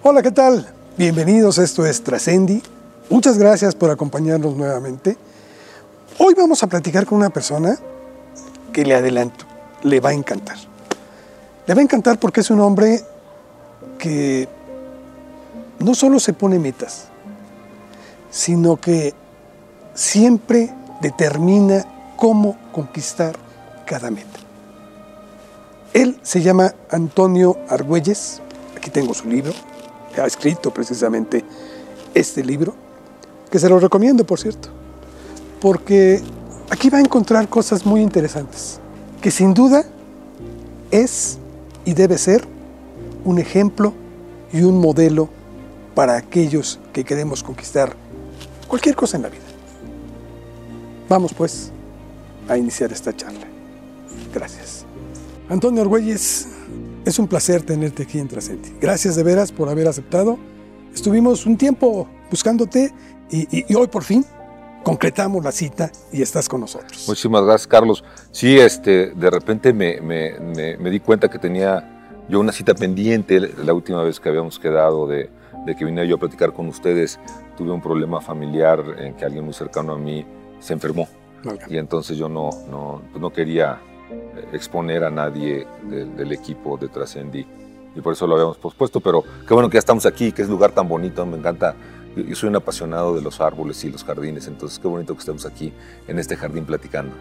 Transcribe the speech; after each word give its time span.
Hola, 0.00 0.22
¿qué 0.22 0.30
tal? 0.30 0.64
Bienvenidos, 0.96 1.58
esto 1.58 1.84
es 1.84 2.04
Trascendi. 2.04 2.62
Muchas 3.10 3.36
gracias 3.36 3.74
por 3.74 3.90
acompañarnos 3.90 4.54
nuevamente. 4.54 5.18
Hoy 6.18 6.34
vamos 6.34 6.62
a 6.62 6.68
platicar 6.68 7.04
con 7.04 7.18
una 7.18 7.30
persona 7.30 7.76
que 8.72 8.84
le 8.84 8.94
adelanto, 8.94 9.44
le 9.82 9.98
va 9.98 10.10
a 10.10 10.12
encantar. 10.12 10.56
Le 11.66 11.74
va 11.74 11.80
a 11.80 11.82
encantar 11.82 12.20
porque 12.20 12.42
es 12.42 12.50
un 12.50 12.60
hombre 12.60 13.02
que 13.98 14.48
no 15.80 15.96
solo 15.96 16.20
se 16.20 16.32
pone 16.32 16.60
metas, 16.60 17.06
sino 18.30 18.76
que 18.76 19.14
siempre 19.94 20.72
determina 21.00 21.84
cómo 22.16 22.56
conquistar 22.70 23.34
cada 23.84 24.12
meta. 24.12 24.38
Él 25.92 26.20
se 26.22 26.40
llama 26.40 26.72
Antonio 26.88 27.56
Argüelles, 27.68 28.40
aquí 28.76 28.90
tengo 28.90 29.12
su 29.12 29.28
libro, 29.28 29.52
ha 30.16 30.26
escrito 30.26 30.72
precisamente 30.72 31.44
este 32.14 32.44
libro, 32.44 32.74
que 33.50 33.58
se 33.58 33.68
lo 33.68 33.78
recomiendo, 33.78 34.24
por 34.24 34.38
cierto, 34.38 34.68
porque 35.60 36.22
aquí 36.70 36.90
va 36.90 36.98
a 36.98 37.00
encontrar 37.00 37.48
cosas 37.48 37.86
muy 37.86 38.00
interesantes, 38.00 38.80
que 39.20 39.30
sin 39.30 39.54
duda 39.54 39.84
es 40.90 41.38
y 41.84 41.94
debe 41.94 42.18
ser 42.18 42.44
un 43.24 43.38
ejemplo 43.38 43.92
y 44.52 44.62
un 44.62 44.80
modelo 44.80 45.28
para 45.94 46.16
aquellos 46.16 46.78
que 46.92 47.04
queremos 47.04 47.42
conquistar 47.42 47.96
cualquier 48.66 48.94
cosa 48.94 49.16
en 49.16 49.24
la 49.24 49.28
vida. 49.28 49.42
Vamos 51.08 51.32
pues 51.34 51.72
a 52.48 52.56
iniciar 52.56 52.92
esta 52.92 53.14
charla. 53.14 53.46
Gracias. 54.32 54.84
Antonio 55.48 55.82
Argüelles, 55.82 56.48
es 57.08 57.18
un 57.18 57.26
placer 57.26 57.62
tenerte 57.62 58.02
aquí 58.02 58.18
en 58.18 58.28
Trascendi. 58.28 58.70
Gracias 58.80 59.16
de 59.16 59.22
veras 59.22 59.50
por 59.50 59.70
haber 59.70 59.88
aceptado. 59.88 60.38
Estuvimos 60.94 61.46
un 61.46 61.56
tiempo 61.56 62.06
buscándote 62.30 62.92
y, 63.30 63.74
hoy 63.74 63.86
por 63.86 64.04
fin 64.04 64.24
concretamos 64.84 65.42
la 65.42 65.50
cita 65.50 65.90
y 66.12 66.20
estás 66.20 66.48
con 66.48 66.60
nosotros. 66.60 67.06
Muchísimas 67.08 67.44
gracias, 67.44 67.66
Carlos. 67.66 68.04
Sí, 68.30 68.58
este, 68.58 69.12
de 69.14 69.30
repente 69.30 69.72
me, 69.72 70.00
me, 70.02 70.38
me, 70.78 70.90
di 70.90 71.00
cuenta 71.00 71.28
que 71.28 71.38
tenía 71.38 72.24
yo 72.28 72.40
una 72.40 72.52
cita 72.52 72.74
pendiente 72.74 73.40
la 73.40 73.72
última 73.72 74.02
vez 74.02 74.20
que 74.20 74.28
habíamos 74.28 74.58
quedado 74.58 75.06
de, 75.06 75.30
de 75.66 75.76
que 75.76 75.84
vine 75.86 76.06
yo 76.06 76.16
a 76.16 76.18
platicar 76.18 76.52
con 76.52 76.68
ustedes. 76.68 77.18
Tuve 77.56 77.70
un 77.70 77.80
problema 77.80 78.20
familiar 78.20 78.84
en 78.98 79.14
que 79.14 79.24
alguien 79.24 79.44
muy 79.44 79.54
cercano 79.54 79.94
a 79.94 79.98
mí 79.98 80.26
se 80.60 80.74
enfermó. 80.74 81.08
Y 81.68 81.78
entonces 81.78 82.18
yo 82.18 82.28
no, 82.28 82.50
no, 82.70 83.00
pues 83.10 83.20
no 83.20 83.32
quería 83.32 83.80
exponer 84.52 85.04
a 85.04 85.10
nadie 85.10 85.66
del, 85.84 86.32
equipo 86.32 86.76
de 86.76 86.88
Trascendi 86.88 87.46
y 87.94 88.00
por 88.00 88.12
eso 88.12 88.26
lo 88.26 88.34
habíamos 88.34 88.58
pospuesto, 88.58 89.00
pero 89.00 89.24
qué 89.46 89.54
bueno 89.54 89.68
que 89.68 89.74
ya 89.74 89.80
estamos 89.80 90.06
aquí, 90.06 90.32
que 90.32 90.42
es 90.42 90.48
un 90.48 90.54
lugar 90.54 90.72
tan 90.72 90.88
bonito, 90.88 91.24
me 91.26 91.36
encanta. 91.36 91.74
Yo 92.16 92.34
soy 92.34 92.48
un 92.48 92.56
apasionado 92.56 93.14
de 93.14 93.22
los 93.22 93.40
árboles 93.40 93.82
y 93.84 93.90
los 93.90 94.02
jardines, 94.02 94.46
entonces 94.48 94.78
qué 94.78 94.88
bonito 94.88 95.14
que 95.14 95.20
estemos 95.20 95.46
aquí 95.46 95.72
en 96.06 96.18
este 96.18 96.36
jardín 96.36 96.64
platicando. 96.64 97.14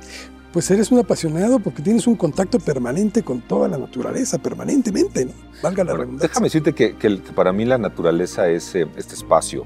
Pues 0.51 0.71
eres 0.71 0.91
un 0.91 0.99
apasionado 0.99 1.59
porque 1.59 1.81
tienes 1.81 2.07
un 2.07 2.15
contacto 2.15 2.59
permanente 2.59 3.21
con 3.21 3.41
toda 3.41 3.67
la 3.67 3.77
naturaleza, 3.77 4.39
permanentemente, 4.39 5.25
¿no? 5.25 5.33
Valga 5.61 5.83
la 5.83 5.93
redundancia. 5.93 6.27
Déjame 6.27 6.45
decirte 6.45 6.73
que, 6.73 6.95
que, 6.95 7.09
para 7.35 7.51
mí 7.51 7.65
la 7.65 7.77
naturaleza 7.77 8.47
es 8.49 8.73
eh, 8.75 8.87
este 8.95 9.13
espacio, 9.13 9.65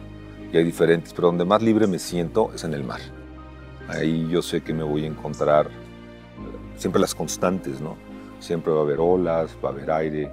y 0.52 0.58
hay 0.58 0.64
diferentes, 0.64 1.14
pero 1.14 1.28
donde 1.28 1.46
más 1.46 1.62
libre 1.62 1.88
me 1.88 2.00
siento 2.00 2.52
es 2.54 2.64
en 2.64 2.74
el 2.74 2.84
mar. 2.84 3.00
Ahí 3.88 4.28
yo 4.30 4.42
sé 4.42 4.62
que 4.62 4.74
me 4.74 4.84
voy 4.84 5.04
a 5.04 5.08
encontrar 5.08 5.70
siempre 6.82 7.00
las 7.00 7.14
constantes, 7.14 7.80
¿no? 7.80 7.96
Siempre 8.40 8.74
va 8.74 8.80
a 8.80 8.82
haber 8.82 9.00
olas, 9.00 9.56
va 9.64 9.70
a 9.70 9.72
haber 9.72 9.92
aire, 9.92 10.32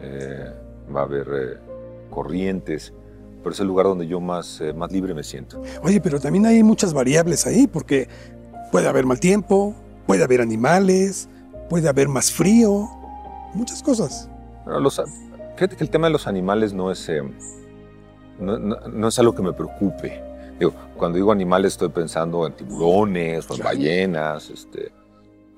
eh, 0.00 0.52
va 0.94 1.00
a 1.00 1.04
haber 1.04 1.28
eh, 1.28 1.58
corrientes, 2.10 2.94
pero 3.42 3.52
es 3.52 3.60
el 3.60 3.66
lugar 3.66 3.84
donde 3.84 4.06
yo 4.06 4.18
más, 4.18 4.62
eh, 4.62 4.72
más 4.72 4.90
libre 4.90 5.12
me 5.12 5.22
siento. 5.22 5.62
Oye, 5.82 6.00
pero 6.00 6.18
también 6.20 6.46
hay 6.46 6.62
muchas 6.62 6.94
variables 6.94 7.46
ahí, 7.46 7.66
porque 7.66 8.08
puede 8.72 8.88
haber 8.88 9.04
mal 9.04 9.20
tiempo, 9.20 9.74
puede 10.06 10.24
haber 10.24 10.40
animales, 10.40 11.28
puede 11.68 11.86
haber 11.86 12.08
más 12.08 12.32
frío, 12.32 12.88
muchas 13.52 13.82
cosas. 13.82 14.30
los, 14.64 15.02
fíjate 15.54 15.76
que 15.76 15.84
el 15.84 15.90
tema 15.90 16.06
de 16.06 16.14
los 16.14 16.26
animales 16.26 16.72
no 16.72 16.90
es, 16.90 17.10
no, 18.40 18.58
no, 18.58 19.08
es 19.08 19.18
algo 19.18 19.34
que 19.34 19.42
me 19.42 19.52
preocupe. 19.52 20.22
Digo, 20.58 20.72
cuando 20.96 21.16
digo 21.16 21.30
animales 21.30 21.74
estoy 21.74 21.90
pensando 21.90 22.46
en 22.46 22.54
tiburones 22.54 23.48
o 23.50 23.54
en 23.54 23.62
ballenas, 23.62 24.50
este, 24.50 24.90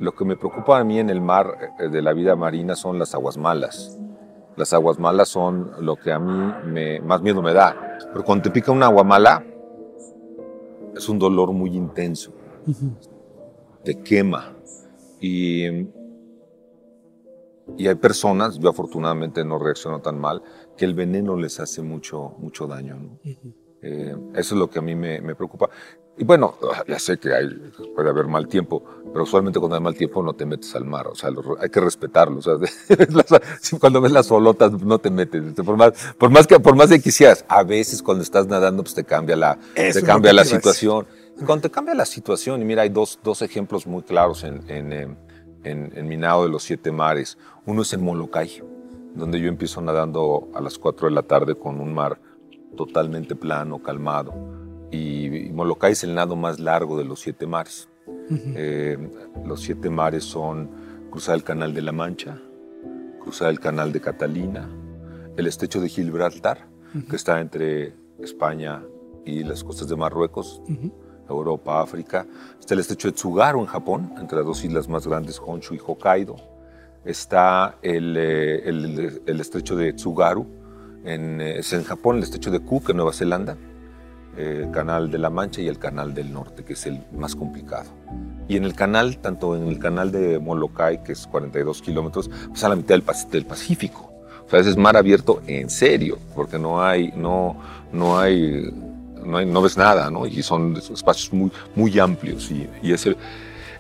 lo 0.01 0.15
que 0.15 0.25
me 0.25 0.37
preocupa 0.37 0.81
a 0.81 0.85
mí 0.85 0.99
en 0.99 1.11
el 1.11 1.21
mar 1.21 1.75
eh, 1.79 1.89
de 1.89 2.03
la 2.03 2.13
vida 2.13 2.35
marina 2.35 2.75
son 2.75 2.99
las 2.99 3.15
aguas 3.15 3.37
malas. 3.37 3.99
Las 4.57 4.73
aguas 4.73 4.99
malas 4.99 5.29
son 5.29 5.73
lo 5.81 5.97
que 5.97 6.11
a 6.11 6.19
mí 6.19 6.53
me, 6.65 7.01
más 7.01 7.23
miedo 7.23 7.43
me 7.43 7.53
da. 7.53 7.99
Pero 8.13 8.25
cuando 8.25 8.45
te 8.45 8.51
pica 8.51 8.73
una 8.73 8.87
agua 8.87 9.05
mala, 9.05 9.45
es 10.97 11.09
un 11.09 11.19
dolor 11.19 11.53
muy 11.53 11.77
intenso. 11.77 12.33
Te 13.85 14.03
quema. 14.03 14.55
Y, 15.21 15.67
y 17.77 17.87
hay 17.87 17.95
personas, 17.95 18.59
yo 18.59 18.71
afortunadamente 18.71 19.45
no 19.45 19.59
reacciono 19.59 20.01
tan 20.01 20.19
mal, 20.19 20.43
que 20.77 20.87
el 20.87 20.95
veneno 20.95 21.37
les 21.37 21.61
hace 21.61 21.83
mucho, 21.83 22.35
mucho 22.39 22.67
daño. 22.67 23.19
Eh, 23.83 24.17
eso 24.35 24.55
es 24.55 24.59
lo 24.59 24.69
que 24.69 24.79
a 24.79 24.83
mí 24.83 24.95
me, 24.95 25.21
me 25.21 25.35
preocupa. 25.35 25.69
Y 26.21 26.25
bueno, 26.25 26.55
ya 26.87 26.99
sé 26.99 27.17
que 27.17 27.33
hay, 27.33 27.49
puede 27.97 28.11
haber 28.11 28.27
mal 28.27 28.47
tiempo, 28.47 28.85
pero 29.11 29.23
usualmente 29.23 29.59
cuando 29.59 29.77
hay 29.77 29.83
mal 29.83 29.95
tiempo 29.95 30.23
no 30.23 30.35
te 30.35 30.45
metes 30.45 30.75
al 30.75 30.85
mar, 30.85 31.07
o 31.07 31.15
sea, 31.15 31.31
hay 31.59 31.71
que 31.71 31.81
respetarlo. 31.81 32.41
O 32.41 32.43
sea, 32.43 32.57
cuando 33.81 34.03
ves 34.03 34.13
las 34.13 34.31
olotas 34.31 34.71
no 34.71 34.99
te 34.99 35.09
metes, 35.09 35.43
este, 35.43 35.63
por 35.63 35.79
más, 35.79 35.93
por 36.19 36.29
más 36.29 36.47
que 36.47 36.61
por 36.61 36.77
más 36.77 36.91
que 36.91 37.01
quisieras, 37.01 37.47
a 37.49 37.63
veces 37.63 38.03
cuando 38.03 38.23
estás 38.23 38.47
nadando 38.49 38.83
pues 38.83 38.95
te 38.95 39.03
cambia 39.03 39.35
la, 39.35 39.59
te 39.75 40.03
cambia 40.03 40.35
la 40.35 40.45
situación. 40.45 41.07
cuando 41.47 41.63
te 41.63 41.71
cambia 41.71 41.95
la 41.95 42.05
situación, 42.05 42.61
y 42.61 42.67
mira, 42.67 42.83
hay 42.83 42.91
dos, 42.91 43.19
dos 43.25 43.41
ejemplos 43.41 43.87
muy 43.87 44.03
claros 44.03 44.45
en, 44.45 44.63
en, 44.69 44.93
en, 44.93 45.17
en, 45.65 46.07
mi 46.07 46.19
nado 46.19 46.43
de 46.43 46.51
los 46.51 46.63
siete 46.63 46.93
mares. 46.93 47.39
Uno 47.65 47.81
es 47.81 47.95
en 47.95 48.05
Molokai, 48.05 48.63
donde 49.15 49.41
yo 49.41 49.49
empiezo 49.49 49.81
nadando 49.81 50.51
a 50.55 50.61
las 50.61 50.77
4 50.77 51.09
de 51.09 51.15
la 51.15 51.23
tarde 51.23 51.55
con 51.55 51.81
un 51.81 51.95
mar 51.95 52.21
totalmente 52.77 53.35
plano, 53.35 53.83
calmado 53.83 54.60
y, 54.91 55.51
Molokai 55.53 55.93
es 55.93 56.05
el 56.05 56.15
nado 56.15 56.37
más 56.37 56.59
largo 56.59 56.99
de 56.99 57.05
los 57.05 57.21
siete 57.21 57.47
mares. 57.47 57.89
Eh, 58.31 58.97
los 59.45 59.61
siete 59.61 59.91
mares 59.91 60.25
son 60.25 60.71
cruzar 61.11 61.35
el 61.35 61.45
Canal 61.45 61.75
de 61.75 61.83
la 61.83 61.93
Mancha, 61.93 62.41
cruzar 63.21 63.51
el 63.51 63.61
Canal 63.61 63.93
de 63.93 64.01
Catalina, 64.01 64.69
el 65.37 65.47
estrecho 65.47 65.81
de 65.81 65.89
Gibraltar, 65.89 66.69
que 67.09 67.17
está 67.17 67.41
entre 67.41 67.95
España 68.21 68.83
y 69.25 69.45
las 69.45 69.63
costas 69.63 69.89
de 69.89 69.97
Marruecos, 69.97 70.63
Europa, 71.29 71.81
África. 71.81 72.27
Está 72.59 72.75
el 72.75 72.81
estrecho 72.81 73.09
de 73.09 73.15
Tsugaru 73.15 73.61
en 73.61 73.67
Japón, 73.67 74.13
entre 74.19 74.39
las 74.39 74.47
dos 74.47 74.65
islas 74.65 74.89
más 74.89 75.07
grandes, 75.07 75.41
Honshu 75.45 75.75
y 75.75 75.81
Hokkaido. 75.85 76.37
Está 77.05 77.79
el, 77.83 78.17
eh, 78.17 78.69
el, 78.69 79.41
estrecho 79.41 79.77
de 79.77 79.93
Tsugaru, 79.93 80.47
en, 81.05 81.41
eh, 81.41 81.59
es 81.59 81.73
en 81.73 81.85
Japón, 81.85 82.17
el 82.17 82.25
estrecho 82.25 82.51
de 82.51 82.61
Cook 82.61 82.91
en 82.91 82.97
Nueva 82.97 83.13
Zelanda 83.13 83.57
el 84.37 84.65
eh, 84.65 84.69
Canal 84.73 85.11
de 85.11 85.19
la 85.19 85.31
Mancha 85.31 85.61
y 85.61 85.69
el 85.69 85.79
Canal 85.79 86.15
del 86.15 86.33
Norte, 86.33 86.65
que 86.65 86.75
es 86.75 86.87
el 86.87 87.01
más 87.13 87.35
complicado. 87.35 87.91
Y 88.49 88.57
en 88.57 88.65
el 88.65 88.75
canal, 88.75 89.19
tanto 89.19 89.57
en 89.57 89.69
el 89.69 89.79
canal 89.79 90.11
de 90.11 90.39
Molokai, 90.39 91.03
que 91.05 91.13
es 91.13 91.27
42 91.27 91.83
kilómetros, 91.83 92.31
pues 92.49 92.65
a 92.65 92.69
la 92.69 92.77
mitad 92.77 92.97
del, 93.31 93.45
Pacífico. 93.45 94.13
O 94.47 94.51
sea, 94.51 94.61
ese 94.61 94.71
es 94.71 94.77
mar 94.77 94.97
abierto 94.97 95.41
en 95.47 95.71
serio, 95.71 96.19
porque 96.35 96.59
no 96.59 96.83
hay, 96.83 97.13
no, 97.17 97.57
no 97.93 98.19
hay, 98.19 98.73
no, 99.25 99.39
hay, 99.39 99.47
no 99.47 99.63
ves 99.63 99.77
nada, 99.77 100.11
¿no? 100.11 100.27
Y 100.27 100.43
son 100.43 100.77
espacios 100.77 101.33
muy, 101.33 101.53
muy 101.77 101.97
amplios. 102.01 102.51
Y, 102.51 102.69
y 102.83 102.93
ese, 102.93 103.17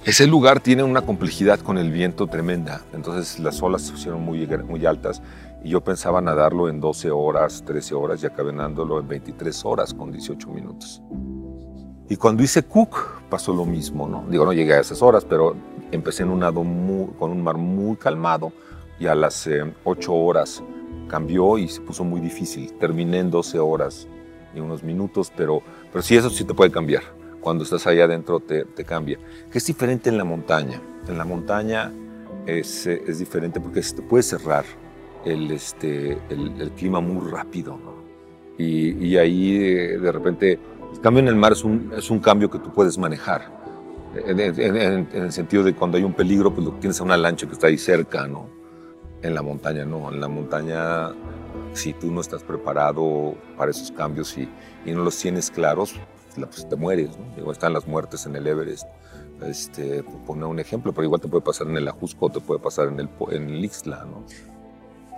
ese 0.04 0.26
lugar 0.26 0.60
tiene 0.60 0.82
una 0.82 1.02
complejidad 1.02 1.60
con 1.60 1.76
el 1.76 1.90
viento 1.90 2.26
tremenda. 2.26 2.82
Entonces 2.94 3.38
las 3.38 3.60
olas 3.62 3.82
se 3.82 3.92
pusieron 3.92 4.22
muy, 4.22 4.46
muy 4.46 4.86
altas 4.86 5.20
y 5.62 5.70
yo 5.70 5.82
pensaba 5.82 6.20
nadarlo 6.20 6.68
en 6.68 6.80
12 6.80 7.10
horas, 7.10 7.62
13 7.66 7.94
horas 7.94 8.22
y 8.22 8.26
acabé 8.26 8.52
nadándolo 8.52 8.98
en 8.98 9.08
23 9.08 9.64
horas 9.64 9.92
con 9.92 10.10
18 10.10 10.48
minutos. 10.48 11.02
Y 12.08 12.16
cuando 12.16 12.42
hice 12.42 12.62
Cook 12.62 13.22
pasó 13.28 13.52
lo 13.52 13.64
mismo, 13.64 14.08
¿no? 14.08 14.24
Digo, 14.28 14.44
no 14.44 14.52
llegué 14.52 14.74
a 14.74 14.80
esas 14.80 15.02
horas, 15.02 15.24
pero 15.24 15.54
empecé 15.92 16.22
en 16.22 16.30
un 16.30 16.40
nado 16.40 16.62
con 17.18 17.30
un 17.30 17.42
mar 17.42 17.56
muy 17.56 17.96
calmado 17.96 18.52
y 18.98 19.06
a 19.06 19.14
las 19.14 19.48
8 19.84 20.12
eh, 20.12 20.14
horas 20.14 20.62
cambió 21.08 21.58
y 21.58 21.68
se 21.68 21.80
puso 21.80 22.04
muy 22.04 22.20
difícil. 22.20 22.72
Terminé 22.78 23.18
en 23.18 23.30
12 23.30 23.58
horas 23.58 24.08
y 24.54 24.60
unos 24.60 24.82
minutos, 24.82 25.32
pero, 25.36 25.62
pero 25.92 26.02
sí, 26.02 26.16
eso 26.16 26.30
sí 26.30 26.44
te 26.44 26.54
puede 26.54 26.70
cambiar. 26.70 27.02
Cuando 27.40 27.64
estás 27.64 27.86
allá 27.86 28.04
adentro 28.04 28.40
te, 28.40 28.64
te 28.64 28.84
cambia. 28.84 29.18
Que 29.50 29.58
es 29.58 29.66
diferente 29.66 30.10
en 30.10 30.18
la 30.18 30.24
montaña. 30.24 30.80
En 31.06 31.16
la 31.16 31.24
montaña 31.24 31.92
es, 32.46 32.86
es 32.86 33.18
diferente 33.18 33.60
porque 33.60 33.82
se 33.82 33.96
te 33.96 34.02
puede 34.02 34.22
cerrar 34.22 34.64
el, 35.24 35.50
este, 35.50 36.18
el, 36.28 36.70
clima 36.76 37.00
muy 37.00 37.30
rápido. 37.30 37.78
Y, 38.58 39.16
ahí 39.16 39.56
de, 39.96 40.12
repente 40.12 40.58
el 40.92 41.00
cambio 41.00 41.22
en 41.22 41.28
el 41.28 41.36
mar 41.36 41.52
es 41.52 41.64
un, 41.64 41.92
es 41.96 42.10
un 42.10 42.18
cambio 42.18 42.50
que 42.50 42.58
tú 42.58 42.72
puedes 42.72 42.98
manejar. 42.98 43.58
En, 44.26 44.40
el 44.40 45.32
sentido 45.32 45.62
de 45.62 45.74
cuando 45.74 45.96
hay 45.96 46.04
un 46.04 46.12
peligro, 46.12 46.52
pues 46.52 46.66
lo 46.66 46.72
tienes 46.74 47.00
a 47.00 47.04
una 47.04 47.16
lancha 47.16 47.46
que 47.46 47.52
está 47.52 47.68
ahí 47.68 47.78
cerca, 47.78 48.26
¿no? 48.26 48.48
En 49.22 49.34
la 49.34 49.42
montaña, 49.42 49.84
no. 49.84 50.10
En 50.12 50.20
la 50.20 50.28
montaña 50.28 51.12
si 51.72 51.92
tú 51.92 52.10
no 52.10 52.20
estás 52.20 52.42
preparado 52.42 53.34
para 53.56 53.70
esos 53.70 53.90
cambios 53.92 54.36
y, 54.36 54.48
y 54.84 54.92
no 54.92 55.04
los 55.04 55.16
tienes 55.16 55.50
claros, 55.50 55.94
pues 56.34 56.68
te 56.68 56.76
mueres. 56.76 57.10
¿no? 57.18 57.34
Digo, 57.36 57.52
están 57.52 57.72
las 57.72 57.86
muertes 57.86 58.26
en 58.26 58.36
el 58.36 58.46
Everest. 58.46 58.86
Este, 59.42 60.02
poner 60.26 60.44
un 60.44 60.58
ejemplo, 60.58 60.92
pero 60.92 61.04
igual 61.04 61.20
te 61.20 61.28
puede 61.28 61.42
pasar 61.42 61.66
en 61.66 61.76
el 61.76 61.88
Ajusco, 61.88 62.28
te 62.28 62.40
puede 62.40 62.60
pasar 62.60 62.88
en 62.88 63.00
el, 63.00 63.08
en 63.30 63.48
el 63.48 63.64
Ixtla, 63.64 64.04
¿no? 64.04 64.24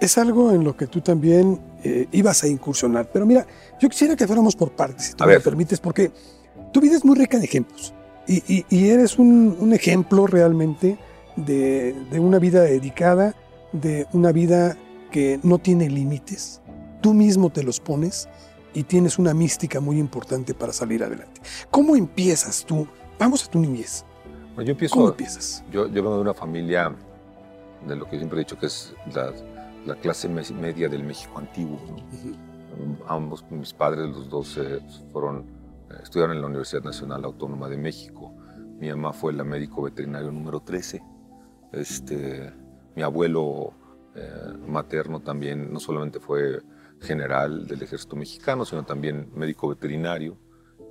Es 0.03 0.19
algo 0.19 0.51
en 0.53 0.65
lo 0.65 0.77
que 0.77 0.87
tú 0.89 1.01
también 1.01 1.61
eh, 1.85 2.09
ibas 2.13 2.43
a 2.43 2.49
incursionar. 2.49 3.09
Pero 3.13 3.25
mira, 3.25 3.47
yo 3.81 3.89
quisiera 3.89 4.17
que 4.17 4.27
fuéramos 4.27 4.57
por 4.57 4.73
partes, 4.73 5.07
si 5.07 5.13
tú 5.15 5.23
A 5.25 5.27
me 5.29 5.35
ver. 5.35 5.43
permites, 5.43 5.79
porque 5.81 6.11
tu 6.73 6.81
vida 6.81 6.97
es 6.97 7.05
muy 7.05 7.17
rica 7.17 7.37
en 7.37 7.45
ejemplos. 7.45 7.95
Y, 8.27 8.43
y- 8.53 8.67
y 8.69 8.89
eres 8.89 9.19
un, 9.19 9.57
un 9.61 9.73
ejemplo 9.73 10.27
realmente 10.27 10.99
de, 11.37 11.95
de 12.11 12.21
una 12.21 12.39
vida 12.39 12.63
dedicada, 12.63 13.35
de 13.73 14.07
una 14.13 14.33
vida 14.33 14.77
que 15.11 15.39
no 15.45 15.59
tiene 15.59 15.89
límites. 15.89 16.61
Tú 17.01 17.15
mismo 17.15 17.51
te 17.51 17.63
los 17.63 17.79
pones 17.81 18.29
y 18.75 18.83
tienes 18.85 19.19
una 19.19 19.35
mística 19.35 19.81
muy 19.81 19.99
importante 19.99 20.53
para 20.55 20.73
salir 20.73 21.05
adelante. 21.05 21.41
¿Cómo 21.71 21.95
empiezas 21.95 22.65
tú? 22.65 22.87
Vamos 23.19 23.45
a 23.45 23.51
tu 23.51 23.59
niñez. 23.61 24.05
Bueno, 24.55 24.67
yo 24.69 24.73
empiezo, 24.73 24.95
¿Cómo 24.97 25.09
empiezas? 25.11 25.63
Yo, 25.71 25.87
yo 25.87 25.95
vengo 26.03 26.17
de 26.17 26.23
una 26.23 26.35
familia 26.35 26.93
de 27.87 27.97
lo 27.97 28.09
que 28.09 28.17
siempre 28.17 28.39
he 28.39 28.45
dicho 28.45 28.59
que 28.59 28.67
es 28.67 28.95
la, 29.15 29.33
la 29.87 29.95
clase 29.97 30.29
me- 30.29 30.43
media 30.61 30.89
del 30.89 31.05
México 31.05 31.39
antiguo. 31.39 31.79
¿no? 31.89 32.97
Ambos, 33.07 33.45
mis 33.51 33.73
padres, 33.73 34.09
los 34.09 34.29
dos, 34.29 34.57
eh, 34.59 34.81
fueron, 35.13 35.41
eh, 35.91 35.95
estudiaron 36.03 36.37
en 36.37 36.41
la 36.43 36.49
Universidad 36.49 36.83
Nacional 36.83 37.25
Autónoma 37.25 37.69
de 37.69 37.77
México. 37.77 38.33
Mi 38.79 38.89
mamá 38.91 39.13
fue 39.13 39.33
la 39.33 39.45
médico 39.45 39.83
veterinario 39.83 40.31
número 40.33 40.61
13. 40.61 41.03
Este, 41.73 42.53
mi 42.97 43.03
abuelo 43.03 43.73
eh, 44.15 44.29
materno 44.67 45.21
también 45.21 45.73
no 45.73 45.81
solamente 45.81 46.21
fue 46.21 46.63
general 47.01 47.67
del 47.67 47.83
ejército 47.83 48.17
mexicano, 48.17 48.65
sino 48.65 48.85
también 48.85 49.31
médico 49.35 49.69
veterinario. 49.69 50.37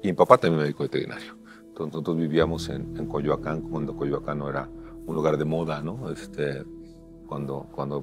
Y 0.03 0.07
mi 0.07 0.13
papá 0.13 0.37
también 0.37 0.61
médico 0.63 0.83
veterinario. 0.83 1.37
Entonces, 1.67 1.93
nosotros 1.93 2.17
vivíamos 2.17 2.69
en, 2.69 2.97
en 2.97 3.07
Coyoacán, 3.07 3.61
cuando 3.61 3.95
Coyoacán 3.95 4.39
no 4.39 4.49
era 4.49 4.67
un 5.05 5.15
lugar 5.15 5.37
de 5.37 5.45
moda, 5.45 5.81
¿no? 5.81 6.09
Este, 6.11 6.63
cuando, 7.27 7.69
cuando 7.71 8.01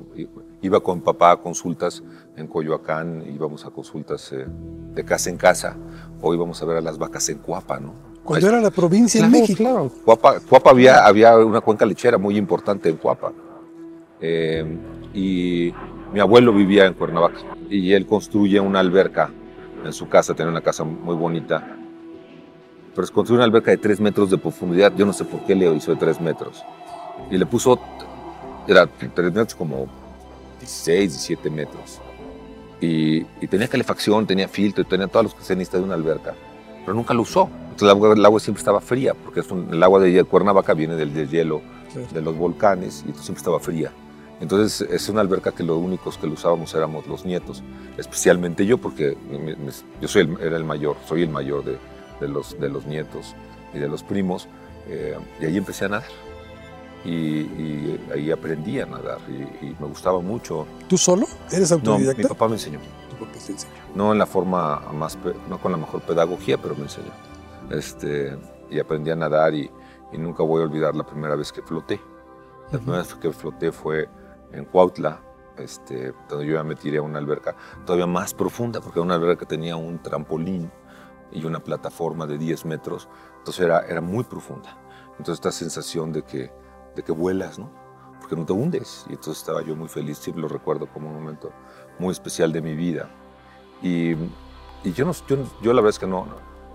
iba 0.63 0.81
con 0.81 1.01
papá 1.01 1.33
a 1.33 1.37
consultas 1.37 2.03
en 2.37 2.47
Coyoacán, 2.47 3.25
íbamos 3.33 3.65
a 3.65 3.71
consultas 3.71 4.33
eh, 4.33 4.47
de 4.95 5.05
casa 5.05 5.31
en 5.31 5.37
casa, 5.37 5.77
o 6.21 6.35
íbamos 6.35 6.61
a 6.63 6.67
ver 6.67 6.79
a 6.79 6.81
las 6.81 6.99
vacas 6.99 7.29
en 7.29 7.39
Cuapa, 7.39 7.79
¿no? 7.79 7.95
Cuando 8.25 8.47
Ahí- 8.47 8.53
era 8.53 8.61
la 8.63 8.71
provincia 8.71 9.21
en 9.25 9.31
Claro, 9.31 9.41
México. 9.41 9.59
claro. 9.63 9.91
Cuapa, 10.05 10.41
Cuapa 10.41 10.71
había, 10.71 11.07
había 11.07 11.37
una 11.39 11.61
cuenca 11.61 11.87
lechera 11.87 12.19
muy 12.19 12.37
importante 12.37 12.89
en 12.89 12.97
Cuapa. 12.97 13.33
Eh, 14.21 14.77
y 15.15 15.73
mi 16.13 16.21
abuelo 16.21 16.53
vivía 16.53 16.87
en 16.87 16.95
Cuernavaca 16.95 17.39
y 17.71 17.93
él 17.93 18.05
construye 18.07 18.59
una 18.61 18.81
alberca 18.81 19.31
en 19.85 19.93
su 19.93 20.09
casa, 20.09 20.35
tenía 20.35 20.51
una 20.51 20.61
casa 20.61 20.83
muy 20.85 21.15
bonita. 21.15 21.77
Pero 22.95 23.05
es 23.05 23.11
construyó 23.13 23.39
una 23.39 23.45
alberca 23.45 23.71
de 23.71 23.77
3 23.77 24.01
metros 24.01 24.29
de 24.31 24.39
profundidad, 24.39 24.93
yo 24.97 25.07
no 25.07 25.13
sé 25.13 25.25
por 25.25 25.45
qué 25.45 25.55
le 25.55 25.73
hizo 25.73 25.93
de 25.93 25.99
3 25.99 26.21
metros. 26.21 26.65
Y 27.31 27.39
le 27.39 27.47
puso, 27.47 27.79
era 28.67 28.87
3 28.87 29.27
metros 29.33 29.55
como 29.55 29.87
16, 30.61 31.11
17 31.13 31.51
metros. 31.51 32.01
Y, 32.81 33.19
y 33.41 33.47
tenía 33.49 33.67
calefacción, 33.69 34.27
tenía 34.27 34.47
filtro, 34.49 34.85
tenía 34.85 35.09
todos 35.09 35.25
los 35.25 35.35
que 35.35 35.43
se 35.43 35.57
necesita 35.57 35.79
de 35.79 35.85
una 35.85 35.95
alberca 35.95 36.35
pero 36.85 36.97
nunca 36.97 37.13
lo 37.13 37.21
usó. 37.21 37.51
Entonces 37.65 37.83
el 37.83 37.91
agua, 37.91 38.15
el 38.15 38.25
agua 38.25 38.41
siempre 38.41 38.61
estaba 38.63 38.81
fría, 38.81 39.13
porque 39.13 39.41
es 39.41 39.51
un- 39.51 39.69
el 39.75 39.83
agua 39.83 40.01
de 40.01 40.25
Cuernavaca 40.25 40.73
viene 40.73 40.95
del 40.97 41.13
deshielo 41.13 41.61
Claro. 41.93 42.09
de 42.15 42.23
los 42.23 42.35
volcanes 42.35 43.01
y 43.01 43.09
entonces 43.09 43.25
siempre 43.27 43.41
estaba 43.41 43.61
fría. 43.61 43.93
Entonces 44.41 44.89
es 44.91 45.07
una 45.11 45.21
alberca 45.21 45.53
que 45.53 45.63
los 45.65 45.77
únicos 45.77 46.17
que 46.17 46.27
lo 46.27 46.33
usábamos 46.33 46.73
éramos 46.73 47.07
los 47.07 47.27
nietos, 47.27 47.63
especialmente 47.99 48.65
yo, 48.65 48.79
porque 48.79 49.19
me- 49.31 49.55
me- 49.57 49.73
yo 50.01 50.09
soy 50.09 50.23
el, 50.23 50.41
era 50.41 50.57
el 50.57 50.65
mayor, 50.65 50.97
soy 51.07 51.25
el 51.25 51.29
mayor 51.29 51.63
de, 51.63 51.77
de 52.23 52.29
los, 52.29 52.59
de 52.59 52.71
los 52.71 52.87
nietos 52.87 53.35
y 53.75 53.79
de 53.81 53.89
los 53.89 54.03
primos, 54.03 54.49
eh, 54.89 55.19
y 55.39 55.45
ahí 55.45 55.59
empecé 55.59 55.85
a 55.85 55.89
nadar. 55.91 56.09
Y, 57.05 57.11
y 57.11 58.07
ahí 58.13 58.31
aprendí 58.31 58.81
a 58.81 58.87
nadar 58.87 59.19
y, 59.29 59.67
y 59.67 59.77
me 59.81 59.87
gustaba 59.87 60.21
mucho. 60.21 60.67
¿Tú 60.89 60.99
solo? 60.99 61.27
¿Eres 61.51 61.71
No, 61.71 61.79
mi 61.79 61.89
autodidacta? 62.07 62.29
papá 62.29 62.49
me 62.49 62.55
enseñó 62.55 62.81
Tu 63.09 63.17
papá 63.17 63.33
te 63.33 63.39
enseñó. 63.53 63.71
no 63.95 64.13
en 64.13 64.19
la 64.19 64.27
forma 64.27 64.81
más, 64.93 65.17
no 65.49 65.59
con 65.61 65.73
la 65.73 65.79
mejor 65.79 66.03
pedagogía, 66.03 66.59
pero 66.59 66.75
me 66.75 66.83
enseñó. 66.83 67.11
Este, 67.71 68.37
y 68.71 68.79
aprendí 68.81 69.11
a 69.11 69.17
nadar 69.17 69.55
y, 69.55 69.71
y 70.13 70.19
nunca 70.19 70.43
voy 70.43 70.61
a 70.63 70.65
olvidar 70.65 70.95
la 70.97 71.05
primera 71.07 71.37
vez 71.37 71.53
que 71.53 71.63
floté. 71.63 72.01
La 72.73 72.79
primera 72.79 72.99
vez 72.99 73.15
que 73.15 73.33
floté 73.33 73.73
fue 73.73 74.09
en 74.53 74.65
Cuautla, 74.65 75.21
este, 75.57 76.13
donde 76.29 76.47
yo 76.47 76.55
ya 76.55 76.63
me 76.65 76.75
tiré 76.75 76.99
a 76.99 77.03
una 77.03 77.19
alberca 77.19 77.55
todavía 77.87 78.07
más 78.07 78.35
profunda, 78.35 78.81
porque 78.81 78.99
era 78.99 79.05
una 79.05 79.15
alberca 79.15 79.41
que 79.41 79.47
tenía 79.47 79.77
un 79.77 80.03
trampolín 80.03 80.71
y 81.33 81.45
una 81.45 81.61
plataforma 81.61 82.27
de 82.27 82.39
10 82.39 82.65
metros, 82.67 83.09
entonces 83.39 83.65
era, 83.65 83.81
era 83.87 84.01
muy 84.01 84.25
profunda. 84.25 84.77
Entonces 85.13 85.35
esta 85.35 85.53
sensación 85.53 86.13
de 86.13 86.23
que, 86.23 86.51
de 86.99 87.05
que 87.05 87.13
vuelas, 87.13 87.59
¿no? 87.59 87.71
Porque 88.21 88.37
no 88.37 88.45
te 88.45 88.53
hundes. 88.53 89.07
Y 89.09 89.13
entonces 89.13 89.39
estaba 89.39 89.63
yo 89.63 89.75
muy 89.77 89.89
feliz, 89.89 90.19
siempre 90.19 90.43
lo 90.43 90.49
recuerdo 90.49 90.87
como 90.87 91.09
un 91.09 91.15
momento 91.15 91.53
muy 91.99 92.11
especial 92.11 92.53
de 92.53 92.61
mi 92.61 92.75
vida. 92.75 93.09
Y, 93.83 94.13
y 94.85 94.93
yo, 94.95 95.05
no, 95.05 95.13
yo, 95.29 95.37
yo 95.63 95.73
la 95.73 95.81
verdad 95.81 95.91
es 95.91 95.99
que 95.99 96.07
no, 96.07 96.27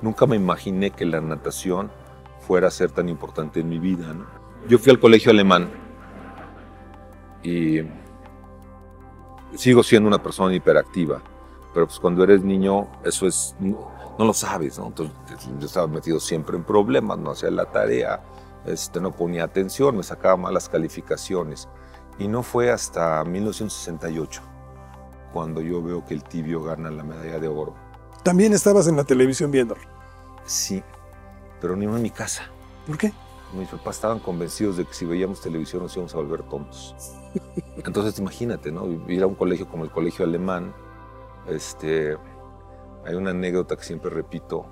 nunca 0.02 0.26
me 0.26 0.38
imaginé 0.38 0.92
que 0.92 1.06
la 1.06 1.20
natación 1.20 1.92
fuera 2.40 2.70
a 2.70 2.72
ser 2.72 2.92
tan 2.92 3.10
importante 3.10 3.60
en 3.60 3.70
mi 3.70 3.80
vida. 3.80 4.14
¿no? 4.14 4.26
Yo 4.68 4.80
fui 4.80 4.92
al 4.92 5.00
colegio 5.00 5.32
alemán 5.32 5.70
y 7.44 7.82
sigo 9.56 9.84
siendo 9.84 10.08
una 10.08 10.24
persona 10.24 10.56
hiperactiva, 10.56 11.22
pero 11.74 11.86
pues 11.86 12.00
cuando 12.00 12.24
eres 12.24 12.44
niño 12.44 12.88
eso 13.04 13.28
es, 13.28 13.56
no, 13.60 13.92
no 14.18 14.26
lo 14.26 14.34
sabes, 14.34 14.80
¿no? 14.80 14.88
Entonces 14.88 15.16
yo 15.60 15.66
estaba 15.66 15.88
metido 15.88 16.20
siempre 16.20 16.56
en 16.56 16.64
problemas, 16.64 17.18
no 17.18 17.32
hacía 17.32 17.52
la 17.52 17.66
tarea, 17.66 18.22
este, 18.66 19.02
no 19.02 19.12
ponía 19.12 19.44
atención, 19.44 19.98
me 19.98 20.04
sacaba 20.04 20.38
malas 20.38 20.70
calificaciones. 20.70 21.68
Y 22.20 22.28
no 22.28 22.44
fue 22.44 22.72
hasta 22.72 23.24
1968 23.24 24.42
cuando 25.34 25.62
yo 25.62 25.82
veo 25.82 26.06
que 26.06 26.14
el 26.14 26.24
tibio 26.24 26.64
gana 26.64 26.92
la 26.92 27.04
medalla 27.04 27.40
de 27.40 27.48
oro. 27.48 27.74
También 28.24 28.54
estabas 28.54 28.88
en 28.88 28.96
la 28.96 29.04
televisión 29.04 29.50
viéndolo. 29.52 29.82
Sí, 30.46 30.84
pero 31.60 31.76
no 31.76 31.96
en 31.96 32.02
mi 32.02 32.12
casa. 32.12 32.44
¿Por 32.86 32.98
qué? 32.98 33.12
Mis 33.54 33.70
papás 33.70 33.96
estaban 33.96 34.20
convencidos 34.20 34.78
de 34.78 34.86
que 34.86 34.94
si 34.94 35.06
veíamos 35.06 35.42
televisión 35.42 35.84
nos 35.84 35.96
íbamos 35.96 36.14
a 36.14 36.18
volver 36.18 36.44
tontos. 36.44 36.96
Entonces 37.78 38.18
imagínate, 38.20 38.72
¿no? 38.72 38.88
Ir 39.08 39.24
a 39.24 39.28
un 39.28 39.36
colegio 39.36 39.68
como 39.68 39.84
el 39.84 39.92
colegio 39.92 40.26
alemán, 40.26 40.74
este, 41.48 42.18
hay 43.06 43.16
una 43.16 43.32
anécdota 43.32 43.76
que 43.76 43.84
siempre 43.84 44.10
repito, 44.10 44.66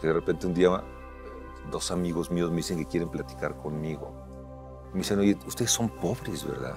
que 0.00 0.08
de 0.08 0.12
repente 0.12 0.46
un 0.46 0.54
día 0.54 0.82
dos 1.70 1.90
amigos 1.90 2.30
míos 2.30 2.50
me 2.50 2.56
dicen 2.56 2.78
que 2.78 2.86
quieren 2.86 3.08
platicar 3.08 3.56
conmigo. 3.56 4.12
Me 4.92 4.98
dicen, 4.98 5.18
oye, 5.18 5.36
ustedes 5.46 5.70
son 5.70 5.88
pobres, 5.88 6.46
¿verdad? 6.46 6.76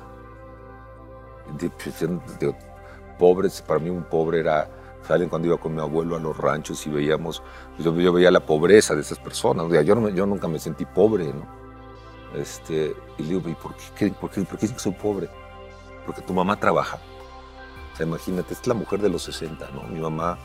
De- 1.59 1.69
pues, 1.69 1.99
de- 2.39 2.55
pobres, 3.19 3.61
para 3.61 3.79
mí 3.79 3.89
un 3.89 4.03
pobre 4.03 4.39
era 4.39 4.69
alguien 5.09 5.29
cuando 5.29 5.47
iba 5.47 5.57
con 5.57 5.75
mi 5.75 5.81
abuelo 5.81 6.15
a 6.15 6.19
los 6.19 6.35
ranchos 6.37 6.85
y 6.87 6.89
veíamos, 6.89 7.43
pues, 7.75 7.85
yo, 7.85 8.13
veía 8.13 8.31
la 8.31 8.39
pobreza 8.45 8.95
de 8.95 9.01
esas 9.01 9.19
personas. 9.19 9.65
O 9.65 9.69
sea, 9.69 9.81
yo, 9.83 10.09
yo 10.09 10.25
nunca 10.25 10.47
me 10.47 10.59
sentí 10.59 10.85
pobre, 10.85 11.25
¿no? 11.33 11.45
Este, 12.35 12.95
y 13.17 13.23
le 13.23 13.29
digo, 13.29 13.49
¿y 13.49 13.53
por 13.53 13.73
qué, 13.95 14.09
por, 14.11 14.29
qué, 14.29 14.41
por 14.41 14.59
dicen 14.59 14.75
que 14.75 14.81
soy 14.81 14.91
pobre? 14.93 15.29
Porque 16.05 16.21
tu 16.21 16.33
mamá 16.33 16.59
trabaja. 16.59 16.97
O 17.93 17.95
sea, 17.97 18.05
imagínate, 18.05 18.53
es 18.53 18.65
la 18.67 18.73
mujer 18.73 18.99
de 19.01 19.09
los 19.09 19.23
60, 19.23 19.69
¿no? 19.71 19.83
Mi 19.83 19.99
mamá 20.01 20.37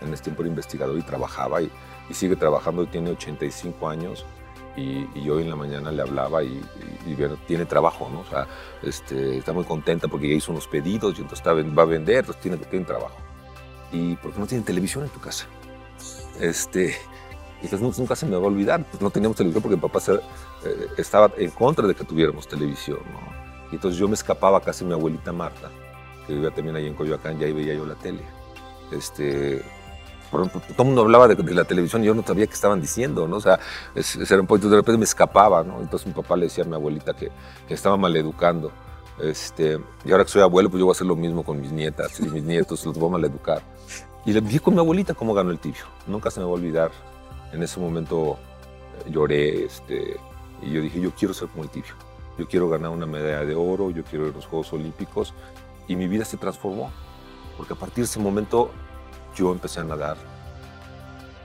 en 0.00 0.12
ese 0.12 0.24
tiempo 0.24 0.42
era 0.42 0.48
investigadora 0.50 0.98
y 0.98 1.02
trabajaba 1.02 1.62
y, 1.62 1.70
y 2.08 2.14
sigue 2.14 2.36
trabajando 2.36 2.86
tiene 2.86 3.10
85 3.10 3.88
años. 3.88 4.24
Y, 4.76 5.08
y 5.18 5.30
hoy 5.30 5.42
en 5.44 5.48
la 5.48 5.56
mañana 5.56 5.90
le 5.90 6.02
hablaba 6.02 6.42
y, 6.44 6.62
y- 7.06 7.12
y 7.12 7.16
tiene 7.46 7.64
trabajo, 7.64 8.10
¿no? 8.12 8.20
O 8.20 8.24
sea, 8.26 8.46
este, 8.82 9.38
está 9.38 9.54
muy 9.54 9.64
contenta 9.64 10.06
porque 10.06 10.28
ya 10.28 10.34
hizo 10.34 10.52
unos 10.52 10.66
pedidos 10.68 11.14
y 11.18 11.22
entonces 11.22 11.38
está, 11.38 11.54
va 11.54 11.82
a 11.82 11.86
vender, 11.86 12.16
entonces 12.18 12.42
tiene, 12.42 12.58
tiene 12.58 12.84
trabajo. 12.84 13.16
¿Y 13.90 14.16
por 14.16 14.34
qué 14.34 14.38
no 14.40 14.46
tienen 14.46 14.66
televisión 14.66 15.04
en 15.04 15.10
tu 15.10 15.18
casa? 15.18 15.46
Este, 16.38 16.94
entonces 17.62 17.98
nunca 17.98 18.14
se 18.14 18.26
me 18.26 18.36
va 18.36 18.42
a 18.44 18.46
olvidar, 18.48 18.84
pues 18.90 19.00
no 19.02 19.08
teníamos 19.08 19.38
televisión 19.38 19.62
porque 19.62 19.76
mi 19.76 19.80
papá 19.82 19.98
se- 20.00 20.12
eh, 20.16 20.88
estaba 20.98 21.30
en 21.38 21.50
contra 21.52 21.86
de 21.86 21.94
que 21.94 22.04
tuviéramos 22.04 22.46
televisión, 22.46 22.98
¿no? 23.12 23.20
Y 23.72 23.76
entonces 23.76 23.98
yo 23.98 24.06
me 24.08 24.14
escapaba 24.14 24.58
a 24.58 24.60
casa 24.60 24.80
de 24.84 24.88
mi 24.88 24.92
abuelita 24.92 25.32
Marta, 25.32 25.70
que 26.26 26.34
vivía 26.34 26.50
también 26.50 26.76
ahí 26.76 26.86
en 26.86 26.94
Coyoacán, 26.94 27.40
y 27.40 27.44
ahí 27.44 27.52
veía 27.54 27.72
yo 27.74 27.86
la 27.86 27.94
tele. 27.94 28.20
Este, 28.92 29.64
por 30.30 30.40
ejemplo, 30.40 30.60
todo 30.74 30.82
el 30.82 30.86
mundo 30.86 31.02
hablaba 31.02 31.28
de, 31.28 31.34
de 31.36 31.54
la 31.54 31.64
televisión 31.64 32.02
y 32.02 32.06
yo 32.06 32.14
no 32.14 32.22
sabía 32.22 32.46
qué 32.46 32.54
estaban 32.54 32.80
diciendo, 32.80 33.26
¿no? 33.28 33.36
O 33.36 33.40
sea, 33.40 33.58
es- 33.94 34.16
era 34.30 34.40
un 34.40 34.46
poquito, 34.46 34.68
de 34.68 34.76
repente 34.76 34.98
me 34.98 35.04
escapaba, 35.04 35.62
¿no? 35.62 35.80
Entonces 35.80 36.06
mi 36.06 36.12
papá 36.12 36.36
le 36.36 36.44
decía 36.44 36.64
a 36.64 36.66
mi 36.66 36.74
abuelita 36.74 37.14
que, 37.14 37.30
que 37.68 37.74
estaba 37.74 37.96
maleducando. 37.96 38.70
Este, 39.20 39.78
y 40.04 40.12
ahora 40.12 40.24
que 40.24 40.30
soy 40.30 40.42
abuelo, 40.42 40.68
pues 40.68 40.78
yo 40.78 40.84
voy 40.86 40.92
a 40.92 40.96
hacer 40.96 41.06
lo 41.06 41.16
mismo 41.16 41.42
con 41.42 41.58
mis 41.60 41.72
nietas 41.72 42.20
y 42.20 42.24
mis 42.24 42.42
nietos, 42.42 42.84
los 42.84 42.98
voy 42.98 43.08
a 43.08 43.12
maleducar. 43.12 43.62
Y 44.26 44.32
le 44.32 44.40
vi 44.40 44.58
con 44.58 44.74
mi 44.74 44.80
abuelita 44.80 45.14
cómo 45.14 45.32
ganó 45.34 45.50
el 45.50 45.58
tibio. 45.58 45.84
Nunca 46.06 46.30
se 46.30 46.40
me 46.40 46.44
va 46.46 46.50
a 46.52 46.54
olvidar. 46.54 46.90
En 47.52 47.62
ese 47.62 47.78
momento 47.80 48.36
eh, 49.06 49.10
lloré 49.10 49.64
este, 49.64 50.18
y 50.60 50.72
yo 50.72 50.82
dije, 50.82 51.00
yo 51.00 51.12
quiero 51.12 51.32
ser 51.32 51.48
como 51.48 51.62
el 51.64 51.70
tibio. 51.70 51.92
Yo 52.36 52.46
quiero 52.46 52.68
ganar 52.68 52.90
una 52.90 53.06
medalla 53.06 53.44
de 53.44 53.54
oro, 53.54 53.90
yo 53.90 54.02
quiero 54.04 54.26
ir 54.26 54.32
a 54.32 54.36
los 54.36 54.46
Juegos 54.46 54.72
Olímpicos. 54.72 55.32
Y 55.88 55.96
mi 55.96 56.08
vida 56.08 56.24
se 56.24 56.36
transformó. 56.36 56.90
Porque 57.56 57.72
a 57.72 57.76
partir 57.76 57.98
de 57.98 58.10
ese 58.10 58.18
momento 58.20 58.70
yo 59.36 59.52
empecé 59.52 59.80
a 59.80 59.84
nadar 59.84 60.16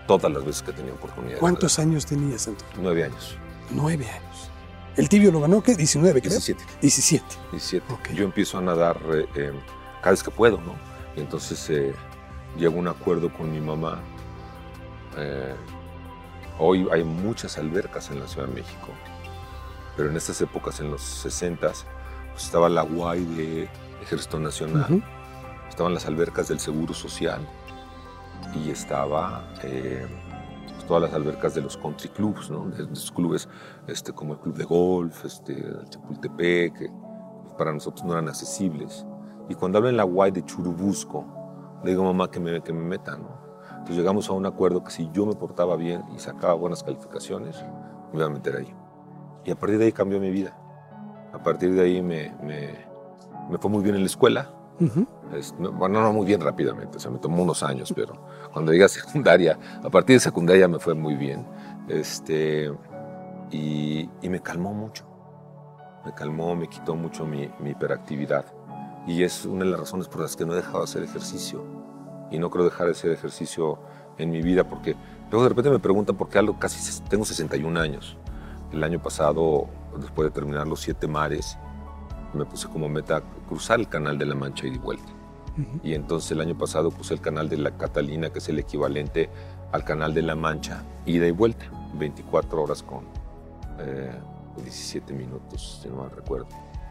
todas 0.07 0.31
las 0.31 0.43
veces 0.43 0.63
que 0.63 0.73
tenía 0.73 0.93
oportunidad. 0.93 1.39
¿Cuántos 1.39 1.77
años 1.77 2.05
tenías 2.05 2.47
entonces? 2.47 2.77
Nueve 2.81 3.03
años. 3.03 3.37
Nueve 3.69 4.09
años. 4.09 4.49
¿El 4.97 5.07
tibio 5.07 5.31
lo 5.31 5.39
ganó 5.41 5.61
qué? 5.61 5.75
19, 5.75 6.21
creo. 6.21 6.31
17. 6.31 6.63
17. 6.81 7.25
17. 7.51 7.93
Ok. 7.93 8.09
Yo 8.13 8.25
empiezo 8.25 8.57
a 8.57 8.61
nadar 8.61 8.97
eh, 9.13 9.25
eh, 9.35 9.53
cada 10.01 10.11
vez 10.11 10.23
que 10.23 10.31
puedo, 10.31 10.57
¿no? 10.57 10.75
Y 11.15 11.21
entonces 11.21 11.69
eh, 11.69 11.93
llego 12.57 12.75
a 12.75 12.79
un 12.79 12.87
acuerdo 12.87 13.31
con 13.31 13.51
mi 13.51 13.61
mamá. 13.61 13.99
Eh, 15.17 15.55
hoy 16.59 16.87
hay 16.91 17.03
muchas 17.03 17.57
albercas 17.57 18.09
en 18.11 18.19
la 18.19 18.27
Ciudad 18.27 18.47
de 18.47 18.53
México, 18.53 18.87
pero 19.95 20.09
en 20.09 20.17
estas 20.17 20.41
épocas, 20.41 20.79
en 20.79 20.91
los 20.91 21.01
60, 21.01 21.71
pues 22.31 22.43
estaba 22.43 22.69
la 22.69 22.83
UAI 22.83 23.25
de 23.25 23.69
Ejército 24.01 24.39
Nacional, 24.39 25.03
estaban 25.69 25.93
las 25.93 26.05
albercas 26.05 26.47
del 26.47 26.59
Seguro 26.59 26.93
Social 26.93 27.47
y 28.55 28.69
estaba 28.69 29.43
eh, 29.63 30.05
pues, 30.67 30.85
todas 30.85 31.03
las 31.03 31.13
albercas 31.13 31.55
de 31.55 31.61
los 31.61 31.77
country 31.77 32.09
clubs, 32.09 32.49
¿no? 32.49 32.65
de, 32.69 32.83
esos 32.83 33.11
clubes 33.11 33.47
este, 33.87 34.11
como 34.13 34.33
el 34.33 34.39
Club 34.39 34.55
de 34.55 34.63
Golf, 34.65 35.25
este, 35.25 35.53
el 35.53 35.89
Chapultepec, 35.89 36.77
que 36.77 36.89
para 37.57 37.73
nosotros 37.73 38.05
no 38.05 38.13
eran 38.13 38.27
accesibles. 38.27 39.05
Y 39.49 39.55
cuando 39.55 39.77
hablo 39.77 39.89
en 39.89 39.97
la 39.97 40.05
UAI 40.05 40.31
de 40.31 40.45
Churubusco, 40.45 41.25
le 41.83 41.91
digo 41.91 42.03
mamá 42.03 42.29
que 42.29 42.39
me, 42.39 42.61
que 42.61 42.73
me 42.73 42.83
meta, 42.83 43.17
¿no? 43.17 43.41
Entonces 43.71 43.97
llegamos 43.97 44.29
a 44.29 44.33
un 44.33 44.45
acuerdo 44.45 44.83
que 44.83 44.91
si 44.91 45.09
yo 45.11 45.25
me 45.25 45.33
portaba 45.33 45.75
bien 45.75 46.03
y 46.15 46.19
sacaba 46.19 46.53
buenas 46.53 46.83
calificaciones, 46.83 47.63
me 48.11 48.19
iba 48.19 48.27
a 48.27 48.29
meter 48.29 48.57
ahí. 48.57 48.73
Y 49.43 49.51
a 49.51 49.55
partir 49.55 49.79
de 49.79 49.85
ahí 49.85 49.91
cambió 49.91 50.19
mi 50.19 50.29
vida. 50.29 50.55
A 51.33 51.41
partir 51.41 51.73
de 51.73 51.81
ahí 51.81 52.01
me, 52.01 52.35
me, 52.43 52.85
me 53.49 53.57
fue 53.57 53.71
muy 53.71 53.81
bien 53.81 53.95
en 53.95 54.01
la 54.01 54.07
escuela. 54.07 54.53
Ujú. 54.81 55.07
Es- 55.33 55.53
no- 55.59 55.71
bueno, 55.71 56.01
no 56.01 56.11
muy 56.11 56.25
bien 56.25 56.41
rápidamente, 56.41 56.97
o 56.97 56.99
sea, 56.99 57.11
me 57.11 57.19
tomó 57.19 57.43
unos 57.43 57.63
años, 57.63 57.93
pero 57.95 58.13
cuando 58.51 58.71
llegué 58.71 58.83
a 58.85 58.89
secundaria, 58.89 59.57
a 59.83 59.89
partir 59.89 60.15
de 60.15 60.19
secundaria 60.19 60.67
me 60.67 60.79
fue 60.79 60.93
muy 60.95 61.15
bien. 61.15 61.45
Este, 61.87 62.71
y, 63.51 64.09
y 64.21 64.29
me 64.29 64.41
calmó 64.41 64.73
mucho. 64.73 65.05
Me 66.05 66.13
calmó, 66.13 66.55
me 66.55 66.67
quitó 66.67 66.95
mucho 66.95 67.25
mi, 67.25 67.49
mi 67.59 67.71
hiperactividad. 67.71 68.45
Y 69.07 69.23
es 69.23 69.45
una 69.45 69.65
de 69.65 69.71
las 69.71 69.79
razones 69.81 70.07
por 70.07 70.21
las 70.21 70.35
que 70.35 70.45
no 70.45 70.53
he 70.53 70.57
dejado 70.57 70.79
de 70.79 70.83
hacer 70.85 71.03
ejercicio. 71.03 71.63
Y 72.31 72.39
no 72.39 72.49
creo 72.49 72.65
dejar 72.65 72.85
de 72.87 72.93
hacer 72.93 73.11
ejercicio 73.11 73.77
en 74.17 74.31
mi 74.31 74.41
vida 74.41 74.63
porque 74.67 74.95
luego 75.29 75.43
de 75.43 75.49
repente 75.49 75.69
me 75.69 75.79
preguntan 75.79 76.15
por 76.17 76.29
qué 76.29 76.39
algo, 76.39 76.57
casi 76.59 77.01
tengo 77.09 77.25
61 77.25 77.77
años. 77.77 78.17
El 78.71 78.83
año 78.83 79.01
pasado, 79.01 79.67
después 79.99 80.27
de 80.29 80.31
terminar 80.31 80.67
los 80.67 80.79
siete 80.79 81.07
mares, 81.07 81.57
me 82.33 82.45
puse 82.45 82.67
como 82.67 82.89
meta 82.89 83.21
cruzar 83.47 83.79
el 83.79 83.87
canal 83.87 84.17
de 84.17 84.25
la 84.25 84.35
Mancha 84.35 84.67
y 84.67 84.71
de 84.71 84.77
vuelta. 84.77 85.11
Ujú. 85.57 85.79
Y 85.83 85.93
entonces 85.93 86.31
el 86.31 86.41
año 86.41 86.57
pasado 86.57 86.91
puse 86.91 87.13
el 87.13 87.21
canal 87.21 87.49
de 87.49 87.57
la 87.57 87.71
Catalina, 87.71 88.29
que 88.29 88.39
es 88.39 88.49
el 88.49 88.59
equivalente 88.59 89.29
al 89.71 89.83
canal 89.83 90.13
de 90.13 90.21
la 90.21 90.35
Mancha, 90.35 90.83
ida 91.05 91.27
y 91.27 91.31
vuelta, 91.31 91.65
24 91.95 92.61
horas 92.61 92.83
con 92.83 93.05
eh, 93.79 94.11
17 94.57 95.13
minutos, 95.13 95.79
si 95.81 95.89
no 95.89 95.97
mal 95.97 96.11
recuerdo. 96.11 96.47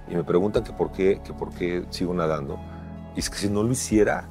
Y 0.08 0.14
me 0.14 0.24
preguntan 0.24 0.64
que 0.64 0.72
por 0.72 0.90
qué, 0.92 1.20
que 1.24 1.32
por 1.32 1.50
qué 1.50 1.84
sigo 1.90 2.12
nadando. 2.14 2.58
Y 3.14 3.20
es 3.20 3.30
que 3.30 3.36
si 3.36 3.48
no 3.48 3.62
lo 3.62 3.72
hiciera, 3.72 4.28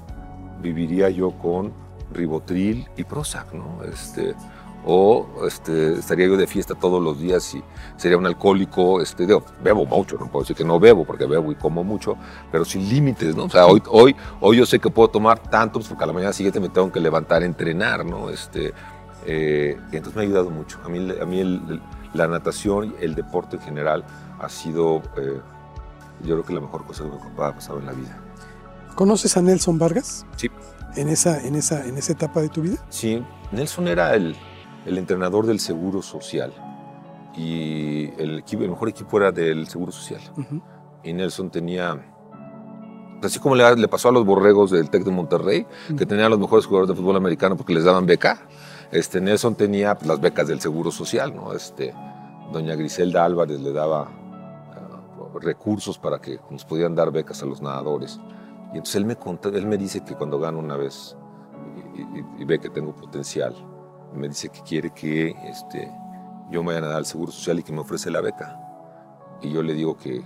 viviría 0.61 1.09
yo 1.09 1.31
con 1.31 1.73
ribotril 2.11 2.87
y 2.97 3.03
Prozac, 3.03 3.53
¿no? 3.53 3.83
Este, 3.83 4.35
o 4.85 5.27
este, 5.45 5.93
estaría 5.99 6.27
yo 6.27 6.37
de 6.37 6.47
fiesta 6.47 6.73
todos 6.75 7.01
los 7.03 7.19
días 7.19 7.53
y 7.53 7.63
sería 7.97 8.17
un 8.17 8.25
alcohólico, 8.25 9.01
este, 9.01 9.25
digo, 9.27 9.43
bebo 9.63 9.85
mucho, 9.85 10.17
no 10.17 10.27
puedo 10.27 10.43
decir 10.43 10.55
que 10.55 10.63
no 10.63 10.79
bebo 10.79 11.05
porque 11.05 11.25
bebo 11.25 11.51
y 11.51 11.55
como 11.55 11.83
mucho, 11.83 12.15
pero 12.51 12.63
sin 12.65 12.87
límites, 12.89 13.35
¿no? 13.35 13.43
O 13.45 13.49
sea, 13.49 13.65
hoy, 13.67 13.83
hoy, 13.87 14.15
hoy 14.41 14.57
yo 14.57 14.65
sé 14.65 14.79
que 14.79 14.89
puedo 14.89 15.09
tomar 15.09 15.39
tanto, 15.39 15.79
pues, 15.79 15.87
porque 15.89 16.03
a 16.03 16.07
la 16.07 16.13
mañana 16.13 16.33
siguiente 16.33 16.59
me 16.59 16.69
tengo 16.69 16.91
que 16.91 16.99
levantar 16.99 17.41
a 17.43 17.45
entrenar, 17.45 18.05
¿no? 18.05 18.29
Este, 18.29 18.73
eh, 19.25 19.77
y 19.91 19.95
entonces 19.97 20.15
me 20.15 20.21
ha 20.21 20.25
ayudado 20.25 20.49
mucho. 20.49 20.79
A 20.85 20.89
mí, 20.89 20.97
a 21.21 21.25
mí 21.25 21.39
el- 21.39 21.61
el- 21.69 21.81
la 22.13 22.27
natación, 22.27 22.95
el 23.01 23.13
deporte 23.15 23.57
en 23.57 23.61
general, 23.61 24.03
ha 24.39 24.49
sido, 24.49 25.03
eh, 25.17 25.39
yo 26.23 26.35
creo 26.35 26.43
que 26.43 26.53
la 26.53 26.61
mejor 26.61 26.85
cosa 26.85 27.03
que 27.03 27.09
me 27.09 27.45
ha 27.45 27.53
pasado 27.53 27.79
en 27.79 27.85
la 27.85 27.91
vida. 27.91 28.17
¿Conoces 28.95 29.37
a 29.37 29.41
Nelson 29.41 29.77
Vargas? 29.77 30.25
Sí. 30.35 30.49
En 30.95 31.07
esa, 31.09 31.39
en 31.45 31.55
esa, 31.55 31.85
en 31.85 31.97
esa 31.97 32.13
etapa 32.13 32.41
de 32.41 32.49
tu 32.49 32.61
vida. 32.61 32.77
Sí, 32.89 33.23
Nelson 33.51 33.87
era 33.87 34.15
el, 34.15 34.35
el 34.89 34.97
entrenador 34.97 35.45
del 35.45 35.59
Seguro 35.59 36.01
Social 36.01 36.51
y 37.37 38.09
el, 38.21 38.39
equipo, 38.39 38.63
el 38.63 38.69
mejor 38.71 38.89
equipo 38.89 39.17
era 39.17 39.31
del 39.31 39.67
Seguro 39.67 39.91
Social. 39.91 40.21
Y 41.03 41.13
Nelson 41.13 41.49
tenía, 41.49 41.97
así 43.23 43.39
como 43.39 43.55
le, 43.55 43.75
le 43.75 43.87
pasó 43.87 44.09
a 44.09 44.11
los 44.11 44.25
borregos 44.25 44.71
del 44.71 44.89
TEC 44.89 45.03
de 45.03 45.11
Monterrey, 45.11 45.65
que 45.97 46.05
tenían 46.05 46.29
los 46.31 46.39
mejores 46.39 46.65
jugadores 46.65 46.89
de 46.89 46.95
fútbol 47.01 47.15
americano 47.15 47.55
porque 47.55 47.73
les 47.73 47.83
daban 47.85 48.05
beca, 48.05 48.41
este, 48.91 49.21
Nelson 49.21 49.55
tenía 49.55 49.95
pues, 49.95 50.07
las 50.07 50.19
becas 50.19 50.47
del 50.47 50.59
Seguro 50.59 50.91
Social, 50.91 51.33
¿no? 51.35 51.53
Este, 51.53 51.93
doña 52.51 52.75
Griselda 52.75 53.23
Álvarez 53.23 53.59
le 53.61 53.71
daba 53.71 54.07
ah, 54.09 55.39
recursos 55.39 55.97
para 55.99 56.19
que 56.19 56.39
nos 56.49 56.65
pudieran 56.65 56.95
dar 56.95 57.11
becas 57.11 57.41
a 57.43 57.45
los 57.45 57.61
nadadores. 57.61 58.19
Y 58.73 58.77
entonces 58.77 58.95
él 58.95 59.05
me, 59.05 59.15
contó, 59.15 59.49
él 59.49 59.65
me 59.67 59.77
dice 59.77 60.03
que 60.03 60.15
cuando 60.15 60.39
gano 60.39 60.59
una 60.59 60.75
vez 60.75 61.15
y, 61.95 62.01
y- 62.01 62.25
y 62.39 62.45
ve 62.45 62.59
que 62.59 62.69
tengo 62.69 62.95
potencial, 62.95 63.55
me 64.13 64.27
dice 64.27 64.49
que 64.49 64.61
quiere 64.61 64.91
que 64.91 65.29
este, 65.47 65.91
yo 66.51 66.61
me 66.63 66.67
vaya 66.67 66.79
a 66.79 66.81
nadar 66.81 66.97
al 66.97 67.05
Seguro 67.05 67.31
Social 67.31 67.59
y 67.59 67.63
que 67.63 67.71
me 67.71 67.79
ofrece 67.79 68.09
la 68.11 68.21
beca. 68.21 68.59
Y 69.41 69.51
yo 69.51 69.61
le 69.63 69.73
digo 69.73 69.95
que, 69.97 70.21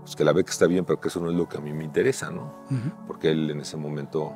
pues 0.00 0.16
que 0.16 0.24
la 0.24 0.32
beca 0.32 0.50
está 0.50 0.66
bien, 0.66 0.84
pero 0.84 1.00
que 1.00 1.08
eso 1.08 1.20
no 1.20 1.30
es 1.30 1.36
lo 1.36 1.48
que 1.48 1.56
a 1.58 1.60
mí 1.60 1.72
me 1.72 1.84
interesa, 1.84 2.30
¿no? 2.30 2.52
Porque 3.06 3.30
él 3.30 3.50
en 3.50 3.60
ese 3.60 3.76
momento 3.76 4.32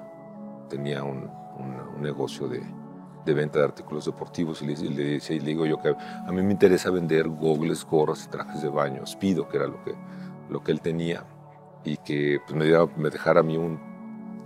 tenía 0.69 1.03
un, 1.05 1.29
un- 1.59 1.81
un 1.97 2.03
negocio 2.03 2.49
de, 2.49 2.63
de 3.25 3.35
venta 3.35 3.59
de 3.59 3.65
artículos 3.67 4.05
deportivos 4.07 4.63
y 4.63 4.67
le, 4.67 4.73
y 4.73 4.89
le 4.89 5.05
y 5.17 5.39
le 5.41 5.45
digo 5.47 5.67
yo 5.67 5.79
que 5.81 5.89
a 6.27 6.33
mí 6.33 6.43
me 6.43 6.53
interesa 6.53 6.91
vender 6.91 7.29
gogles, 7.29 7.85
gorras 7.85 8.25
y 8.27 8.29
trajes 8.29 8.63
de 8.63 8.69
baño, 8.69 9.07
Spido, 9.07 9.49
que 9.49 9.57
era 9.59 9.67
lo 9.67 9.83
que, 9.85 9.95
lo 10.51 10.63
que 10.63 10.73
él 10.73 10.81
tenía, 10.81 11.25
y 11.85 11.97
que 11.99 12.41
pues, 12.47 12.57
me, 12.57 12.65
diera- 12.67 12.89
me 12.97 13.11
dejara 13.11 13.41
a 13.41 13.43
mí 13.43 13.57
un 13.57 13.79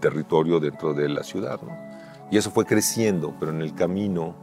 territorio 0.01 0.61
dentro 0.61 0.95
de 0.95 1.09
la 1.09 1.23
ciudad, 1.23 1.61
¿no? 1.63 1.88
Y 2.31 2.37
eso 2.37 2.51
fue 2.51 2.65
creciendo, 2.67 3.35
pero 3.41 3.53
en 3.53 3.63
el 3.63 3.75
camino 3.75 4.35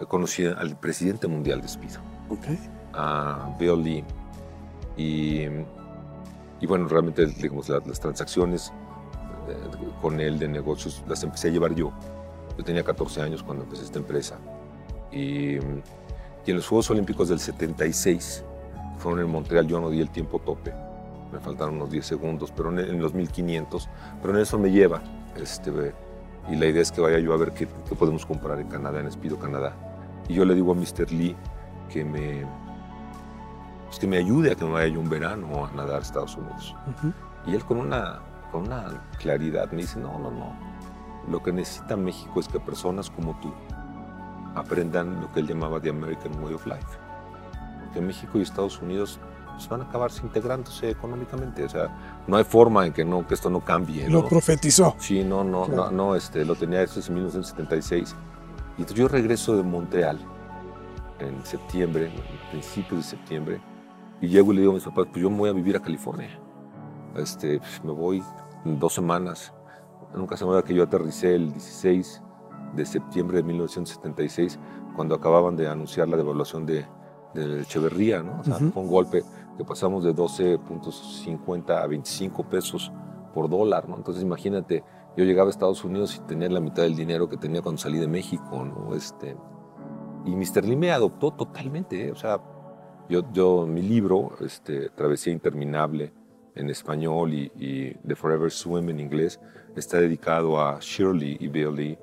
eh, 0.00 0.04
conocí 0.06 0.44
al 0.46 0.78
presidente 0.78 1.26
mundial 1.26 1.60
de 1.60 1.68
Spido 1.68 2.00
Ok. 2.30 2.46
a 2.94 3.54
Bill 3.58 3.82
Lee. 3.82 4.04
Y, 4.96 5.42
y 6.60 6.66
bueno, 6.66 6.88
realmente 6.88 7.26
digamos, 7.26 7.68
la- 7.68 7.82
las, 7.84 8.00
transacciones 8.00 8.72
eh, 9.48 9.54
con 10.00 10.20
él 10.20 10.38
de 10.38 10.48
negocios 10.48 11.02
las 11.08 11.22
empecé 11.22 11.48
a 11.48 11.50
llevar 11.50 11.74
yo. 11.74 11.92
Yo 12.56 12.64
tenía 12.64 12.82
14 12.84 13.20
años 13.22 13.42
cuando 13.42 13.64
empecé 13.64 13.84
esta 13.84 13.98
empresa. 13.98 14.38
Y, 15.12 15.56
y 15.56 15.60
en 16.46 16.56
los 16.56 16.66
Juegos 16.66 16.90
Olímpicos 16.90 17.28
del 17.28 17.40
76, 17.40 18.44
fueron 18.98 19.20
en 19.20 19.30
Montreal, 19.30 19.66
yo 19.66 19.80
no 19.80 19.90
di 19.90 20.00
el 20.00 20.10
tiempo 20.10 20.38
tope. 20.38 20.72
Me 21.32 21.40
faltaron 21.40 21.74
unos 21.74 21.90
10 21.90 22.06
segundos, 22.06 22.52
pero 22.56 22.70
en, 22.70 22.78
en 22.78 23.02
los 23.02 23.12
1500. 23.12 23.88
Pero 24.22 24.34
en 24.34 24.40
eso 24.40 24.58
me 24.58 24.70
lleva. 24.70 25.02
Este, 25.36 25.70
y 26.48 26.56
la 26.56 26.66
idea 26.66 26.82
es 26.82 26.92
que 26.92 27.00
vaya 27.00 27.18
yo 27.18 27.32
a 27.32 27.36
ver 27.36 27.52
qué, 27.52 27.68
qué 27.88 27.94
podemos 27.94 28.24
comprar 28.24 28.60
en 28.60 28.68
Canadá, 28.68 29.00
en 29.00 29.06
Espido, 29.06 29.38
Canadá. 29.38 29.74
Y 30.28 30.34
yo 30.34 30.44
le 30.44 30.54
digo 30.54 30.72
a 30.72 30.74
Mr. 30.74 31.10
Lee 31.10 31.36
que 31.88 32.04
me, 32.04 32.44
pues 33.86 33.98
que 33.98 34.06
me 34.06 34.18
ayude 34.18 34.52
a 34.52 34.54
que 34.54 34.64
me 34.64 34.72
vaya 34.72 34.88
yo 34.88 35.00
un 35.00 35.08
verano 35.08 35.66
a 35.66 35.72
nadar 35.72 35.96
a 35.96 36.02
Estados 36.02 36.36
Unidos. 36.36 36.74
Ujú. 36.98 37.12
Y 37.46 37.54
él 37.54 37.64
con 37.64 37.78
una, 37.78 38.20
con 38.52 38.66
una 38.66 39.02
claridad 39.18 39.70
me 39.72 39.82
dice, 39.82 39.98
no, 39.98 40.18
no, 40.18 40.30
no. 40.30 40.56
Lo 41.28 41.42
que 41.42 41.52
necesita 41.52 41.96
México 41.96 42.38
es 42.38 42.48
que 42.48 42.60
personas 42.60 43.10
como 43.10 43.38
tú 43.40 43.52
aprendan 44.54 45.20
lo 45.20 45.32
que 45.32 45.40
él 45.40 45.48
llamaba 45.48 45.80
The 45.80 45.90
American 45.90 46.42
Way 46.42 46.54
of 46.54 46.66
Life. 46.66 46.98
Porque 47.84 48.00
México 48.00 48.38
y 48.38 48.42
Estados 48.42 48.80
Unidos 48.80 49.20
pues, 49.56 49.68
van 49.68 49.80
a 49.80 49.84
acabarse 49.84 50.22
integrándose 50.22 50.90
económicamente. 50.90 51.64
O 51.64 51.68
sea, 51.68 52.22
no 52.26 52.36
hay 52.36 52.44
forma 52.44 52.86
en 52.86 52.92
que, 52.92 53.04
no, 53.04 53.26
que 53.26 53.34
esto 53.34 53.50
no 53.50 53.60
cambie. 53.60 54.08
Lo 54.08 54.22
¿no? 54.22 54.28
profetizó. 54.28 54.94
Sí, 54.98 55.24
no, 55.24 55.42
no, 55.44 55.64
Claro. 55.64 55.90
no, 55.90 56.08
no, 56.08 56.16
este, 56.16 56.44
lo 56.44 56.54
tenía 56.54 56.82
eso 56.82 57.00
en 57.06 57.14
1976. 57.14 58.14
Y 58.78 58.82
entonces 58.82 58.96
yo 58.96 59.08
regreso 59.08 59.56
de 59.56 59.62
Montreal 59.62 60.18
en 61.18 61.44
septiembre, 61.46 62.10
principios 62.50 62.98
de 63.00 63.02
septiembre, 63.16 63.60
y 64.20 64.28
llego 64.28 64.52
y 64.52 64.56
le 64.56 64.60
digo 64.62 64.72
a 64.72 64.74
mis 64.76 64.84
papás, 64.84 65.06
pues 65.10 65.22
yo 65.22 65.30
me 65.30 65.38
voy 65.38 65.50
a 65.50 65.52
vivir 65.52 65.76
a 65.76 65.80
California. 65.80 66.28
Este, 67.16 67.58
pues, 67.58 67.82
me 67.84 67.92
voy 67.92 68.22
en 68.64 68.78
dos 68.78 68.92
semanas. 68.94 69.52
Nunca 70.14 70.36
se 70.36 70.44
me 70.44 70.50
olvida 70.50 70.62
que 70.64 70.74
yo 70.74 70.82
aterricé 70.82 71.34
el 71.34 71.52
16 71.52 72.22
de 72.74 72.84
septiembre 72.86 73.38
de 73.38 73.42
1976, 73.44 74.58
cuando 74.94 75.14
acababan 75.14 75.56
de 75.56 75.68
anunciar 75.68 76.08
la 76.08 76.16
devaluación 76.16 76.66
de, 76.66 76.86
de 77.34 77.62
Echeverría, 77.62 78.22
¿no? 78.22 78.40
O 78.40 78.44
sea, 78.44 78.56
Ujú. 78.56 78.70
fue 78.72 78.82
un 78.82 78.88
golpe 78.88 79.22
que 79.56 79.64
pasamos 79.64 80.04
de 80.04 80.14
12.50 80.14 81.82
a 81.82 81.86
25 81.86 82.48
pesos 82.48 82.92
por 83.34 83.48
dólar, 83.48 83.88
¿no? 83.88 83.96
Entonces 83.96 84.22
imagínate, 84.22 84.84
yo 85.16 85.24
llegaba 85.24 85.48
a 85.48 85.50
Estados 85.50 85.84
Unidos 85.84 86.16
y 86.16 86.20
tenía 86.26 86.48
la 86.48 86.60
mitad 86.60 86.82
del 86.82 86.96
dinero 86.96 87.28
que 87.28 87.36
tenía 87.36 87.62
cuando 87.62 87.80
salí 87.80 87.98
de 87.98 88.08
México, 88.08 88.64
¿no? 88.64 88.94
Este, 88.94 89.36
y 90.24 90.34
Mr. 90.34 90.64
Lee 90.64 90.76
me 90.76 90.92
adoptó 90.92 91.32
totalmente, 91.32 92.08
¿eh? 92.08 92.12
o 92.12 92.16
sea, 92.16 92.40
yo, 93.08 93.22
yo, 93.32 93.66
mi 93.66 93.82
libro, 93.82 94.32
este, 94.40 94.90
Travesía 94.90 95.32
Interminable, 95.32 96.12
en 96.56 96.70
español 96.70 97.34
y, 97.34 97.94
The 98.06 98.16
Forever 98.16 98.50
Swim 98.50 98.88
en 98.88 98.98
inglés 98.98 99.38
está 99.76 99.98
dedicado 100.00 100.60
a 100.60 100.78
Shirley 100.80 101.36
y 101.38 101.48
Billy 101.48 101.98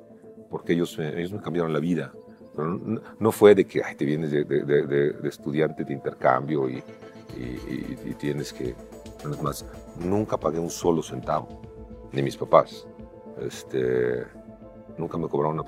porque 0.50 0.74
ellos, 0.74 0.98
ellos 1.00 1.34
me 1.34 1.42
cambiaron 1.42 1.74
la 1.74 1.80
vida. 1.80 2.14
Pero 2.56 2.80
no, 3.20 3.32
fue 3.32 3.56
de 3.56 3.66
que 3.66 3.82
te 3.98 4.06
vienes 4.06 4.30
de, 4.30 5.16
estudiante 5.24 5.84
de 5.84 5.94
intercambio 5.94 6.70
y, 6.70 6.84
y, 7.36 8.14
tienes 8.16 8.54
que... 8.54 8.76
Es 9.20 9.42
más, 9.42 9.66
nunca 10.00 10.38
pagué 10.38 10.60
un 10.60 10.70
solo 10.70 11.02
centavo, 11.02 11.62
ni 12.12 12.22
mis 12.22 12.38
papás. 12.38 12.86
Este, 13.40 14.26
nunca 14.98 15.18
me 15.18 15.28
cobraron 15.28 15.64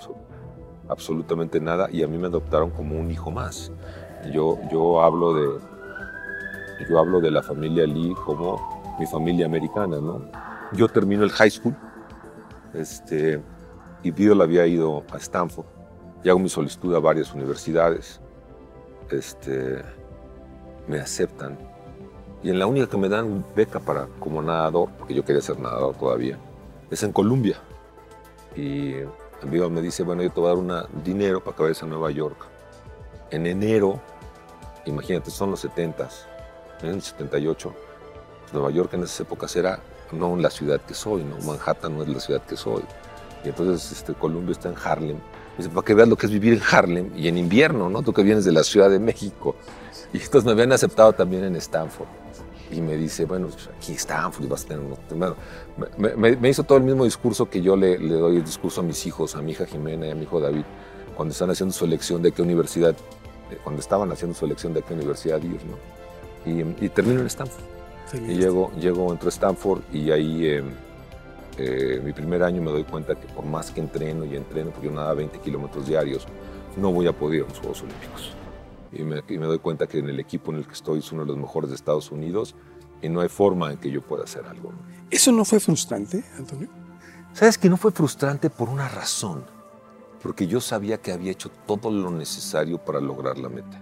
absolutamente 0.89 1.59
nada 1.59 1.87
y 1.91 2.03
a 2.03 2.07
mí 2.07 2.17
me 2.17 2.27
adoptaron 2.27 2.69
como 2.69 2.99
un 2.99 3.09
hijo 3.11 3.31
más. 3.31 3.71
Yo, 4.31 4.59
yo, 4.71 5.01
hablo 5.01 5.33
de, 5.33 5.59
yo 6.89 6.99
hablo 6.99 7.21
de 7.21 7.31
la 7.31 7.41
familia 7.41 7.85
Lee 7.85 8.13
como 8.25 8.95
mi 8.99 9.05
familia 9.05 9.45
americana. 9.45 9.99
¿no? 9.99 10.21
Yo 10.73 10.87
termino 10.87 11.23
el 11.23 11.31
high 11.31 11.51
school 11.51 11.75
este, 12.73 13.41
y 14.03 14.11
Bill 14.11 14.41
había 14.41 14.67
ido 14.67 15.03
a 15.11 15.17
Stanford 15.17 15.65
y 16.23 16.29
hago 16.29 16.39
mi 16.39 16.49
solicitud 16.49 16.93
a 16.95 16.99
varias 16.99 17.33
universidades. 17.33 18.19
Este, 19.11 19.81
me 20.87 20.99
aceptan. 20.99 21.57
Y 22.43 22.49
en 22.49 22.59
la 22.59 22.67
única 22.67 22.87
que 22.87 22.97
me 22.97 23.09
dan 23.09 23.43
beca 23.55 23.79
para 23.79 24.07
como 24.19 24.41
nadador, 24.41 24.89
porque 24.97 25.13
yo 25.13 25.25
quería 25.25 25.41
ser 25.41 25.59
nadador 25.59 25.95
todavía, 25.95 26.37
es 26.91 27.01
en 27.03 27.11
Colombia. 27.11 27.57
Y 28.55 28.95
Viva 29.43 29.69
me 29.69 29.81
dice, 29.81 30.03
bueno, 30.03 30.23
yo 30.23 30.31
te 30.31 30.39
voy 30.39 30.51
a 30.51 30.75
dar 30.75 30.87
dinero 31.03 31.43
para 31.43 31.55
que 31.55 31.63
vayas 31.63 31.83
a 31.83 31.85
Nueva 31.85 32.11
York. 32.11 32.37
En 33.31 33.45
enero, 33.45 33.99
imagínate, 34.85 35.31
son 35.31 35.51
los 35.51 35.65
70s, 35.65 36.25
en 36.81 36.89
el 36.89 37.01
78, 37.01 37.73
Nueva 38.53 38.71
York 38.71 38.93
en 38.93 39.03
esas 39.03 39.21
épocas 39.21 39.55
era 39.55 39.79
no 40.11 40.35
la 40.35 40.49
ciudad 40.49 40.79
que 40.81 40.93
soy, 40.93 41.23
¿no? 41.23 41.37
Manhattan 41.39 41.97
no 41.97 42.03
es 42.03 42.09
la 42.09 42.19
ciudad 42.19 42.41
que 42.41 42.55
soy. 42.55 42.83
Y 43.43 43.49
entonces 43.49 43.91
este, 43.91 44.13
Colombia 44.13 44.53
está 44.53 44.69
en 44.69 44.75
Harlem. 44.83 45.17
Dice, 45.57 45.69
para 45.69 45.85
que 45.85 45.93
veas 45.93 46.07
lo 46.07 46.17
que 46.17 46.25
es 46.25 46.31
vivir 46.31 46.53
en 46.53 46.61
Harlem 46.69 47.11
y 47.15 47.27
en 47.27 47.37
invierno, 47.37 47.89
¿no? 47.89 48.01
Tú 48.01 48.13
que 48.13 48.23
vienes 48.23 48.45
de 48.45 48.51
la 48.51 48.63
Ciudad 48.63 48.89
de 48.89 48.99
México. 48.99 49.55
Y 50.13 50.17
entonces 50.17 50.45
me 50.45 50.51
habían 50.51 50.71
aceptado 50.71 51.13
también 51.13 51.43
en 51.43 51.55
Stanford. 51.55 52.07
Y 52.71 52.81
me 52.81 52.97
dice, 52.97 53.25
bueno, 53.25 53.47
pues, 53.47 53.69
aquí 53.77 53.93
Stanford, 53.93 54.47
vas 54.47 54.65
a 54.65 54.67
tener 54.67 54.83
bueno, 55.11 55.35
me, 55.97 56.35
me, 56.35 56.49
hizo 56.49 56.63
todo 56.63 56.77
el 56.77 56.83
mismo 56.83 57.05
discurso 57.05 57.49
que 57.49 57.61
yo 57.61 57.75
le, 57.75 57.97
le, 57.99 58.15
doy 58.15 58.37
el 58.37 58.43
discurso 58.43 58.81
a 58.81 58.83
mis 58.83 59.05
hijos, 59.05 59.35
a 59.35 59.41
mi 59.41 59.51
hija 59.51 59.65
Jimena 59.65 60.07
y 60.07 60.11
a 60.11 60.15
mi 60.15 60.23
hijo 60.23 60.39
David, 60.39 60.63
cuando 61.15 61.31
están 61.31 61.49
haciendo 61.51 61.73
su 61.73 61.85
elección 61.85 62.21
de 62.21 62.31
qué 62.31 62.41
universidad, 62.41 62.95
eh, 63.51 63.57
cuando 63.63 63.81
estaban 63.81 64.11
haciendo 64.11 64.35
su 64.35 64.45
elección 64.45 64.73
de 64.73 64.81
qué 64.81 64.93
universidad 64.93 65.41
ir, 65.43 65.59
¿no? 65.65 66.51
Y, 66.51 66.85
y 66.85 66.89
termino 66.89 67.21
en 67.21 67.27
Stanford. 67.27 67.63
Y 68.13 68.35
llego, 68.35 68.71
llego, 68.79 69.11
entro 69.11 69.27
a 69.27 69.31
Stanford 69.31 69.81
y 69.91 70.11
ahí 70.11 70.45
eh, 70.45 70.63
eh, 71.57 72.01
mi 72.03 72.13
primer 72.13 72.43
año 72.43 72.61
me 72.61 72.71
doy 72.71 72.83
cuenta 72.83 73.15
que 73.15 73.27
por 73.27 73.45
más 73.45 73.71
que 73.71 73.79
entreno 73.79 74.25
y 74.25 74.35
entreno, 74.35 74.71
porque 74.71 74.87
yo 74.87 74.93
nadaba 74.93 75.15
20 75.15 75.39
kilómetros 75.39 75.87
diarios, 75.87 76.25
no 76.77 76.91
voy 76.91 77.07
a 77.07 77.13
poder 77.13 77.39
ir 77.39 77.45
a 77.45 77.49
los 77.49 77.59
Juegos 77.59 77.81
Olímpicos. 77.81 78.33
Y 78.91 79.03
me, 79.03 79.23
y 79.27 79.37
me, 79.37 79.45
doy 79.45 79.59
cuenta 79.59 79.87
que 79.87 79.99
en 79.99 80.09
el 80.09 80.19
equipo 80.19 80.51
en 80.51 80.59
el 80.59 80.67
que 80.67 80.73
estoy 80.73 80.99
es 80.99 81.11
uno 81.11 81.23
de 81.23 81.27
los 81.27 81.37
mejores 81.37 81.69
de 81.69 81.75
Estados 81.75 82.11
Unidos 82.11 82.55
y 83.01 83.09
no 83.09 83.21
hay 83.21 83.29
forma 83.29 83.71
en 83.71 83.77
que 83.77 83.91
yo 83.91 84.01
pueda 84.01 84.23
hacer 84.23 84.45
algo. 84.45 84.71
¿Eso 85.09 85.31
no 85.31 85.45
fue 85.45 85.59
frustrante, 85.59 86.23
Antonio? 86.37 86.69
Sabes 87.33 87.57
que 87.57 87.69
no 87.69 87.77
fue 87.77 87.91
frustrante 87.91 88.49
por 88.49 88.69
una 88.69 88.87
razón, 88.87 89.43
porque 90.23 90.47
yo 90.47 90.61
sabía 90.61 91.01
que 91.01 91.11
había 91.11 91.31
hecho 91.31 91.51
todo 91.67 91.91
lo 91.91 92.09
necesario 92.09 92.77
para 92.77 93.01
lograr 93.01 93.37
la 93.37 93.49
meta. 93.49 93.81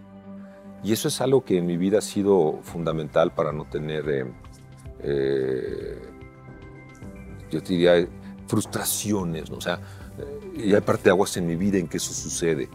Y 0.83 0.91
eso 0.91 1.07
es 1.07 1.21
algo 1.21 1.45
que 1.45 1.59
en 1.59 1.67
mi 1.67 1.77
vida 1.77 1.99
ha 1.99 2.01
sido 2.01 2.59
fundamental 2.63 3.31
para 3.33 3.53
no 3.53 3.65
tener, 3.65 4.09
eh, 4.09 4.25
eh, 4.99 6.01
yo 7.53 7.61
diría, 7.61 8.07
frustraciones, 8.47 9.49
¿no? 9.49 9.57
o 9.57 9.61
sea, 9.61 9.79
eh, 10.17 10.63
y 10.65 10.73
hay 10.73 10.81
parte 10.81 11.05
de 11.05 11.09
aguas 11.11 11.35
en 11.37 11.47
mi 11.47 11.55
vida 11.55 11.77
en 11.77 11.87
que 11.87 11.97
eso 11.97 12.13
sucede. 12.13 12.69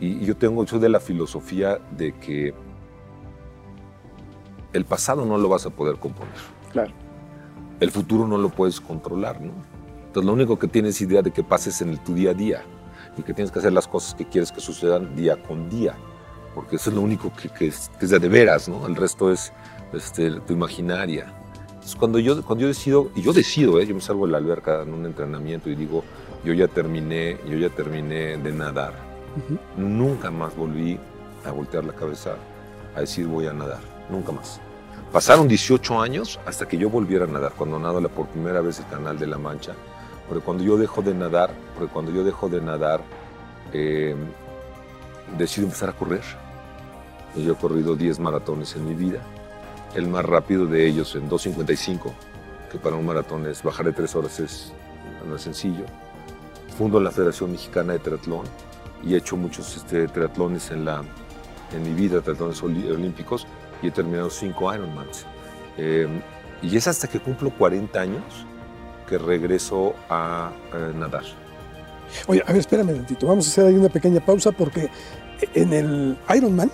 Y, 0.00 0.24
yo 0.24 0.36
tengo, 0.36 0.64
yo 0.64 0.78
de 0.78 0.88
la 0.88 1.00
filosofía 1.00 1.78
de 1.96 2.12
que 2.18 2.54
el 4.72 4.84
pasado 4.84 5.24
no 5.24 5.38
lo 5.38 5.48
vas 5.48 5.66
a 5.66 5.70
poder 5.70 5.96
componer. 5.96 6.34
Claro. 6.72 6.92
El 7.80 7.90
futuro 7.90 8.26
no 8.26 8.38
lo 8.38 8.48
puedes 8.48 8.80
controlar, 8.80 9.40
¿no? 9.40 9.52
Entonces 10.06 10.26
lo 10.26 10.32
único 10.32 10.58
que 10.58 10.68
tienes 10.68 11.00
idea 11.00 11.22
de 11.22 11.30
que 11.30 11.42
pases 11.42 11.80
en 11.80 11.96
tu 11.98 12.14
día 12.14 12.30
a 12.30 12.34
día 12.34 12.62
y 13.16 13.22
que 13.22 13.32
tienes 13.32 13.50
que 13.52 13.60
hacer 13.60 13.72
las 13.72 13.86
cosas 13.86 14.14
que 14.14 14.24
quieres 14.24 14.52
que 14.52 14.60
sucedan 14.60 15.14
día 15.16 15.40
con 15.42 15.68
día 15.68 15.96
porque 16.54 16.76
eso 16.76 16.90
es 16.90 16.96
lo 16.96 17.02
único 17.02 17.32
que, 17.58 17.66
es, 17.66 17.90
de 17.98 18.28
veras, 18.28 18.68
¿no? 18.68 18.86
El 18.86 18.94
resto 18.94 19.32
es 19.32 19.52
este, 19.92 20.30
tu 20.40 20.52
imaginaria. 20.52 21.32
Entonces, 21.84 22.00
cuando 22.00 22.18
yo, 22.18 22.42
cuando 22.42 22.62
yo 22.62 22.68
decido, 22.68 23.10
y 23.14 23.20
yo 23.20 23.34
decido, 23.34 23.78
¿eh? 23.78 23.86
yo 23.86 23.94
me 23.94 24.00
salgo 24.00 24.24
de 24.24 24.32
la 24.32 24.38
alberca 24.38 24.80
en 24.80 24.94
un 24.94 25.04
entrenamiento 25.04 25.68
y 25.68 25.74
digo, 25.74 26.02
yo 26.42 26.54
ya 26.54 26.66
terminé, 26.66 27.36
yo 27.46 27.58
ya 27.58 27.68
terminé 27.68 28.38
de 28.38 28.52
nadar. 28.52 28.94
Nunca 29.76 30.30
más 30.30 30.56
volví 30.56 30.98
a 31.44 31.50
voltear 31.50 31.84
la 31.84 31.92
cabeza 31.92 32.36
a 32.96 33.00
decir 33.00 33.26
voy 33.26 33.48
a 33.48 33.52
nadar, 33.52 33.80
nunca 34.08 34.32
más. 34.32 34.62
Pasaron 35.12 35.46
18 35.46 36.00
años 36.00 36.40
hasta 36.46 36.66
que 36.66 36.78
yo 36.78 36.88
volviera 36.88 37.26
a 37.26 37.28
nadar, 37.28 37.52
cuando 37.52 37.78
nado 37.78 38.00
la 38.00 38.08
por 38.08 38.28
primera 38.28 38.62
vez 38.62 38.78
el 38.78 38.86
Canal 38.86 39.18
de 39.18 39.26
la 39.26 39.36
Mancha, 39.36 39.74
porque 40.26 40.42
cuando 40.42 40.64
yo 40.64 40.78
dejo 40.78 41.02
de 41.02 41.12
nadar, 41.12 41.50
porque 41.76 41.92
cuando 41.92 42.12
yo 42.12 42.24
dejo 42.24 42.48
de 42.48 42.62
nadar, 42.62 43.02
eh, 43.74 44.16
decido 45.36 45.66
empezar 45.66 45.90
a 45.90 45.92
correr. 45.92 46.22
Yo 47.36 47.52
he 47.52 47.56
corrido 47.56 47.94
10 47.94 48.20
maratones 48.20 48.74
en 48.74 48.88
mi 48.88 48.94
vida. 48.94 49.20
El 49.94 50.08
más 50.08 50.24
rápido 50.24 50.66
de 50.66 50.86
ellos 50.86 51.14
en 51.14 51.28
2.55, 51.28 52.12
que 52.70 52.78
para 52.78 52.96
un 52.96 53.06
maratón 53.06 53.46
es 53.46 53.62
bajar 53.62 53.86
de 53.86 53.92
3 53.92 54.16
horas, 54.16 54.40
es, 54.40 54.72
no 55.28 55.36
es 55.36 55.42
sencillo. 55.42 55.84
Fundo 56.76 56.98
la 57.00 57.10
Federación 57.10 57.52
Mexicana 57.52 57.92
de 57.92 58.00
Triatlón 58.00 58.46
y 59.04 59.14
he 59.14 59.18
hecho 59.18 59.36
muchos 59.36 59.76
este, 59.76 60.08
triatlones 60.08 60.70
en, 60.70 60.84
la, 60.84 61.02
en 61.72 61.82
mi 61.82 61.92
vida, 61.92 62.20
triatlones 62.20 62.62
olímpicos, 62.62 63.46
y 63.82 63.88
he 63.88 63.90
terminado 63.90 64.30
5 64.30 64.74
Ironmans. 64.74 65.26
Eh, 65.76 66.08
y 66.62 66.76
es 66.76 66.88
hasta 66.88 67.06
que 67.06 67.20
cumplo 67.20 67.50
40 67.50 68.00
años 68.00 68.46
que 69.08 69.18
regreso 69.18 69.94
a 70.08 70.50
nadar. 70.96 71.24
Oye, 72.26 72.42
a 72.46 72.52
ver, 72.52 72.60
espérame 72.60 72.88
un 72.88 72.94
momentito. 72.94 73.26
Vamos 73.26 73.46
a 73.46 73.50
hacer 73.50 73.66
ahí 73.66 73.74
una 73.74 73.88
pequeña 73.88 74.20
pausa 74.20 74.52
porque 74.52 74.90
en 75.54 75.72
el 75.72 76.18
Ironman 76.34 76.70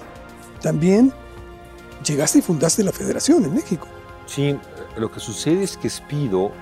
también 0.63 1.13
llegaste 2.05 2.39
y 2.39 2.43
fundaste 2.43 2.83
la 2.85 2.93
federación 2.93 3.45
en 3.45 3.55
México. 3.55 3.87
Sí, 4.27 4.57
lo 4.97 5.11
que 5.11 5.21
sucede 5.21 5.65
es 5.65 5.77
que 5.77 5.89
Speedo 5.89 6.53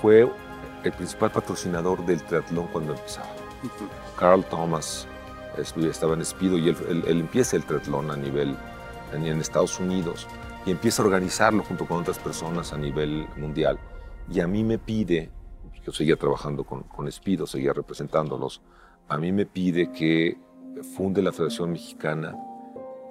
fue 0.00 0.30
el 0.84 0.92
principal 0.92 1.30
patrocinador 1.30 2.04
del 2.06 2.22
triatlón 2.22 2.68
cuando 2.68 2.94
empezaba. 2.94 3.28
Carl 4.16 4.44
Thomas 4.44 5.06
estaba 5.58 6.14
en 6.14 6.24
Speedo 6.24 6.56
y 6.56 6.70
él, 6.70 7.04
empieza 7.06 7.56
el 7.56 7.64
triatlón 7.64 8.10
a 8.10 8.16
nivel 8.16 8.56
en 9.12 9.26
Estados 9.40 9.78
Unidos 9.78 10.26
y 10.64 10.70
empieza 10.70 11.02
a 11.02 11.06
organizarlo 11.06 11.62
junto 11.62 11.86
con 11.86 11.98
otras 11.98 12.18
personas 12.18 12.72
a 12.72 12.78
nivel 12.78 13.26
mundial. 13.36 13.78
Y 14.30 14.40
a 14.40 14.46
mí 14.46 14.62
me 14.62 14.78
pide, 14.78 15.30
yo 15.84 15.92
seguía 15.92 16.16
trabajando 16.16 16.64
con, 16.64 16.84
con 16.84 17.10
seguía 17.10 17.72
representándolos, 17.72 18.62
a 19.08 19.18
mí 19.18 19.32
me 19.32 19.44
pide 19.44 19.90
que 19.90 20.38
funde 20.96 21.20
la 21.20 21.32
Federación 21.32 21.72
Mexicana 21.72 22.34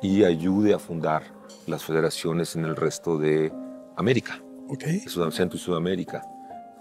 y 0.01 0.23
ayude 0.23 0.73
a 0.73 0.79
fundar 0.79 1.23
las 1.67 1.83
federaciones 1.83 2.55
en 2.55 2.65
el 2.65 2.75
resto 2.75 3.17
de 3.17 3.51
América, 3.97 4.41
okay. 4.67 4.99
Centro 4.99 5.57
y 5.57 5.59
Sudamérica. 5.59 6.23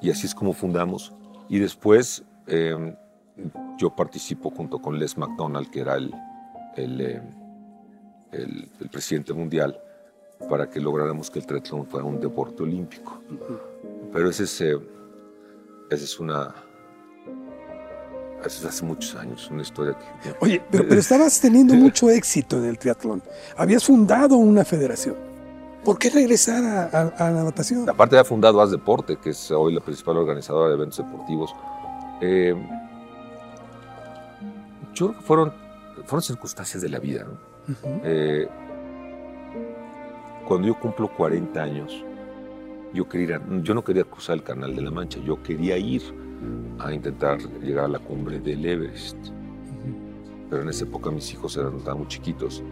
Y 0.01 0.11
así 0.11 0.27
es 0.27 0.35
como 0.35 0.53
fundamos. 0.53 1.13
Y 1.49 1.59
después 1.59 2.25
em, 2.47 2.95
yo 3.79 3.95
participo 3.95 4.51
junto 4.51 4.79
con 4.79 4.99
Les 4.99 5.17
McDonald, 5.17 5.71
que 5.71 5.81
era 5.81 5.97
el, 5.97 6.15
el, 6.77 7.01
em, 7.01 7.23
el, 8.33 8.89
presidente 8.91 9.33
mundial, 9.33 9.81
para 10.49 10.71
que 10.71 10.81
lográramos 10.81 11.31
que 11.31 11.41
el 11.41 11.47
triatlón 11.47 11.87
fuera 11.87 12.07
un 12.07 12.21
deporte 12.21 12.63
olímpico. 12.63 13.21
Pero 14.13 14.31
ese 14.31 14.45
es, 14.45 14.61
eh, 14.61 14.79
esa 15.91 16.05
es 16.05 16.21
una, 16.21 16.55
es 18.45 18.65
hace 18.65 18.85
muchos 18.85 19.15
años, 19.17 19.49
una 19.51 19.63
historia 19.63 19.97
que... 20.23 20.35
Oye, 20.41 20.63
pero, 20.71 20.95
estabas 20.95 21.41
teniendo 21.41 21.75
mucho 21.87 22.11
éxito 22.11 22.59
en 22.59 22.65
el 22.67 22.79
triatlón. 22.79 23.23
Habías 23.57 23.85
fundado 23.85 24.37
una 24.37 24.65
federación. 24.65 25.17
¿Por 25.85 25.99
qué 25.99 26.11
regresar 26.11 26.65
a, 26.93 27.31
la 27.31 27.45
natación? 27.45 27.89
Aparte 27.89 28.17
había 28.17 28.25
fundado 28.25 28.61
Haz 28.61 28.71
Deporte, 28.71 29.17
que 29.17 29.31
es 29.31 29.51
hoy 29.51 29.73
la 29.73 29.81
principal 29.81 30.17
organizadora 30.17 30.69
de 30.69 30.75
eventos 30.75 30.99
deportivos. 30.99 31.55
Eh, 32.21 32.55
yo 34.95 35.09
creo 35.09 35.19
que 35.19 35.25
fueron, 35.25 35.53
fueron 36.05 36.23
circunstancias 36.23 36.83
de 36.83 36.89
la 36.89 36.99
vida. 36.99 37.27
Eh, 38.05 38.49
cuando 40.47 40.69
yo 40.69 40.79
cumplo 40.79 41.09
40 41.15 41.63
años, 41.63 42.05
yo, 42.93 43.09
quería, 43.09 43.41
yo 43.63 43.75
no 43.75 43.85
quería 43.85 44.05
cruzar 44.05 44.37
el 44.37 44.43
Canal 44.43 44.75
de 44.75 44.83
la 44.83 44.91
Mancha, 44.91 45.21
yo 45.21 45.43
quería 45.43 45.77
ir 45.79 46.03
a 46.79 46.93
intentar 46.93 47.39
llegar 47.61 47.87
a 47.87 47.89
la 47.89 47.99
cumbre 47.99 48.39
del 48.39 48.65
Everest. 48.65 49.17
Pero 50.51 50.63
en 50.63 50.69
esa 50.69 50.85
época 50.85 51.11
mis 51.11 51.33
hijos 51.33 51.57
eran 51.57 51.79
tan 51.81 51.99
muy 51.99 52.09
chiquitos 52.09 52.63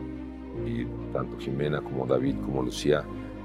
y 0.64 0.84
tanto 1.12 1.38
Jimena 1.38 1.80
como 1.80 2.06
David 2.06 2.36
como 2.44 2.62
Lucía 2.62 3.04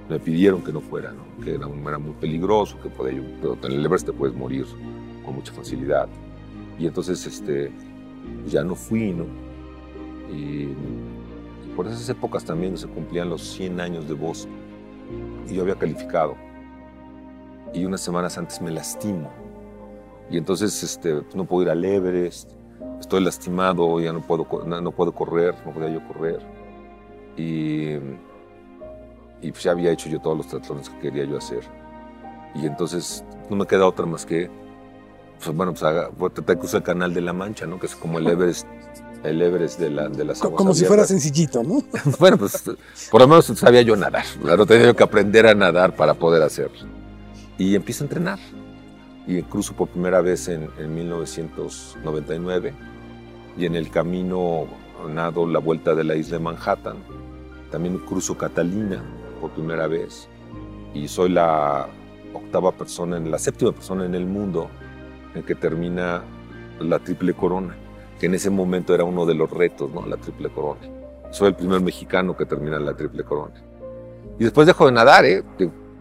me 0.10 0.19
pidieron 0.19 0.62
que 0.62 0.71
no 0.71 0.81
fuera, 0.81 1.12
¿no? 1.12 1.23
que 1.43 1.55
era, 1.55 1.67
era, 1.88 1.97
muy 1.97 2.13
peligroso, 2.13 2.79
que 2.81 2.89
podía 2.89 3.13
yo, 3.13 3.23
pero 3.41 3.57
en 3.63 3.79
el 3.79 3.86
Everest 3.86 4.05
te 4.05 4.13
puedes 4.13 4.36
morir 4.36 4.65
con 5.25 5.36
mucha 5.36 5.53
facilidad. 5.53 6.07
Y 6.77 6.88
entonces 6.88 7.25
este, 7.25 7.71
ya 8.47 8.63
no 8.63 8.75
fui, 8.75 9.13
¿no? 9.13 9.25
Y 10.34 10.69
por 11.75 11.88
esas 11.88 12.07
épocas 12.10 12.43
también 12.43 12.77
se 12.77 12.88
cumplían 12.88 13.29
los 13.29 13.41
100 13.41 13.79
años 13.79 14.07
de 14.07 14.13
voz 14.13 14.47
y 15.49 15.55
yo 15.55 15.63
había 15.63 15.75
calificado. 15.75 16.36
Y 17.73 17.86
unas 17.86 18.01
semanas 18.01 18.38
antes 18.38 18.62
me 18.62 18.71
lastimo. 18.71 19.31
Y 20.29 20.38
entonces 20.38 20.81
este, 20.84 21.21
no 21.36 21.45
puedo 21.45 21.63
ir 21.63 21.69
al 21.69 21.84
Everest, 21.84 22.51
estoy 22.99 23.23
lastimado, 23.23 23.99
ya 23.99 24.13
no 24.13 24.21
puedo, 24.21 24.47
no, 24.65 24.91
puedo 24.91 25.12
correr, 25.13 25.55
no 25.65 25.73
podía 25.73 25.89
yo 25.89 26.07
correr. 26.07 26.39
Y, 27.36 27.95
y 29.41 29.51
pues 29.51 29.63
ya 29.63 29.71
había 29.71 29.91
hecho 29.91 30.10
yo 30.10 30.19
todos 30.19 30.38
los 30.38 30.47
triatlones 30.47 30.89
que 30.89 30.99
quería 30.99 31.25
yo 31.25 31.38
hacer. 31.38 31.62
Y 32.55 32.65
entonces 32.65 33.23
no 33.49 33.55
me 33.55 33.65
queda 33.65 33.86
otra 33.86 34.05
más 34.05 34.25
que, 34.25 34.49
pues, 35.43 35.55
bueno, 35.55 35.71
pues 35.71 35.84
haga, 35.84 36.10
pues, 36.12 36.34
te 36.34 36.43
que 36.43 36.77
el 36.77 36.84
canal 36.84 37.13
de 37.13 37.21
la 37.21 37.34
Mancha, 37.34 37.65
¿no? 37.65 37.79
Que 37.79 37.88
es 37.88 37.95
como 37.95 38.19
el 38.19 38.27
Everest 38.27 38.67
el 39.23 39.41
Everest 39.41 39.79
de, 39.79 39.89
la, 39.89 40.10
de 40.10 40.25
las 40.25 40.39
Como 40.39 40.73
si 40.73 40.86
fuera 40.86 41.05
sencillito, 41.05 41.63
¿no? 41.63 41.84
bueno, 42.19 42.38
pues 42.38 42.63
por 43.10 43.21
lo 43.21 43.27
menos 43.27 43.45
sabía 43.45 43.81
yo 43.81 43.95
nadar. 43.95 44.25
Claro, 44.41 44.65
tenía 44.65 44.93
que 44.93 45.03
aprender 45.03 45.47
a 45.47 45.53
nadar 45.53 45.95
para 45.95 46.13
poder 46.13 46.41
hacerlo. 46.41 46.88
Y 47.57 47.75
empiezo 47.75 48.03
a 48.03 48.05
entrenar. 48.05 48.39
Y 49.27 49.41
cruzo 49.43 49.73
por 49.73 49.89
primera 49.89 50.21
vez 50.21 50.47
en, 50.47 50.69
en 50.77 50.93
1999. 50.93 52.73
Y 53.57 53.65
en 53.65 53.75
el 53.75 53.89
camino 53.89 54.67
nado 55.10 55.47
la 55.47 55.60
vuelta 55.60 55.95
de 55.95 56.03
la 56.03 56.15
isla 56.15 56.38
de 56.38 56.43
Manhattan. 56.43 56.97
También 57.69 57.97
cruzo 57.99 58.38
Catalina 58.38 59.01
por 59.39 59.51
primera 59.51 59.88
vez. 59.88 60.27
Y 60.93 61.07
soy 61.07 61.29
la 61.29 61.88
octava 62.34 62.71
persona, 62.71 63.19
la 63.19 63.38
séptima 63.38 63.71
persona 63.71 64.05
en 64.05 64.15
el 64.15 64.25
mundo 64.25 64.69
en 65.36 65.43
que 65.43 65.55
termina 65.55 66.23
la 66.79 66.99
triple 66.99 67.34
corona 67.34 67.75
que 68.21 68.27
en 68.27 68.36
ese 68.36 68.51
momento 68.51 68.93
era 68.93 69.03
uno 69.03 69.25
de 69.25 69.34
los 69.34 69.49
retos, 69.49 69.89
¿no? 69.91 70.05
La 70.05 70.15
triple 70.15 70.49
corona. 70.49 70.81
Soy 71.31 71.47
el 71.47 71.55
primer 71.55 71.81
mexicano 71.81 72.38
que 72.38 72.45
termina 72.45 72.77
la 72.79 72.93
triple 72.93 73.23
corona. 73.23 73.55
Y 74.38 74.43
después 74.43 74.67
dejo 74.67 74.86
de 74.86 74.91
nadar, 74.91 75.25
¿eh? 75.25 75.43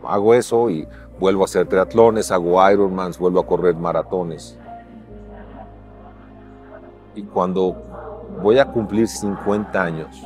Hago 0.04 0.34
eso 0.34 0.68
y 0.68 0.86
vuelvo 1.20 1.42
a 1.42 1.44
hacer 1.44 1.68
triatlones, 1.68 2.32
hago 2.32 2.68
Ironmans, 2.70 3.18
vuelvo 3.18 3.40
a 3.40 3.46
correr 3.46 3.76
maratones. 3.76 4.58
Y 7.14 7.22
cuando 7.24 7.76
voy 8.42 8.58
a 8.58 8.64
cumplir 8.64 9.06
50 9.06 9.82
años, 9.82 10.22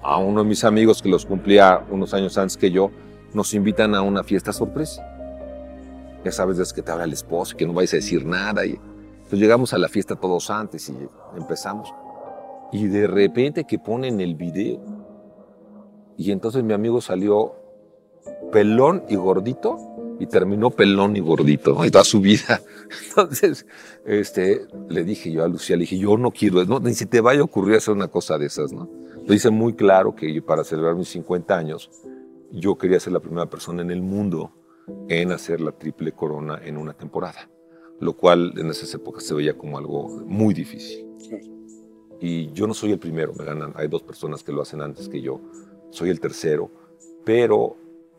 a 0.00 0.16
uno 0.18 0.42
de 0.42 0.48
mis 0.48 0.62
amigos 0.62 1.02
que 1.02 1.08
los 1.08 1.26
cumplía 1.26 1.84
unos 1.90 2.14
años 2.14 2.38
antes 2.38 2.56
que 2.56 2.70
yo, 2.70 2.90
nos 3.34 3.52
invitan 3.52 3.94
a 3.96 4.00
una 4.00 4.22
fiesta 4.22 4.52
sorpresa. 4.52 5.04
Ya 6.24 6.30
sabes, 6.30 6.58
es 6.58 6.72
que 6.72 6.82
te 6.82 6.92
habla 6.92 7.04
el 7.04 7.12
esposo, 7.12 7.56
que 7.56 7.66
no 7.66 7.72
vais 7.72 7.92
a 7.92 7.96
decir 7.96 8.24
nada. 8.24 8.64
Y 8.64 8.78
entonces 9.16 9.38
llegamos 9.40 9.74
a 9.74 9.78
la 9.78 9.88
fiesta 9.88 10.14
todos 10.14 10.50
antes 10.50 10.88
y 10.88 10.96
empezamos. 11.36 11.92
Y 12.72 12.86
de 12.86 13.08
repente 13.08 13.64
que 13.64 13.78
ponen 13.78 14.20
el 14.20 14.36
video. 14.36 14.80
Y 16.16 16.30
entonces 16.30 16.62
mi 16.62 16.74
amigo 16.74 17.00
salió 17.00 17.54
pelón 18.52 19.04
y 19.08 19.16
gordito 19.16 19.87
y 20.18 20.26
terminó 20.26 20.70
pelón 20.70 21.16
y 21.16 21.20
gordito, 21.20 21.84
y 21.84 21.90
toda 21.90 22.04
su 22.04 22.20
vida. 22.20 22.60
Entonces, 23.08 23.66
este, 24.06 24.66
le 24.88 25.04
dije 25.04 25.30
yo 25.30 25.44
a 25.44 25.48
Lucía, 25.48 25.76
le 25.76 25.82
dije, 25.82 25.98
yo 25.98 26.16
no 26.16 26.30
quiero, 26.30 26.64
no, 26.64 26.80
ni 26.80 26.94
si 26.94 27.06
te 27.06 27.20
vaya 27.20 27.40
a 27.40 27.44
ocurrir 27.44 27.76
hacer 27.76 27.94
una 27.94 28.08
cosa 28.08 28.38
de 28.38 28.46
esas, 28.46 28.72
¿no? 28.72 28.90
Lo 29.26 29.34
hice 29.34 29.50
muy 29.50 29.74
claro 29.74 30.14
que 30.14 30.40
para 30.42 30.64
celebrar 30.64 30.94
mis 30.96 31.08
50 31.08 31.56
años, 31.56 31.90
yo 32.50 32.78
quería 32.78 32.98
ser 32.98 33.12
la 33.12 33.20
primera 33.20 33.46
persona 33.46 33.82
en 33.82 33.90
el 33.90 34.02
mundo 34.02 34.52
en 35.08 35.32
hacer 35.32 35.60
la 35.60 35.72
triple 35.72 36.12
corona 36.12 36.60
en 36.64 36.78
una 36.78 36.94
temporada 36.94 37.48
lo 38.00 38.12
cual 38.14 38.54
en 38.56 38.70
esas 38.70 38.92
épocas 38.94 39.24
se 39.24 39.34
veía 39.34 39.56
como 39.56 39.78
algo 39.78 40.08
muy 40.26 40.54
difícil. 40.54 41.06
Y 42.20 42.50
yo 42.52 42.66
no 42.66 42.74
soy 42.74 42.92
el 42.92 42.98
primero, 42.98 43.32
me 43.34 43.44
ganan, 43.44 43.72
hay 43.76 43.88
dos 43.88 44.02
personas 44.02 44.42
que 44.42 44.52
lo 44.52 44.62
hacen 44.62 44.80
antes 44.82 45.08
que 45.08 45.20
yo, 45.20 45.40
soy 45.90 46.10
el 46.10 46.20
tercero, 46.20 46.70
pero 47.24 47.76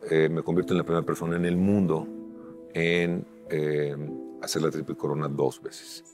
eh, 0.08 0.28
me 0.30 0.42
convierto 0.42 0.72
en 0.72 0.78
la 0.78 0.84
primera 0.84 1.04
persona 1.04 1.36
en 1.36 1.44
el 1.44 1.56
mundo 1.56 2.06
en 2.72 3.26
eh, 3.50 3.94
hacer 4.40 4.62
la 4.62 4.70
triple 4.70 4.96
corona 4.96 5.28
dos 5.28 5.60
veces. 5.62 6.04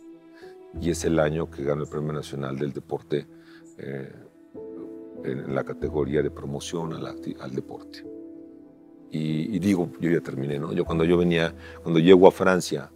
Y 0.81 0.91
es 0.91 1.05
el 1.05 1.19
año 1.19 1.49
que 1.51 1.63
gano 1.63 1.83
el 1.83 1.89
Premio 1.89 2.13
Nacional 2.13 2.59
del 2.59 2.73
Deporte 2.73 3.27
eh, 3.79 4.13
en 5.25 5.55
la 5.55 5.65
categoría 5.65 6.23
de 6.23 6.31
promoción 6.31 6.93
al, 6.93 7.55
deporte. 7.55 8.05
Y, 9.11 9.59
digo, 9.61 9.91
yo 10.01 10.11
ya 10.11 10.21
terminé, 10.21 10.59
¿no? 10.59 10.73
Yo 10.73 10.85
cuando 10.85 11.05
yo 11.05 11.17
venía, 11.17 11.55
cuando 11.83 12.01
llego 12.01 12.29
a 12.29 12.31
Francia 12.31 12.91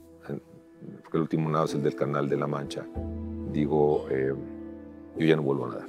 porque 1.02 1.16
el 1.16 1.22
último 1.22 1.48
nado 1.50 1.64
es 1.64 1.74
el 1.74 1.82
del 1.82 1.94
Canal 1.94 2.28
de 2.28 2.36
la 2.36 2.46
Mancha, 2.46 2.86
digo, 3.52 4.06
yo 4.10 5.26
ya 5.26 5.36
no 5.36 5.42
vuelvo 5.42 5.66
a 5.66 5.68
nadar. 5.70 5.88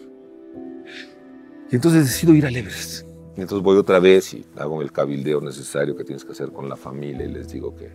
Y 1.69 1.75
entonces 1.75 2.05
decido 2.05 2.33
ir 2.33 2.45
al 2.45 2.55
Everest. 2.55 3.11
Entonces 3.41 3.63
voy 3.63 3.77
otra 3.77 3.99
vez 3.99 4.34
y 4.34 4.45
hago 4.58 4.82
el 4.82 4.91
cabildeo 4.91 5.41
necesario 5.41 5.95
que 5.95 6.04
tienes 6.04 6.23
que 6.23 6.32
hacer 6.32 6.51
con 6.51 6.69
la 6.69 6.75
familia 6.75 7.25
y 7.25 7.32
les 7.32 7.51
digo 7.51 7.75
que... 7.75 7.91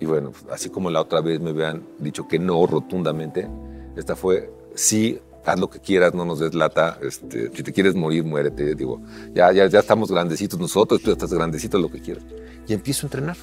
Y 0.00 0.06
bueno, 0.06 0.32
así 0.50 0.70
como 0.70 0.90
la 0.90 1.00
otra 1.00 1.20
vez 1.20 1.40
me 1.40 1.50
habían 1.50 1.82
dicho 1.98 2.26
que 2.26 2.38
no 2.38 2.66
rotundamente, 2.66 3.48
esta 3.96 4.16
fue 4.16 4.50
sí, 4.74 5.20
haz 5.44 5.60
lo 5.60 5.68
que 5.68 5.78
quieras, 5.78 6.14
no 6.14 6.24
nos 6.24 6.40
des 6.40 6.54
lata, 6.54 6.98
este, 7.02 7.50
si 7.54 7.62
te 7.62 7.72
quieres 7.72 7.94
morir, 7.94 8.24
muérete. 8.24 8.74
Digo, 8.74 9.00
ya, 9.32 9.52
ya, 9.52 9.66
ya 9.66 9.80
estamos 9.80 10.10
grandecitos 10.10 10.58
nosotros, 10.58 11.00
tú 11.02 11.12
estás 11.12 11.32
grandecito, 11.32 11.78
lo 11.78 11.90
que 11.90 12.00
quieras. 12.00 12.24
Y 12.66 12.72
empiezo 12.72 13.06
a 13.06 13.08
entrenar 13.08 13.36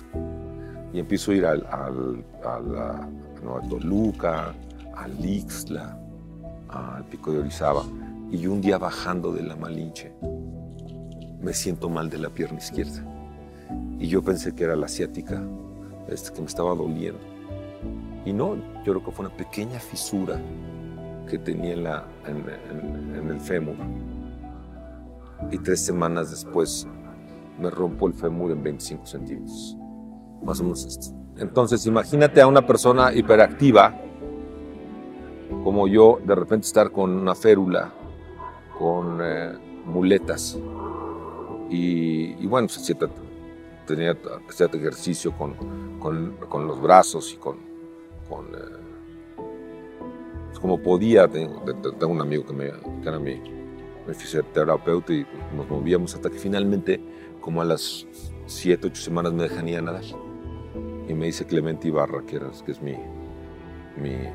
y 0.93 0.99
empiezo 0.99 1.31
a 1.31 1.35
ir 1.35 1.45
al, 1.45 1.65
al, 1.71 2.25
a, 2.43 3.07
Toluca, 3.69 4.53
al 4.95 5.25
Ixtla, 5.25 5.97
al 6.69 7.05
Pico 7.05 7.31
de 7.31 7.39
Orizaba. 7.39 7.83
Y 8.31 8.47
un 8.47 8.61
día 8.61 8.77
bajando 8.77 9.33
de 9.33 9.43
la 9.43 9.55
Malinche, 9.55 10.13
me 11.41 11.53
siento 11.53 11.89
mal 11.89 12.09
de 12.09 12.17
la 12.17 12.29
pierna 12.29 12.59
izquierda. 12.59 13.03
Y 13.99 14.07
yo 14.07 14.21
pensé 14.21 14.53
que 14.53 14.63
era 14.63 14.75
la 14.75 14.85
asiática, 14.85 15.41
este, 16.07 16.33
que 16.33 16.41
me 16.41 16.47
estaba 16.47 16.73
doliendo. 16.75 17.19
Y 18.25 18.33
no, 18.33 18.55
yo 18.83 18.93
creo 18.93 19.03
que 19.03 19.11
fue 19.11 19.25
una 19.25 19.35
pequeña 19.35 19.79
fisura 19.79 20.39
que 21.29 21.37
tenía 21.39 21.73
en, 21.73 21.83
la, 21.83 22.05
en, 22.27 23.29
el 23.29 23.39
fémur. 23.39 23.75
Y 25.51 25.57
tres 25.57 25.79
semanas 25.79 26.29
después 26.29 26.87
me 27.59 27.69
rompo 27.69 28.07
el 28.07 28.13
fémur 28.13 28.51
en 28.51 28.61
25 28.63 29.05
centímetros 29.05 29.77
más 30.43 30.59
o 30.59 30.63
menos 30.63 30.85
esto. 30.85 31.15
Entonces, 31.37 31.85
imagínate 31.85 32.41
a 32.41 32.47
una 32.47 32.65
persona 32.65 33.13
hiperactiva, 33.13 33.95
como 35.63 35.87
yo, 35.87 36.19
de 36.25 36.35
repente 36.35 36.67
estar 36.67 36.91
con 36.91 37.11
una 37.11 37.35
férula, 37.35 37.93
con 38.77 39.19
eh, 39.21 39.53
muletas. 39.85 40.57
Y, 41.71 42.45
bueno, 42.47 42.67
tenía 43.87 44.17
este 44.49 44.77
ejercicio 44.77 45.31
con, 45.31 45.55
con, 45.99 46.67
los 46.67 46.81
brazos 46.81 47.33
y 47.33 47.37
con... 47.37 47.57
eh, 47.57 48.81
pues, 50.49 50.59
como 50.59 50.81
podía, 50.81 51.29
tengo, 51.29 51.63
un 52.07 52.21
amigo 52.21 52.45
que, 52.45 52.53
me, 52.53 52.65
que 53.01 53.07
era 53.07 53.19
mi, 53.19 53.41
fisioterapeuta 54.13 55.13
y 55.13 55.25
nos 55.55 55.69
movíamos 55.69 56.13
hasta 56.13 56.29
que 56.29 56.37
finalmente, 56.37 56.99
como 57.39 57.61
a 57.61 57.65
las 57.65 58.05
7, 58.47 58.87
8 58.87 59.01
semanas, 59.01 59.31
me 59.31 59.43
dejan 59.43 59.69
ir 59.69 59.77
a 59.77 59.81
nadar 59.81 60.03
y 61.07 61.13
me 61.13 61.27
dice 61.27 61.45
Clemente 61.45 61.87
Ibarra, 61.87 62.21
que, 62.25 62.39
que 62.65 62.71
es 62.71 62.81
mi, 62.81 62.97
mi, 63.97 64.09
eh, 64.09 64.31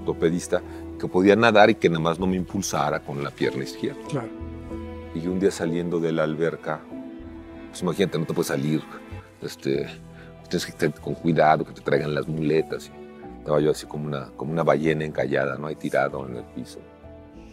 ortopedista, 0.00 0.62
que 0.98 1.08
podía 1.08 1.34
nadar 1.34 1.70
y 1.70 1.76
que 1.76 1.88
nada 1.88 2.00
más 2.00 2.18
no 2.18 2.26
me 2.26 2.36
impulsara 2.36 3.00
con 3.00 3.24
la 3.24 3.30
pierna 3.30 3.64
izquierda. 3.64 4.00
Claro. 4.08 4.45
Y 5.16 5.28
un 5.28 5.40
día 5.40 5.50
saliendo 5.50 5.98
de 5.98 6.12
la 6.12 6.24
alberca, 6.24 6.80
pues 7.70 7.80
imagínate, 7.80 8.18
no 8.18 8.26
te 8.26 8.34
puedes 8.34 8.48
salir, 8.48 8.82
este, 9.40 9.86
tienes 10.48 10.66
que 10.66 10.72
estar 10.72 11.00
con 11.00 11.14
cuidado, 11.14 11.64
que 11.64 11.72
te 11.72 11.80
traigan 11.80 12.14
las 12.14 12.28
muletas. 12.28 12.90
Estaba 13.38 13.60
yo 13.60 13.70
así 13.70 13.86
como 13.86 14.06
una, 14.06 14.26
como 14.36 14.52
una 14.52 14.62
ballena 14.62 15.06
encallada, 15.06 15.56
¿no? 15.56 15.68
Ahí 15.68 15.76
tirado 15.76 16.28
en 16.28 16.36
el 16.36 16.44
piso, 16.44 16.80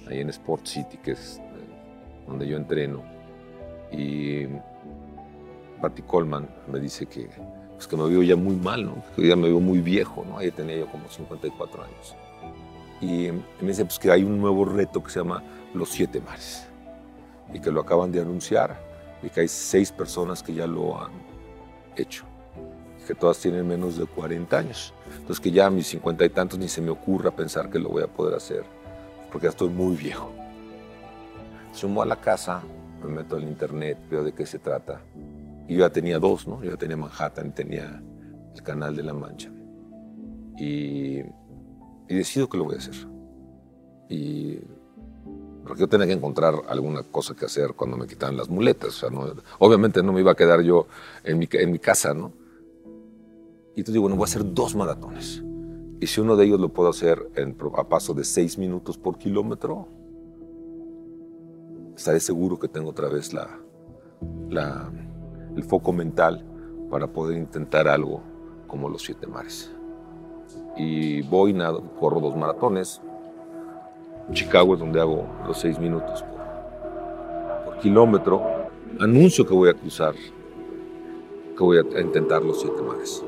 ahí 0.10 0.20
en 0.20 0.30
Sport 0.30 0.66
City, 0.66 0.98
que 0.98 1.12
es 1.12 1.38
eh, 1.38 2.26
donde 2.28 2.46
yo 2.48 2.58
entreno. 2.58 3.02
Y 3.94 4.46
Patty 5.82 6.02
Coleman 6.02 6.50
me 6.70 6.82
dice 6.82 7.06
que, 7.06 7.30
pues 7.76 7.88
que 7.88 7.96
me 7.96 8.10
veo 8.10 8.24
ya 8.24 8.36
muy 8.36 8.58
mal, 8.58 8.86
¿no? 8.86 9.04
que 9.16 9.26
ya 9.26 9.38
me 9.38 9.48
veo 9.48 9.62
muy 9.62 9.80
viejo, 9.80 10.26
¿no? 10.28 10.40
ahí 10.40 10.52
tenía 10.52 10.78
yo 10.78 10.88
como 10.88 11.08
54 11.08 11.84
años. 11.84 12.16
Y 13.00 13.30
me 13.62 13.70
dice 13.70 13.86
pues, 13.86 14.00
que 14.00 14.12
hay 14.12 14.24
un 14.24 14.42
nuevo 14.42 14.66
reto 14.66 15.02
que 15.02 15.12
se 15.12 15.20
llama 15.20 15.44
Los 15.74 15.90
Siete 15.90 16.20
Mares 16.20 16.68
y 17.54 17.60
que 17.60 17.72
lo 17.72 17.82
acaban 17.82 18.12
de 18.12 18.22
anunciar 18.22 18.80
y 19.22 19.30
que 19.30 19.42
hay 19.42 19.48
seis 19.48 19.92
personas 19.92 20.44
que 20.44 20.54
ya 20.54 20.68
lo 20.68 21.00
han 21.00 21.12
hecho 21.96 22.26
que 23.06 23.16
todas 23.16 23.40
tienen 23.40 23.68
menos 23.68 23.98
de 23.98 24.06
40 24.06 24.58
años. 24.58 24.94
Entonces 25.12 25.40
que 25.40 25.52
ya 25.52 25.68
a 25.68 25.70
mis 25.70 25.88
50 25.88 26.26
y 26.26 26.30
tantos 26.30 26.58
ni 26.58 26.68
se 26.68 26.82
me 26.82 26.90
ocurra 26.90 27.32
pensar 27.32 27.70
que 27.70 27.80
lo 27.80 27.90
voy 27.90 28.04
a 28.04 28.08
poder 28.08 28.36
hacer 28.36 28.64
porque 29.32 29.46
ya 29.46 29.50
estoy 29.50 29.70
muy 29.70 29.96
viejo. 29.96 30.32
Sumo 31.74 32.02
a 32.04 32.06
la 32.06 32.16
casa, 32.16 32.62
me 33.04 33.10
meto 33.10 33.36
al 33.36 33.44
internet, 33.44 33.98
veo 34.10 34.24
de 34.24 34.32
qué 34.34 34.46
se 34.46 34.60
trata. 34.60 35.02
Y 35.68 35.76
yo 35.76 35.80
ya 35.80 35.90
tenía 35.90 36.20
dos, 36.20 36.48
¿no? 36.48 36.64
Yo 36.64 36.72
ya 36.72 36.78
tenía 36.78 36.98
Manhattan 36.98 37.54
tenía 37.54 38.02
el 38.54 38.62
Canal 38.62 38.96
de 38.96 39.04
la 39.04 39.14
Mancha. 39.14 39.50
Y, 40.56 41.18
y 41.18 42.16
decido 42.16 42.48
que 42.48 42.58
lo 42.58 42.66
voy 42.66 42.76
a 42.76 42.78
hacer. 42.78 42.96
Y 44.08 44.60
porque 45.66 45.82
yo 45.82 45.88
tenía 45.88 46.08
que 46.08 46.14
encontrar 46.14 46.56
alguna 46.68 47.04
cosa 47.04 47.36
que 47.36 47.46
hacer 47.46 47.74
cuando 47.74 47.98
me 47.98 48.08
quitaban 48.08 48.38
las 48.38 48.50
muletas. 48.50 48.90
O 48.90 48.92
sea, 48.92 49.10
no, 49.10 49.26
obviamente 49.60 50.04
no 50.04 50.12
me 50.14 50.20
iba 50.20 50.32
a 50.32 50.36
quedar 50.36 50.62
yo 50.62 50.88
en 51.24 51.40
mi, 51.40 51.48
en 51.52 51.72
mi 51.72 51.80
casa, 51.80 52.14
¿no? 52.14 52.34
Y 53.76 53.80
entonces 53.80 53.94
digo, 53.94 54.04
bueno, 54.04 54.18
voy 54.18 54.24
a 54.24 54.26
hacer 54.26 54.54
dos 54.54 54.76
maratones. 54.76 55.44
Y 56.00 56.08
si 56.08 56.22
uno 56.22 56.36
de 56.36 56.46
ellos 56.46 56.60
lo 56.60 56.70
puedo 56.70 56.90
hacer 56.90 57.30
en, 57.36 57.56
a 57.76 57.88
paso 57.88 58.14
de 58.14 58.24
seis 58.24 58.58
minutos 58.58 58.98
por 58.98 59.18
kilómetro, 59.18 59.88
estaré 61.96 62.20
seguro 62.20 62.60
que 62.60 62.68
tengo 62.68 62.90
otra 62.90 63.08
vez 63.08 63.34
la, 63.34 63.60
la, 64.50 64.92
el 65.56 65.64
foco 65.64 65.94
mental 65.94 66.46
para 66.92 67.08
poder 67.08 67.38
intentar 67.38 67.88
algo 67.88 68.22
como 68.68 68.90
los 68.90 69.04
siete 69.04 69.28
mares. 69.28 69.74
Y 70.76 71.22
voy, 71.24 71.54
nado, 71.54 71.82
corro 72.00 72.20
dos 72.20 72.36
maratones, 72.36 73.02
Chicago 74.32 74.74
es 74.74 74.80
donde 74.80 75.02
hago 75.02 75.28
los 75.46 75.60
seis 75.60 75.78
minutos 75.80 76.24
por, 77.66 77.78
kilómetro. 77.80 78.42
Anuncio 79.00 79.46
que 79.46 79.54
voy 79.54 79.70
a 79.70 79.74
cruzar, 79.74 80.14
que 80.14 81.64
voy 81.64 81.78
a 81.78 82.02
intentar 82.02 82.44
los 82.44 82.62
siete 82.62 82.82
mares. 82.82 83.24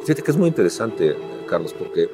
Fíjate 0.00 0.22
que 0.22 0.30
es 0.30 0.36
muy 0.36 0.48
interesante, 0.48 1.16
Carlos, 1.46 1.74
porque 1.74 2.08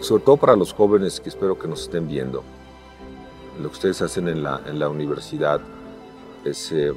sobre 0.00 0.24
todo 0.24 0.36
para 0.38 0.56
los 0.56 0.72
jóvenes 0.72 1.20
que 1.20 1.28
espero 1.28 1.58
que 1.58 1.68
nos 1.68 1.82
estén 1.82 2.08
viendo, 2.08 2.42
lo 3.60 3.68
que 3.68 3.74
ustedes 3.74 4.00
hacen 4.02 4.28
en 4.28 4.42
la, 4.42 4.60
en 4.66 4.78
la 4.78 4.88
universidad 4.88 5.60
es 6.44 6.72
eh, 6.72 6.92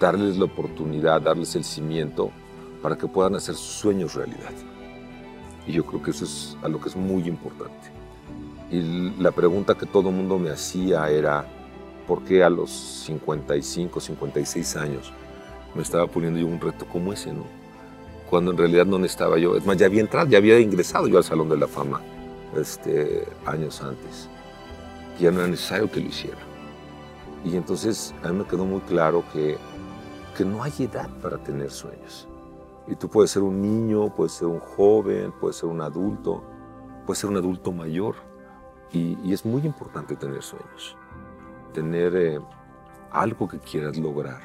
darles 0.00 0.38
la 0.38 0.46
oportunidad, 0.46 1.20
darles 1.20 1.54
el 1.54 1.64
cimiento 1.64 2.30
para 2.82 2.96
que 2.96 3.06
puedan 3.06 3.34
hacer 3.34 3.54
sus 3.54 3.80
sueños 3.80 4.14
realidad. 4.14 4.52
Y 5.66 5.72
yo 5.72 5.84
creo 5.84 6.02
que 6.02 6.10
eso 6.12 6.24
es 6.24 6.56
algo 6.62 6.80
que 6.80 6.88
es 6.88 6.96
muy 6.96 7.26
importante. 7.26 7.90
Y 8.70 9.12
la 9.20 9.30
pregunta 9.30 9.74
que 9.74 9.86
todo 9.86 10.10
el 10.10 10.14
mundo 10.14 10.38
me 10.38 10.50
hacía 10.50 11.08
era, 11.10 11.44
¿por 12.06 12.22
qué 12.22 12.42
a 12.42 12.50
los 12.50 12.70
55, 12.70 14.00
56 14.00 14.76
años 14.76 15.12
me 15.74 15.82
estaba 15.82 16.06
poniendo 16.06 16.40
yo 16.40 16.46
un 16.46 16.60
reto 16.60 16.86
como 16.86 17.12
ese, 17.12 17.32
no? 17.32 17.44
Cuando 18.30 18.50
en 18.50 18.58
realidad 18.58 18.86
no 18.86 18.98
necesitaba 18.98 19.38
yo. 19.38 19.56
Es 19.56 19.64
más, 19.66 19.76
ya 19.76 19.86
había 19.86 20.00
entrado, 20.00 20.28
ya 20.28 20.38
había 20.38 20.58
ingresado 20.58 21.06
yo 21.06 21.18
al 21.18 21.24
Salón 21.24 21.48
de 21.48 21.56
la 21.56 21.68
Fama 21.68 22.00
este, 22.56 23.26
años 23.44 23.80
antes. 23.82 24.28
Ya 25.20 25.30
no 25.30 25.40
era 25.40 25.48
necesario 25.48 25.90
que 25.90 26.00
lo 26.00 26.08
hiciera. 26.08 26.38
Y 27.44 27.56
entonces 27.56 28.14
a 28.24 28.28
mí 28.28 28.38
me 28.38 28.44
quedó 28.44 28.64
muy 28.64 28.80
claro 28.80 29.22
que, 29.32 29.56
que 30.36 30.44
no 30.44 30.62
hay 30.62 30.72
edad 30.78 31.08
para 31.22 31.38
tener 31.38 31.70
sueños. 31.70 32.26
Y 32.88 32.94
tú 32.94 33.08
puedes 33.08 33.30
ser 33.30 33.42
un 33.42 33.60
niño, 33.60 34.14
puedes 34.14 34.32
ser 34.32 34.48
un 34.48 34.60
joven, 34.60 35.32
puedes 35.40 35.56
ser 35.56 35.68
un 35.68 35.80
adulto, 35.80 36.42
puedes 37.04 37.18
ser 37.18 37.30
un 37.30 37.36
adulto 37.36 37.72
mayor. 37.72 38.14
Y, 38.92 39.32
es 39.32 39.44
muy 39.44 39.66
importante 39.66 40.16
tener 40.16 40.42
sueños, 40.42 40.96
tener 41.74 42.16
eh, 42.16 42.40
algo 43.10 43.48
que 43.48 43.58
quieras 43.58 43.98
lograr 43.98 44.40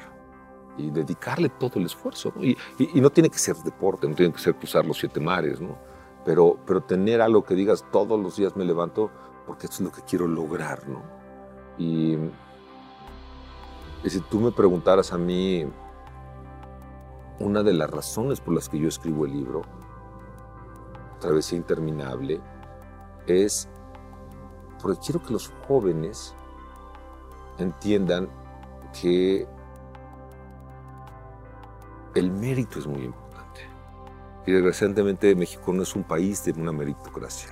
y 0.76 0.90
dedicarle 0.90 1.48
todo 1.48 1.78
el 1.78 1.86
esfuerzo. 1.86 2.32
Y, 2.40 2.56
no 3.00 3.10
tiene 3.10 3.30
que 3.30 3.38
ser 3.38 3.56
deporte, 3.56 4.08
no 4.08 4.14
tiene 4.14 4.32
que 4.32 4.40
ser 4.40 4.54
cruzar 4.56 4.84
los 4.84 4.98
siete 4.98 5.20
mares, 5.20 5.60
¿no? 5.60 5.78
Pero, 6.24 6.58
pero 6.66 6.82
tener 6.82 7.20
algo 7.20 7.44
que 7.44 7.54
digas 7.54 7.84
todos 7.90 8.20
los 8.20 8.36
días 8.36 8.56
me 8.56 8.64
levanto 8.64 9.10
porque 9.46 9.66
esto 9.66 9.76
es 9.76 9.80
lo 9.82 9.92
que 9.92 10.02
quiero 10.02 10.26
lograr, 10.26 10.86
¿no? 10.88 11.02
Y, 11.78 12.16
y 14.04 14.10
si 14.10 14.20
tú 14.20 14.40
me 14.40 14.52
preguntaras 14.52 15.12
a 15.12 15.18
mí, 15.18 15.66
una 17.42 17.62
de 17.62 17.72
las 17.72 17.90
razones 17.90 18.40
por 18.40 18.54
las 18.54 18.68
que 18.68 18.78
yo 18.78 18.88
escribo 18.88 19.26
el 19.26 19.32
libro, 19.32 19.62
Travesía 21.20 21.58
Interminable, 21.58 22.40
es 23.26 23.68
porque 24.80 25.00
quiero 25.04 25.22
que 25.22 25.32
los 25.32 25.52
jóvenes 25.66 26.34
entiendan 27.58 28.28
que 29.00 29.46
el 32.14 32.30
mérito 32.30 32.78
es 32.78 32.86
muy 32.86 33.02
importante. 33.04 33.60
Y 34.46 34.52
desgraciadamente 34.52 35.34
México 35.34 35.72
no 35.72 35.82
es 35.82 35.94
un 35.96 36.04
país 36.04 36.44
de 36.44 36.52
una 36.52 36.72
meritocracia. 36.72 37.50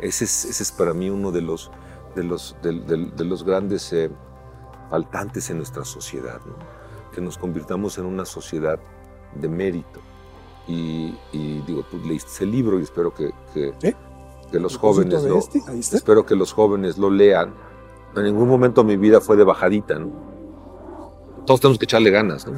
Ese 0.00 0.24
es, 0.24 0.72
para 0.76 0.94
mí 0.94 1.10
uno 1.10 1.32
de 1.32 1.42
los, 1.42 1.70
de 2.14 2.24
los, 2.24 2.56
de, 2.62 3.24
los 3.24 3.42
grandes 3.42 3.92
eh, 3.92 4.10
faltantes 4.90 5.50
en 5.50 5.58
nuestra 5.58 5.84
sociedad, 5.84 6.40
que 7.12 7.20
nos 7.20 7.36
convirtamos 7.36 7.98
en 7.98 8.06
una 8.06 8.24
sociedad 8.24 8.78
de 9.34 9.48
mérito. 9.48 10.00
Y, 10.66 11.14
digo, 11.66 11.82
tú 11.90 11.98
leíste 12.04 12.44
el 12.44 12.50
libro 12.50 12.78
y 12.78 12.82
espero 12.82 13.12
que, 13.14 13.32
que, 13.54 13.72
los 14.58 14.76
jóvenes 14.76 15.22
lo, 15.24 15.38
este, 15.38 15.60
espero 15.96 16.26
que 16.26 16.36
los 16.36 16.52
jóvenes 16.52 16.98
lo 16.98 17.08
lean. 17.08 17.54
En 18.14 18.24
ningún 18.24 18.48
momento 18.48 18.84
mi 18.84 18.96
vida 18.96 19.20
fue 19.20 19.36
de 19.36 19.44
bajadita, 19.44 19.98
¿no? 19.98 20.10
Todos 21.46 21.60
tenemos 21.60 21.78
que 21.78 21.86
echarle 21.86 22.10
ganas, 22.10 22.46
¿no? 22.46 22.54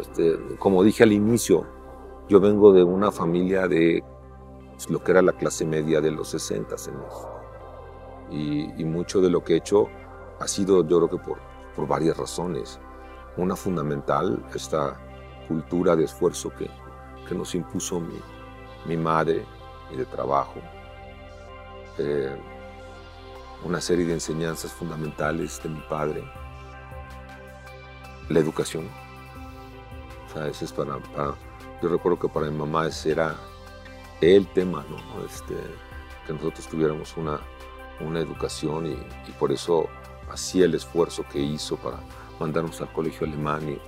Este, 0.00 0.38
como 0.58 0.82
dije 0.82 1.04
al 1.04 1.12
inicio, 1.12 1.66
yo 2.28 2.40
vengo 2.40 2.72
de 2.72 2.82
una 2.82 3.12
familia 3.12 3.68
de 3.68 4.02
pues, 4.72 4.90
lo 4.90 5.02
que 5.02 5.12
era 5.12 5.22
la 5.22 5.32
clase 5.32 5.64
media 5.64 6.00
de 6.00 6.10
los 6.10 6.28
60 6.30 6.74
en 8.30 8.36
Y, 8.36 8.82
y, 8.82 8.84
mucho 8.84 9.20
de 9.20 9.30
lo 9.30 9.44
que 9.44 9.54
he 9.54 9.56
hecho 9.56 9.86
ha 10.40 10.48
sido, 10.48 10.86
yo 10.86 10.98
creo 10.98 11.10
que 11.10 11.18
por, 11.18 11.38
por 11.76 11.86
varias 11.86 12.16
razones. 12.16 12.80
Una 13.36 13.54
fundamental, 13.54 14.44
esta 14.54 14.98
cultura 15.50 15.96
de 15.96 16.04
esfuerzo 16.04 16.52
que, 16.56 16.70
que 17.28 17.34
nos 17.34 17.56
impuso 17.56 17.98
mi, 17.98 18.20
mi, 18.86 18.96
madre 18.96 19.44
y 19.92 19.96
de 19.96 20.04
trabajo. 20.04 20.60
Eh, 21.98 22.36
una 23.64 23.80
serie 23.80 24.06
de 24.06 24.12
enseñanzas 24.12 24.72
fundamentales 24.72 25.60
de 25.60 25.68
mi 25.70 25.80
padre. 25.88 26.22
La 28.28 28.38
educación. 28.38 28.88
O 30.28 30.32
sea, 30.32 30.46
ese 30.46 30.66
es 30.66 30.72
para, 30.72 31.00
yo 31.82 31.88
recuerdo 31.88 32.20
que 32.20 32.28
para 32.28 32.46
mi 32.46 32.56
mamá 32.56 32.86
ese 32.86 33.10
era 33.10 33.34
el 34.20 34.46
tema, 34.46 34.84
¿no? 34.88 35.24
Este, 35.24 35.56
que 36.28 36.32
nosotros 36.32 36.68
tuviéramos 36.68 37.16
una, 37.16 37.40
una 37.98 38.20
educación 38.20 38.86
y, 38.86 38.92
y, 38.92 39.32
por 39.36 39.50
eso 39.50 39.88
hacía 40.30 40.66
el 40.66 40.76
esfuerzo 40.76 41.24
que 41.28 41.40
hizo 41.40 41.76
para 41.76 41.98
mandarnos 42.38 42.80
al 42.80 42.92
colegio 42.92 43.26
alemán 43.26 43.68
y 43.68 43.80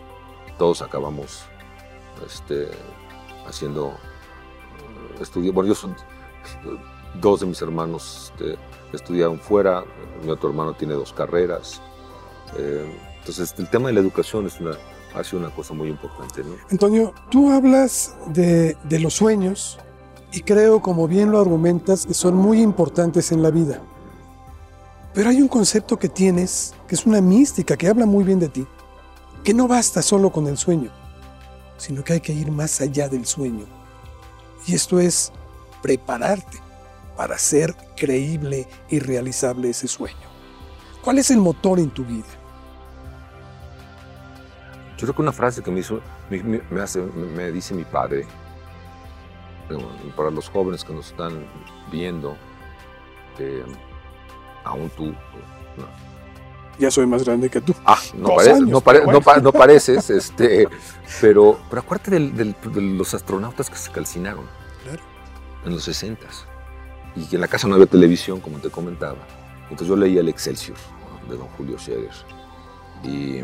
todos 0.58 0.82
acabamos 0.82 1.46
este, 2.24 2.68
haciendo 3.46 3.94
estudios. 5.20 5.54
Bueno, 5.54 5.68
yo 5.68 5.74
son, 5.74 5.94
dos 7.20 7.40
de 7.40 7.46
mis 7.46 7.60
hermanos 7.60 8.32
este, 8.32 8.56
estudiaron 8.92 9.38
fuera, 9.38 9.84
mi 10.24 10.30
otro 10.30 10.50
hermano 10.50 10.74
tiene 10.74 10.94
dos 10.94 11.12
carreras. 11.12 11.80
Eh, 12.56 12.98
entonces, 13.18 13.54
el 13.58 13.68
tema 13.68 13.88
de 13.88 13.94
la 13.94 14.00
educación 14.00 14.46
es 14.46 14.60
una, 14.60 14.72
ha 15.14 15.24
sido 15.24 15.40
una 15.40 15.54
cosa 15.54 15.74
muy 15.74 15.88
importante. 15.88 16.42
Antonio, 16.70 17.14
tú 17.30 17.50
hablas 17.50 18.16
de, 18.26 18.76
de 18.84 18.98
los 18.98 19.14
sueños 19.14 19.78
y 20.32 20.40
creo, 20.40 20.80
como 20.80 21.06
bien 21.06 21.30
lo 21.30 21.40
argumentas, 21.40 22.06
que 22.06 22.14
son 22.14 22.34
muy 22.34 22.60
importantes 22.60 23.32
en 23.32 23.42
la 23.42 23.50
vida. 23.50 23.80
Pero 25.14 25.28
hay 25.28 25.42
un 25.42 25.48
concepto 25.48 25.98
que 25.98 26.08
tienes, 26.08 26.74
que 26.88 26.94
es 26.94 27.04
una 27.04 27.20
mística, 27.20 27.76
que 27.76 27.86
habla 27.86 28.06
muy 28.06 28.24
bien 28.24 28.40
de 28.40 28.48
ti, 28.48 28.66
que 29.44 29.52
no 29.52 29.68
basta 29.68 30.00
solo 30.00 30.30
con 30.30 30.46
el 30.46 30.56
sueño 30.56 30.90
sino 31.82 32.04
que 32.04 32.12
hay 32.12 32.20
que 32.20 32.32
ir 32.32 32.48
más 32.52 32.80
allá 32.80 33.08
del 33.08 33.26
sueño. 33.26 33.66
Y 34.68 34.74
esto 34.76 35.00
es 35.00 35.32
prepararte 35.82 36.58
para 37.16 37.34
hacer 37.34 37.74
creíble 37.96 38.68
y 38.88 39.00
realizable 39.00 39.70
ese 39.70 39.88
sueño. 39.88 40.28
¿Cuál 41.02 41.18
es 41.18 41.32
el 41.32 41.38
motor 41.38 41.80
en 41.80 41.90
tu 41.90 42.04
vida? 42.04 42.28
Yo 44.96 45.06
creo 45.06 45.14
que 45.16 45.22
una 45.22 45.32
frase 45.32 45.60
que 45.60 45.72
me, 45.72 45.80
hizo, 45.80 46.00
me, 46.30 47.50
dice 47.50 47.74
mi 47.74 47.82
padre, 47.82 48.26
para 50.16 50.30
los 50.30 50.48
jóvenes 50.48 50.84
que 50.84 50.92
nos 50.92 51.10
están 51.10 51.44
viendo, 51.90 52.36
eh, 53.40 53.64
aún 54.62 54.88
tú, 54.90 55.12
ya 56.78 56.90
soy 56.90 57.06
más 57.06 57.24
grande 57.24 57.48
que 57.48 57.60
tú. 57.60 57.74
Ah, 57.84 57.98
no, 58.14 58.36
no, 59.40 59.52
pareces, 59.52 60.10
este, 60.10 60.68
pero, 61.20 61.58
pero 61.68 61.82
acuérdate 61.82 62.18
de 62.18 62.80
los 62.80 63.14
astronautas 63.14 63.70
que 63.70 63.76
se 63.76 63.90
calcinaron 63.90 64.44
claro. 64.82 65.02
en 65.64 65.74
los 65.74 65.84
60 65.84 66.26
y 67.14 67.24
que 67.26 67.36
en 67.36 67.42
la 67.42 67.48
casa 67.48 67.68
no 67.68 67.74
había 67.74 67.86
televisión, 67.86 68.40
como 68.40 68.58
te 68.58 68.70
comentaba. 68.70 69.18
Entonces 69.64 69.88
yo 69.88 69.96
leía 69.96 70.20
el 70.20 70.28
Excelsior 70.28 70.76
de 71.28 71.36
don 71.36 71.46
Julio 71.58 71.78
Scherer 71.78 72.10
y, 73.02 73.42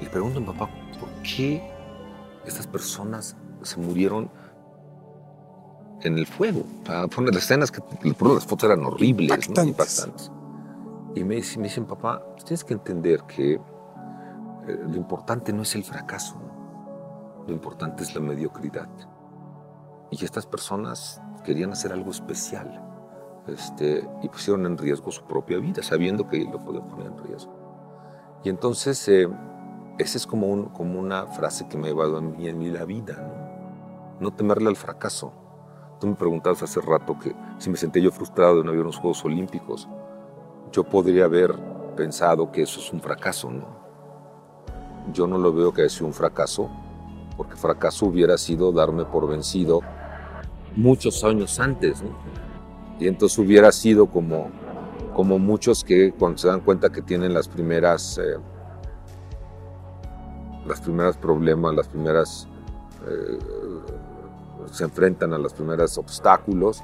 le 0.00 0.10
pregunto 0.10 0.38
a 0.38 0.40
mi 0.40 0.46
papá, 0.46 0.68
¿por 1.00 1.08
qué 1.22 1.62
estas 2.44 2.66
personas 2.66 3.36
se 3.62 3.78
murieron 3.78 4.30
en 6.02 6.18
el 6.18 6.26
fuego? 6.26 6.64
Poner 7.14 7.34
las 7.34 7.44
escenas 7.44 7.70
que 7.70 7.80
las 8.02 8.44
fotos 8.44 8.64
eran 8.64 8.84
horribles, 8.84 9.48
impactantes. 9.48 10.30
Y 11.16 11.24
me, 11.24 11.36
me 11.36 11.62
dicen, 11.62 11.86
papá, 11.86 12.22
tienes 12.44 12.62
que 12.62 12.74
entender 12.74 13.22
que 13.22 13.54
eh, 13.54 13.60
lo 14.66 14.96
importante 14.96 15.50
no 15.50 15.62
es 15.62 15.74
el 15.74 15.82
fracaso, 15.82 16.36
lo 17.46 17.54
importante 17.54 18.02
es 18.02 18.14
la 18.14 18.20
mediocridad. 18.20 18.88
Y 20.10 20.22
estas 20.22 20.44
personas 20.44 21.22
querían 21.42 21.72
hacer 21.72 21.90
algo 21.90 22.10
especial 22.10 22.82
este, 23.46 24.06
y 24.22 24.28
pusieron 24.28 24.66
en 24.66 24.76
riesgo 24.76 25.10
su 25.10 25.24
propia 25.24 25.56
vida, 25.58 25.82
sabiendo 25.82 26.28
que 26.28 26.44
lo 26.44 26.62
podían 26.62 26.86
poner 26.86 27.06
en 27.06 27.18
riesgo. 27.24 27.54
Y 28.44 28.50
entonces, 28.50 29.08
eh, 29.08 29.26
esa 29.96 30.18
es 30.18 30.26
como, 30.26 30.48
un, 30.48 30.66
como 30.66 31.00
una 31.00 31.28
frase 31.28 31.66
que 31.66 31.78
me 31.78 31.86
ha 31.86 31.90
llevado 31.92 32.18
en 32.18 32.36
mí, 32.36 32.46
en 32.46 32.58
mí 32.58 32.68
la 32.68 32.84
vida, 32.84 33.14
¿no? 33.14 34.20
no 34.20 34.34
temerle 34.34 34.68
al 34.68 34.76
fracaso. 34.76 35.32
Tú 35.98 36.08
me 36.08 36.14
preguntabas 36.14 36.62
hace 36.62 36.82
rato 36.82 37.18
que 37.18 37.34
si 37.56 37.70
me 37.70 37.78
sentía 37.78 38.02
yo 38.02 38.12
frustrado 38.12 38.58
de 38.58 38.64
no 38.64 38.68
haber 38.68 38.82
unos 38.82 38.98
Juegos 38.98 39.24
Olímpicos, 39.24 39.88
yo 40.76 40.84
podría 40.84 41.24
haber 41.24 41.54
pensado 41.96 42.52
que 42.52 42.60
eso 42.60 42.80
es 42.80 42.92
un 42.92 43.00
fracaso, 43.00 43.50
¿no? 43.50 43.64
Yo 45.10 45.26
no 45.26 45.38
lo 45.38 45.50
veo 45.50 45.72
que 45.72 45.80
haya 45.80 45.88
sido 45.88 46.06
un 46.06 46.12
fracaso, 46.12 46.68
porque 47.34 47.56
fracaso 47.56 48.04
hubiera 48.04 48.36
sido 48.36 48.72
darme 48.72 49.06
por 49.06 49.26
vencido 49.26 49.80
muchos 50.74 51.24
años 51.24 51.58
antes, 51.60 52.02
¿no? 52.02 52.10
Y 53.00 53.08
entonces 53.08 53.38
hubiera 53.38 53.72
sido 53.72 54.04
como, 54.04 54.50
como 55.14 55.38
muchos 55.38 55.82
que 55.82 56.12
cuando 56.12 56.36
se 56.36 56.48
dan 56.48 56.60
cuenta 56.60 56.90
que 56.90 57.00
tienen 57.00 57.32
las 57.32 57.48
primeras, 57.48 58.18
eh, 58.18 58.36
las 60.66 60.82
primeras 60.82 61.16
problemas, 61.16 61.74
las 61.74 61.88
primeras, 61.88 62.48
eh, 63.08 63.38
se 64.72 64.84
enfrentan 64.84 65.32
a 65.32 65.38
los 65.38 65.54
primeros 65.54 65.96
obstáculos, 65.96 66.82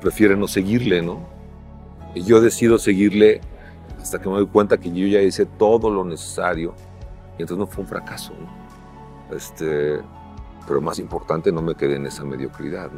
prefieren 0.00 0.38
no 0.38 0.46
seguirle, 0.46 1.02
¿no? 1.02 1.39
Y 2.14 2.22
yo 2.22 2.40
decido 2.40 2.78
seguirle 2.78 3.40
hasta 4.00 4.20
que 4.20 4.28
me 4.28 4.36
doy 4.36 4.46
cuenta 4.46 4.78
que 4.78 4.90
yo 4.90 5.06
ya 5.06 5.20
hice 5.20 5.46
todo 5.46 5.90
lo 5.90 6.04
necesario 6.04 6.74
y 7.38 7.42
entonces 7.42 7.58
no 7.58 7.66
fue 7.66 7.84
un 7.84 7.88
fracaso. 7.88 8.32
Este, 9.30 10.00
pero 10.66 10.80
más 10.80 10.98
importante, 10.98 11.50
no 11.52 11.62
me 11.62 11.74
quedé 11.74 11.96
en 11.96 12.06
esa 12.06 12.24
mediocridad. 12.24 12.90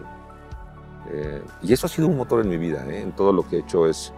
Eh, 1.11 1.43
y 1.63 1.73
eso 1.73 1.87
ha 1.87 1.89
sido 1.89 2.09
un 2.09 2.17
motor 2.17 2.41
en 2.41 2.49
mi 2.49 2.57
vida. 2.57 2.85
¿eh? 2.89 3.03
En 3.03 3.13
todo 3.13 3.33
lo 3.33 3.47
que 3.47 3.57
he 3.57 3.59
hecho 3.61 3.87
es, 3.87 4.13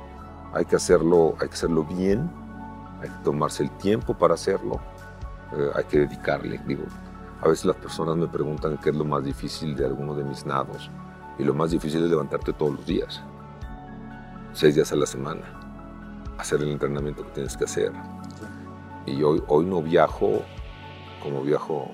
hay 0.53 0.65
que 0.65 0.77
hacerlo, 0.77 1.35
hay 1.41 1.49
que 1.49 1.55
hacerlo 1.55 1.85
bien, 1.85 2.31
hay 3.03 3.09
que 3.09 3.25
tomarse 3.25 3.65
el 3.65 3.71
tiempo 3.73 4.15
para 4.15 4.35
hacerlo, 4.35 4.81
eh, 5.57 5.71
hay 5.75 5.85
que 5.85 6.01
dedicarle. 6.01 6.61
Digo, 6.67 6.85
a 7.43 7.49
veces 7.49 7.65
las 7.67 7.77
personas 7.77 8.17
me 8.17 8.29
preguntan 8.29 8.79
qué 8.79 8.91
es 8.91 8.97
lo 8.97 9.05
más 9.05 9.25
difícil 9.25 9.77
de 9.77 9.87
alguno 9.87 10.15
de 10.15 10.25
mis 10.25 10.47
nados. 10.47 10.91
Y 11.39 11.45
lo 11.45 11.53
más 11.53 11.71
difícil 11.71 12.05
es 12.05 12.11
levantarte 12.11 12.53
todos 12.53 12.73
los 12.73 12.87
días, 12.87 13.23
seis 14.55 14.77
días 14.77 14.93
a 14.93 14.97
la 14.97 15.05
semana, 15.05 15.43
hacer 16.39 16.63
el 16.63 16.71
entrenamiento 16.71 17.25
que 17.25 17.33
tienes 17.33 17.57
que 17.57 17.65
hacer. 17.65 17.93
Y 19.05 19.21
hoy, 19.23 19.43
hoy 19.49 19.67
no 19.67 19.83
viajo 19.83 20.43
como 21.23 21.43
viajo, 21.43 21.91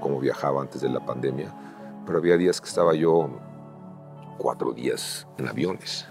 como 0.00 0.20
viajaba 0.20 0.60
antes 0.60 0.82
de 0.82 0.90
la 0.90 1.04
pandemia, 1.04 1.54
pero 2.04 2.18
había 2.18 2.36
días 2.36 2.60
que 2.60 2.68
estaba 2.68 2.94
yo 2.94 3.30
cuatro 4.36 4.72
días 4.72 5.26
en 5.38 5.48
aviones. 5.48 6.06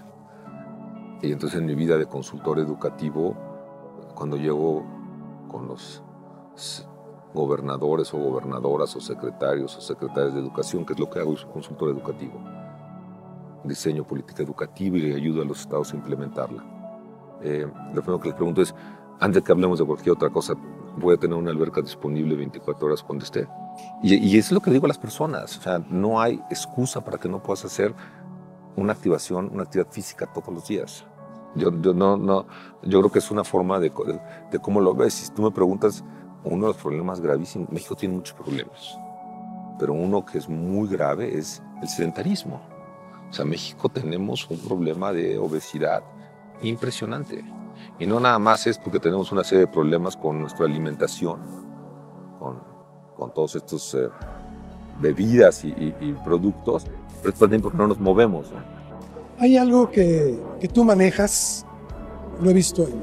Y 1.22 1.30
entonces 1.30 1.60
en 1.60 1.66
mi 1.66 1.76
vida 1.76 1.96
de 1.96 2.06
consultor 2.06 2.58
educativo, 2.58 3.36
cuando 4.16 4.36
llego 4.36 4.84
con 5.48 5.68
los 5.68 6.02
gobernadores 7.32 8.12
o 8.12 8.18
gobernadoras 8.18 8.96
o 8.96 9.00
secretarios 9.00 9.76
o 9.76 9.80
secretarias 9.80 10.34
de 10.34 10.40
educación, 10.40 10.84
que 10.84 10.94
es 10.94 10.98
lo 10.98 11.08
que 11.08 11.20
hago, 11.20 11.36
soy 11.36 11.50
consultor 11.50 11.90
educativo. 11.90 12.40
Diseño 13.64 14.04
política 14.04 14.42
educativa 14.42 14.96
y 14.96 15.00
le 15.00 15.14
ayudo 15.14 15.42
a 15.42 15.44
los 15.44 15.60
estados 15.60 15.92
a 15.92 15.96
implementarla. 15.96 16.64
Eh, 17.42 17.66
lo 17.94 18.02
primero 18.02 18.20
que 18.20 18.28
les 18.28 18.36
pregunto 18.36 18.62
es, 18.62 18.74
antes 19.20 19.42
que 19.42 19.52
hablemos 19.52 19.78
de 19.78 19.84
cualquier 19.84 20.12
otra 20.14 20.30
cosa, 20.30 20.54
voy 20.96 21.14
a 21.14 21.18
tener 21.18 21.36
una 21.36 21.50
alberca 21.50 21.80
disponible 21.80 22.34
24 22.36 22.86
horas 22.86 23.02
cuando 23.02 23.24
esté. 23.24 23.48
Y, 24.02 24.14
y 24.14 24.38
es 24.38 24.52
lo 24.52 24.60
que 24.60 24.70
digo 24.70 24.86
a 24.86 24.88
las 24.88 24.98
personas, 24.98 25.58
o 25.58 25.62
sea, 25.62 25.78
no 25.90 26.20
hay 26.20 26.40
excusa 26.50 27.04
para 27.04 27.18
que 27.18 27.28
no 27.28 27.42
puedas 27.42 27.64
hacer 27.64 27.94
una 28.76 28.92
activación, 28.92 29.50
una 29.52 29.64
actividad 29.64 29.90
física 29.90 30.26
todos 30.26 30.52
los 30.52 30.66
días. 30.66 31.04
Yo, 31.54 31.70
no, 31.70 32.16
no, 32.16 32.46
yo 32.82 33.00
creo 33.00 33.12
que 33.12 33.18
es 33.18 33.30
una 33.30 33.44
forma 33.44 33.78
de, 33.78 33.92
de, 34.50 34.58
cómo 34.58 34.80
lo 34.80 34.94
ves. 34.94 35.14
Si 35.14 35.30
tú 35.32 35.42
me 35.42 35.50
preguntas, 35.50 36.02
uno 36.44 36.66
de 36.66 36.72
los 36.72 36.76
problemas 36.76 37.20
gravísimos, 37.20 37.70
México 37.70 37.94
tiene 37.94 38.14
muchos 38.14 38.34
problemas, 38.34 38.98
pero 39.78 39.92
uno 39.92 40.24
que 40.24 40.38
es 40.38 40.48
muy 40.48 40.88
grave 40.88 41.36
es 41.36 41.62
el 41.82 41.88
sedentarismo. 41.88 42.60
O 43.32 43.34
sea, 43.34 43.46
México 43.46 43.88
tenemos 43.88 44.46
un 44.50 44.58
problema 44.58 45.10
de 45.10 45.38
obesidad 45.38 46.02
impresionante. 46.60 47.42
Y 47.98 48.06
no 48.06 48.20
nada 48.20 48.38
más 48.38 48.66
es 48.66 48.76
porque 48.76 49.00
tenemos 49.00 49.32
una 49.32 49.42
serie 49.42 49.60
de 49.60 49.72
problemas 49.72 50.18
con 50.18 50.38
nuestra 50.38 50.66
alimentación, 50.66 51.40
con, 52.38 52.62
con 53.16 53.32
todos 53.32 53.56
estos 53.56 53.94
eh, 53.94 54.10
bebidas 55.00 55.64
y, 55.64 55.72
productos, 56.22 56.84
pero 57.22 57.32
también 57.32 57.62
porque 57.62 57.78
no 57.78 57.86
nos 57.86 57.98
movemos. 57.98 58.48
Hay 59.38 59.56
algo 59.56 59.90
que, 59.90 60.38
que 60.60 60.68
tú 60.68 60.84
manejas, 60.84 61.64
lo 62.38 62.50
he 62.50 62.52
visto 62.52 62.82
en 62.82 63.02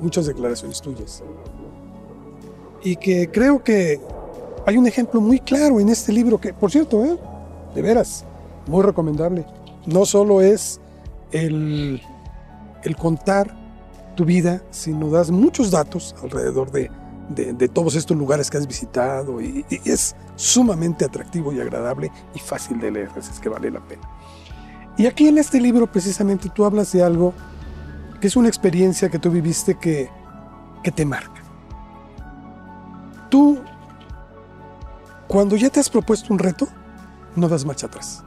muchas 0.00 0.24
declaraciones 0.24 0.80
tuyas, 0.80 1.22
y 2.82 2.96
que 2.96 3.30
creo 3.30 3.62
que 3.62 4.00
hay 4.64 4.78
un 4.78 4.86
ejemplo 4.86 5.20
muy 5.20 5.40
claro 5.40 5.78
en 5.78 5.90
este 5.90 6.10
libro 6.10 6.40
que, 6.40 6.54
por 6.54 6.70
cierto, 6.70 7.04
¿eh? 7.04 7.18
de 7.74 7.82
veras, 7.82 8.24
muy 8.66 8.82
recomendable. 8.82 9.46
No 9.86 10.06
solo 10.06 10.40
es 10.40 10.80
el, 11.32 12.00
contar 12.98 13.54
tu 14.16 14.24
vida, 14.24 14.62
sino 14.70 15.10
das 15.10 15.30
muchos 15.30 15.70
datos 15.70 16.14
alrededor 16.22 16.70
de, 16.70 16.90
todos 17.72 17.94
estos 17.96 18.16
lugares 18.16 18.50
que 18.50 18.58
has 18.58 18.66
visitado 18.66 19.40
y, 19.40 19.64
es 19.84 20.14
sumamente 20.36 21.04
atractivo 21.04 21.52
y 21.52 21.60
agradable 21.60 22.10
y 22.34 22.38
fácil 22.38 22.78
de 22.80 22.90
leer, 22.90 23.10
es 23.16 23.40
que 23.40 23.48
vale 23.48 23.70
la 23.70 23.80
pena. 23.80 24.08
Y 24.96 25.06
aquí 25.06 25.26
en 25.26 25.38
este 25.38 25.60
libro 25.60 25.90
precisamente 25.90 26.48
tú 26.48 26.64
hablas 26.64 26.92
de 26.92 27.02
algo 27.02 27.34
que 28.20 28.28
es 28.28 28.36
una 28.36 28.48
experiencia 28.48 29.08
que 29.08 29.18
tú 29.18 29.30
viviste 29.30 29.74
que, 29.74 30.08
que 30.82 30.92
te 30.92 31.04
marca. 31.04 31.42
Tú, 33.28 33.58
cuando 35.26 35.56
ya 35.56 35.68
te 35.68 35.80
has 35.80 35.90
propuesto 35.90 36.32
un 36.32 36.38
reto, 36.38 36.68
no 37.34 37.48
das 37.48 37.64
marcha 37.64 37.86
atrás. 37.86 38.23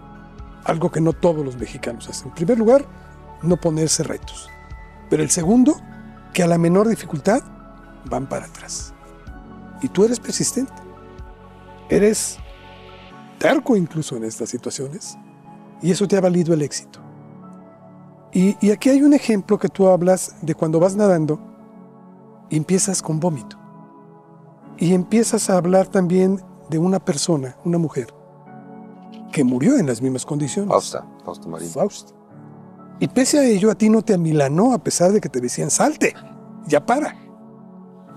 Algo 0.67 0.91
que 0.91 1.01
no 1.01 1.13
todos 1.13 1.43
los 1.43 1.57
mexicanos 1.57 2.07
hacen. 2.09 2.27
En 2.27 2.35
primer 2.35 2.59
lugar, 2.59 2.85
no 3.41 3.57
ponerse 3.57 4.03
retos. 4.03 4.49
Pero 5.09 5.23
el 5.23 5.29
segundo, 5.29 5.75
que 6.33 6.43
a 6.43 6.47
la 6.47 6.57
menor 6.57 6.87
dificultad 6.87 7.41
van 8.09 8.27
para 8.27 8.45
atrás. 8.45 8.93
Y 9.81 9.87
tú 9.87 10.05
eres 10.05 10.19
persistente. 10.19 10.73
Eres 11.89 12.37
terco 13.39 13.75
incluso 13.75 14.17
en 14.17 14.25
estas 14.25 14.49
situaciones. 14.49 15.17
Y 15.81 15.91
eso 15.91 16.07
te 16.07 16.17
ha 16.17 16.21
valido 16.21 16.53
el 16.53 16.61
éxito. 16.61 16.99
Y, 18.33 18.71
aquí 18.71 18.89
hay 18.89 19.01
un 19.01 19.13
ejemplo 19.13 19.57
que 19.57 19.69
tú 19.69 19.87
hablas 19.87 20.35
de 20.41 20.53
cuando 20.53 20.79
vas 20.79 20.95
nadando 20.95 21.39
y 22.49 22.57
empiezas 22.57 23.01
con 23.01 23.19
vómito. 23.19 23.57
Y 24.77 24.93
empiezas 24.93 25.49
a 25.49 25.57
hablar 25.57 25.87
también 25.87 26.41
de 26.69 26.77
una 26.77 26.99
persona, 26.99 27.55
una 27.63 27.77
mujer, 27.77 28.13
que 29.37 29.43
murió 29.43 29.77
en 29.77 29.85
las 29.85 30.01
mismas 30.01 30.25
condiciones. 30.25 30.71
Fausta, 30.71 31.05
Fausta 31.23 31.47
Marín. 31.47 31.69
Fausta. 31.69 32.11
Y 32.99 33.07
pese 33.07 33.37
a 33.37 33.45
ello, 33.45 33.69
a 33.69 33.75
ti 33.75 33.87
no 33.87 34.01
te 34.01 34.15
amilanó 34.15 34.73
a 34.73 34.79
pesar 34.79 35.11
de 35.11 35.21
que 35.21 35.29
te 35.29 35.39
decían, 35.39 35.69
salte, 35.69 36.15
ya 36.65 36.83
para 36.83 37.15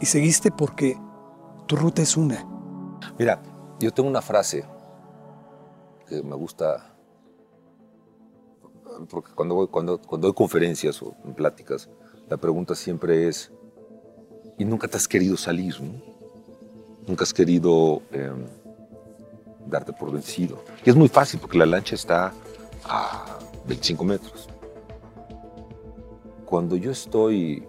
y 0.01 0.07
seguiste 0.07 0.51
porque 0.51 0.97
tu 1.67 1.77
ruta 1.77 2.01
es 2.01 2.17
una. 2.17 2.43
Mira, 3.19 3.43
yo 3.79 3.93
tengo 3.93 4.09
una 4.09 4.23
frase 4.23 4.65
que 6.09 6.23
me 6.23 6.35
gusta, 6.37 6.97
porque 9.11 9.33
cuando, 9.35 9.57
voy, 9.57 9.69
cuando, 9.69 10.01
cuando 10.01 10.29
doy 10.29 10.35
conferencias 10.35 11.03
o 11.03 11.15
en 11.27 11.35
pláticas, 11.35 11.91
la 12.31 12.39
pregunta 12.39 12.75
siempre 12.75 13.29
es, 13.29 13.53
¿y 14.57 14.65
nunca 14.65 14.89
te 14.89 14.97
has 14.97 15.07
querido 15.07 15.37
salir? 15.37 15.75
Nunca 17.07 17.25
has 17.25 17.35
querido 17.35 18.01
em, 18.11 18.47
darte 19.67 19.93
por 19.93 20.13
vencido. 20.13 20.63
Y 20.85 20.91
es 20.91 20.97
muy 20.97 21.09
fácil 21.09 21.41
porque 21.41 21.59
la 21.59 21.67
lancha 21.67 21.95
está 21.95 22.33
a 22.85 23.39
25 23.67 24.05
metros. 24.05 24.49
Cuando 26.45 26.77
yo 26.77 26.91
estoy 26.91 27.65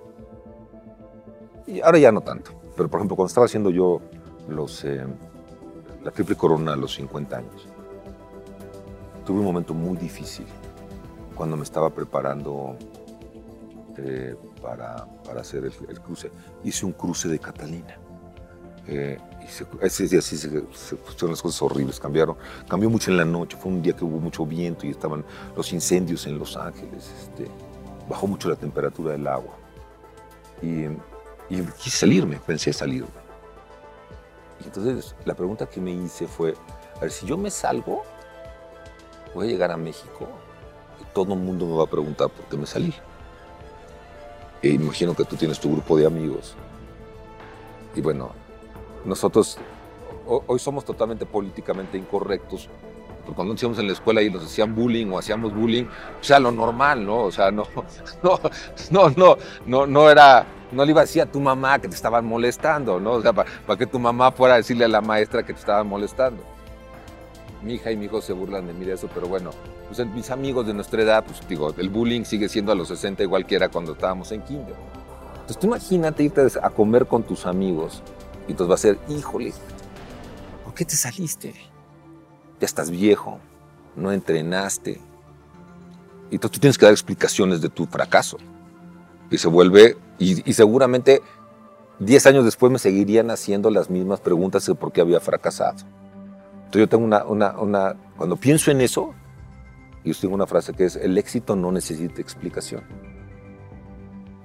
y 1.72 1.80
ahora 1.82 2.00
ya 2.00 2.12
no 2.12 2.22
tanto. 2.22 2.52
Pero 2.76 2.90
por 2.90 3.00
ejemplo, 3.00 3.16
cuando 3.16 3.30
estaba 3.30 3.46
haciendo 3.46 3.70
yo 3.70 4.02
los, 4.50 4.84
eh, 4.84 5.06
la 6.04 6.12
triple 6.12 6.36
corona 6.36 6.74
a 6.74 6.76
los 6.76 6.96
50 6.96 7.38
años, 7.38 7.68
tuve 9.26 9.40
un 9.40 9.46
momento 9.46 9.74
muy 9.74 9.98
difícil 9.98 10.46
cuando 11.36 11.56
me 11.56 11.64
estaba 11.64 11.90
preparando 11.90 12.76
eh, 13.98 14.36
para, 14.62 15.06
para, 15.26 15.42
hacer 15.42 15.66
el, 15.66 16.02
cruce. 16.02 16.32
Hice 16.64 16.86
un 16.86 16.92
cruce 16.92 17.30
de 17.30 17.40
Catalina. 17.40 17.98
Eh, 18.92 19.18
y 19.42 19.86
ese 19.86 20.08
día 20.08 20.22
sí 20.22 20.38
se, 20.38 20.50
se, 20.50 20.96
pusieron 20.98 21.32
las 21.32 21.42
cosas 21.42 21.62
horribles, 21.62 22.00
cambiaron. 22.00 22.36
Cambió 22.68 22.90
mucho 22.90 23.10
en 23.10 23.18
la 23.18 23.26
noche, 23.26 23.58
fue 23.58 23.72
un 23.72 23.82
día 23.82 23.94
que 23.94 24.04
hubo 24.04 24.20
mucho 24.20 24.46
viento 24.46 24.86
y 24.86 24.90
estaban 24.90 25.24
los 25.56 25.72
incendios 25.72 26.28
en 26.28 26.38
Los 26.38 26.58
Ángeles. 26.58 27.10
Este, 27.22 27.48
bajó 28.10 28.28
mucho 28.28 28.50
la 28.50 28.58
temperatura 28.58 29.14
del 29.14 29.26
agua. 29.28 29.54
Y, 30.62 30.84
y 31.50 31.64
quise 31.82 31.98
salirme, 32.00 32.38
pensé 32.46 32.74
salirme. 32.74 33.08
Y 34.60 34.66
entonces 34.66 35.16
la 35.24 35.34
pregunta 35.36 35.66
que 35.66 35.80
me 35.80 35.92
hice 35.92 36.28
fue, 36.28 36.54
a 36.98 37.00
ver, 37.00 37.12
si 37.12 37.26
yo 37.26 37.38
me 37.38 37.50
salgo, 37.50 38.04
voy 39.34 39.48
a 39.48 39.50
llegar 39.52 39.72
a 39.72 39.78
México 39.78 40.28
y 41.00 41.14
todo 41.14 41.34
el 41.34 41.40
mundo 41.40 41.66
me 41.66 41.76
va 41.78 41.84
a 41.84 41.90
preguntar 41.90 42.30
por 42.30 42.46
qué 42.46 42.58
me 42.58 42.66
salí. 42.66 42.94
E 44.62 44.70
imagino 44.70 45.16
que 45.16 45.24
tú 45.24 45.38
tienes 45.38 45.60
tu 45.60 45.72
grupo 45.72 45.98
de 45.98 46.06
amigos. 46.06 46.56
Y 47.96 48.02
bueno, 48.02 48.34
nosotros 49.06 49.58
hoy 50.26 50.60
somos 50.60 50.86
totalmente 50.86 51.26
políticamente 51.26 51.98
incorrectos. 51.98 52.70
Cuando 53.36 53.54
íbamos 53.54 53.80
en 53.80 53.88
la 53.88 53.94
escuela 53.94 54.22
y 54.22 54.30
nos 54.30 54.44
hacían 54.44 54.76
bullying 54.76 55.08
o 55.12 55.20
hacíamos 55.20 55.54
bullying, 55.54 55.86
o 55.86 56.24
sea, 56.24 56.40
lo 56.40 56.52
normal, 56.52 57.06
¿no? 57.06 57.20
O 57.20 57.32
sea, 57.32 57.52
no, 57.52 57.66
no, 58.24 58.40
no, 58.90 59.10
no, 59.10 59.38
no, 59.66 59.88
no 59.88 60.10
era, 60.10 60.46
no 60.72 60.84
le 60.84 60.92
iba 60.92 61.02
a 61.02 61.06
decir 61.06 61.22
a 61.22 61.26
tu 61.26 61.40
mamá 61.40 61.80
que 61.80 61.88
te 61.88 61.96
estaban 61.96 62.26
molestando, 62.26 63.00
¿no? 63.00 63.14
O 63.14 63.22
sea, 63.22 63.32
para, 63.32 63.50
para 63.66 63.78
que 63.78 63.86
tu 63.86 64.00
mamá 64.00 64.32
fuera 64.32 64.56
a 64.56 64.58
decirle 64.58 64.86
a 64.86 64.90
la 64.90 65.02
maestra 65.02 65.44
que 65.44 65.54
te 65.54 65.60
estaban 65.60 65.88
molestando 65.88 66.44
mi 67.62 67.76
hija 67.76 67.92
y 67.92 67.98
mi 67.98 68.06
hijo 68.06 68.22
se 68.22 68.34
burlan 68.34 68.68
de 68.68 68.74
mí 68.74 68.86
de 68.86 68.94
eso, 68.94 69.08
pero 69.14 69.28
bueno, 69.28 69.52
pues 69.88 70.06
mis 70.08 70.30
amigos 70.32 70.68
de 70.68 70.74
nuestra 70.74 71.02
edad, 71.02 71.24
pues 71.24 71.48
digo, 71.48 71.74
el 71.78 71.90
bullying 71.90 72.24
sigue 72.24 72.50
siendo 72.50 72.72
a 72.72 72.76
los 72.76 72.88
60 72.88 73.24
igual 73.24 73.46
que 73.46 73.56
era 73.56 73.70
cuando 73.70 73.94
estábamos 73.94 74.32
en 74.32 74.42
kinder. 74.42 74.76
Entonces 75.34 75.60
tú 75.60 75.68
imagínate 75.68 76.24
irte 76.24 76.48
a 76.62 76.70
comer 76.70 77.06
con 77.06 77.24
tus 77.24 77.46
amigos 77.46 78.02
y 78.48 78.52
entonces 78.52 78.70
va 78.72 78.76
a 78.76 78.78
ser, 78.78 79.00
híjole, 79.10 79.54
¿por 80.64 80.74
qué 80.74 80.86
te 80.86 80.96
saliste? 80.96 81.54
Ya 82.60 82.66
estás 82.66 82.90
viejo, 82.90 83.40
no 83.96 84.12
entrenaste. 84.12 85.00
Y 86.30 86.36
entonces 86.36 86.52
tú 86.52 86.60
tienes 86.60 86.78
que 86.78 86.86
dar 86.86 86.94
explicaciones 86.94 87.62
de 87.62 87.70
tu 87.70 87.86
fracaso. 87.86 88.38
Y 89.30 89.38
se 89.38 89.48
vuelve, 89.48 89.98
y, 90.20 90.50
y 90.50 90.54
seguramente 90.54 91.22
10 92.00 92.26
años 92.26 92.46
después 92.46 92.72
me 92.72 92.80
seguirían 92.80 93.30
haciendo 93.30 93.70
las 93.70 93.90
mismas 93.90 94.20
preguntas 94.20 94.66
de 94.66 94.76
por 94.76 94.92
qué 94.92 95.02
había 95.02 95.20
fracasado. 95.20 95.78
Entonces 96.72 96.82
yo 96.82 96.90
tengo 96.90 97.06
una, 97.06 97.26
una, 97.26 97.52
una, 97.60 97.96
cuando 98.18 98.38
pienso 98.38 98.72
en 98.72 98.82
eso, 98.82 99.14
yo 100.04 100.14
tengo 100.20 100.34
una 100.34 100.48
frase 100.48 100.74
que 100.74 100.86
es, 100.86 100.96
el 100.96 101.18
éxito 101.18 101.56
no 101.56 101.72
necesita 101.72 102.22
explicación. 102.22 102.82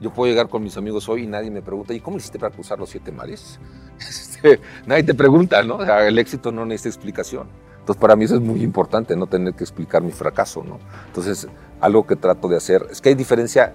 Yo 0.01 0.12
puedo 0.12 0.30
llegar 0.30 0.49
con 0.49 0.62
mis 0.62 0.76
amigos 0.76 1.09
hoy 1.09 1.24
y 1.24 1.26
nadie 1.26 1.51
me 1.51 1.62
pregunta, 1.62 1.94
¿y 1.94 2.01
cómo 2.01 2.18
hiciste 2.18 2.38
para 2.38 2.55
cruzar 2.55 2.78
los 2.78 2.90
siete 2.90 3.12
mares? 3.12 3.59
Este, 3.99 4.61
nadie 4.84 5.03
te 5.03 5.14
pregunta, 5.14 5.62
¿no? 5.62 5.82
el 5.82 6.18
éxito 6.18 6.53
no 6.53 6.66
necesita 6.66 6.90
explicación. 6.90 7.49
Entonces 7.78 7.99
para 7.99 8.14
mí 8.16 8.26
eso 8.26 8.34
es 8.34 8.42
muy 8.42 8.62
importante, 8.62 9.16
no 9.16 9.26
tener 9.26 9.55
que 9.55 9.64
explicar 9.64 10.03
mi 10.03 10.12
fracaso, 10.12 10.62
¿no? 10.62 10.78
Entonces 11.07 11.49
algo 11.80 12.07
que 12.07 12.16
trato 12.16 12.47
de 12.47 12.57
hacer, 12.59 12.86
es 12.90 13.01
que 13.01 13.09
hay 13.09 13.14
diferencia 13.14 13.72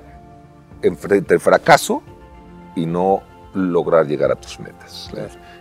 entre 0.83 1.39
fracaso 1.39 2.03
y 2.75 2.85
no 2.85 3.23
lograr 3.53 4.07
llegar 4.07 4.31
a 4.31 4.35
tus 4.35 4.59
metas. 4.59 5.09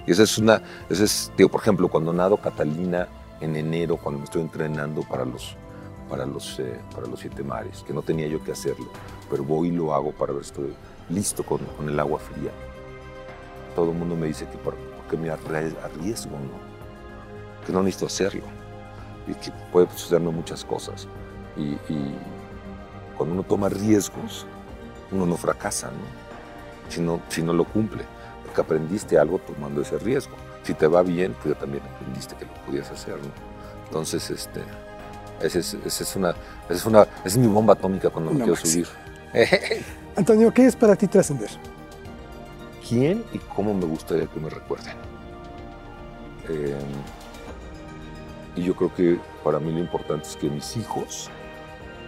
Y 0.06 0.12
esa 0.12 0.22
es 0.22 0.38
una, 0.38 0.62
esa 0.88 1.04
es, 1.04 1.32
digo, 1.36 1.48
por 1.48 1.60
ejemplo, 1.60 1.88
cuando 1.88 2.12
nado 2.12 2.36
Catalina 2.36 3.08
en 3.40 3.56
enero, 3.56 3.96
cuando 3.96 4.18
me 4.18 4.24
estoy 4.24 4.42
entrenando 4.42 5.02
para 5.02 5.24
los, 5.24 5.56
para 6.08 6.26
los, 6.26 6.58
eh, 6.60 6.78
para 6.94 7.06
los 7.06 7.20
siete 7.20 7.42
mares, 7.42 7.82
que 7.86 7.92
no 7.92 8.02
tenía 8.02 8.26
yo 8.26 8.42
que 8.42 8.52
hacerlo, 8.52 8.86
pero 9.30 9.44
voy 9.44 9.68
y 9.68 9.72
lo 9.72 9.94
hago 9.94 10.12
para 10.12 10.32
ver 10.32 10.44
si 10.44 10.50
estoy 10.50 10.74
listo 11.08 11.44
con, 11.44 11.58
con 11.76 11.88
el 11.88 11.98
agua 11.98 12.18
fría. 12.18 12.50
Todo 13.74 13.92
el 13.92 13.96
mundo 13.96 14.16
me 14.16 14.26
dice 14.26 14.46
que 14.46 14.58
por, 14.58 14.74
qué 15.08 15.16
me 15.16 15.30
arriesgo, 15.30 16.32
¿no? 16.32 17.64
Que 17.66 17.72
no 17.72 17.82
necesito 17.82 18.06
hacerlo. 18.06 18.42
Y 19.26 19.34
que 19.34 19.52
puede 19.72 19.88
sucederme 19.90 20.30
muchas 20.30 20.64
cosas. 20.64 21.06
Y, 21.56 21.74
y 21.92 22.14
cuando 23.16 23.34
uno 23.34 23.42
toma 23.44 23.68
riesgos, 23.68 24.46
uno 25.12 25.26
no 25.26 25.36
fracasa, 25.36 25.88
¿no? 25.88 26.90
Si 26.90 27.00
no, 27.00 27.20
si 27.28 27.42
no 27.42 27.52
lo 27.52 27.64
cumple 27.64 28.04
que 28.54 28.60
aprendiste 28.60 29.18
algo 29.18 29.38
tomando 29.38 29.82
ese 29.82 29.98
riesgo. 29.98 30.34
Si 30.62 30.74
te 30.74 30.86
va 30.86 31.02
bien, 31.02 31.34
pues 31.42 31.58
también 31.58 31.82
aprendiste 31.84 32.34
que 32.36 32.44
lo 32.44 32.52
podías 32.66 32.90
hacer, 32.90 33.14
¿no? 33.14 33.30
Entonces, 33.86 34.30
este, 34.30 34.60
esa 35.40 35.58
es, 35.58 35.74
es, 36.00 36.16
una, 36.16 36.34
es, 36.68 36.84
una, 36.84 37.06
es 37.24 37.36
mi 37.36 37.46
bomba 37.46 37.74
atómica 37.74 38.10
cuando 38.10 38.32
me 38.32 38.38
quiero 38.38 38.56
subir. 38.56 38.86
Antonio, 40.16 40.52
¿qué 40.52 40.66
es 40.66 40.76
para 40.76 40.96
ti 40.96 41.06
trascender? 41.06 41.50
¿Quién 42.88 43.24
y 43.32 43.38
cómo 43.38 43.72
me 43.74 43.84
gustaría 43.84 44.26
que 44.26 44.40
me 44.40 44.50
recuerden? 44.50 44.96
Eh, 46.48 46.76
y 48.56 48.64
yo 48.64 48.74
creo 48.74 48.94
que 48.94 49.18
para 49.44 49.60
mí 49.60 49.70
lo 49.72 49.78
importante 49.78 50.26
es 50.26 50.36
que 50.36 50.50
mis 50.50 50.76
hijos, 50.76 51.30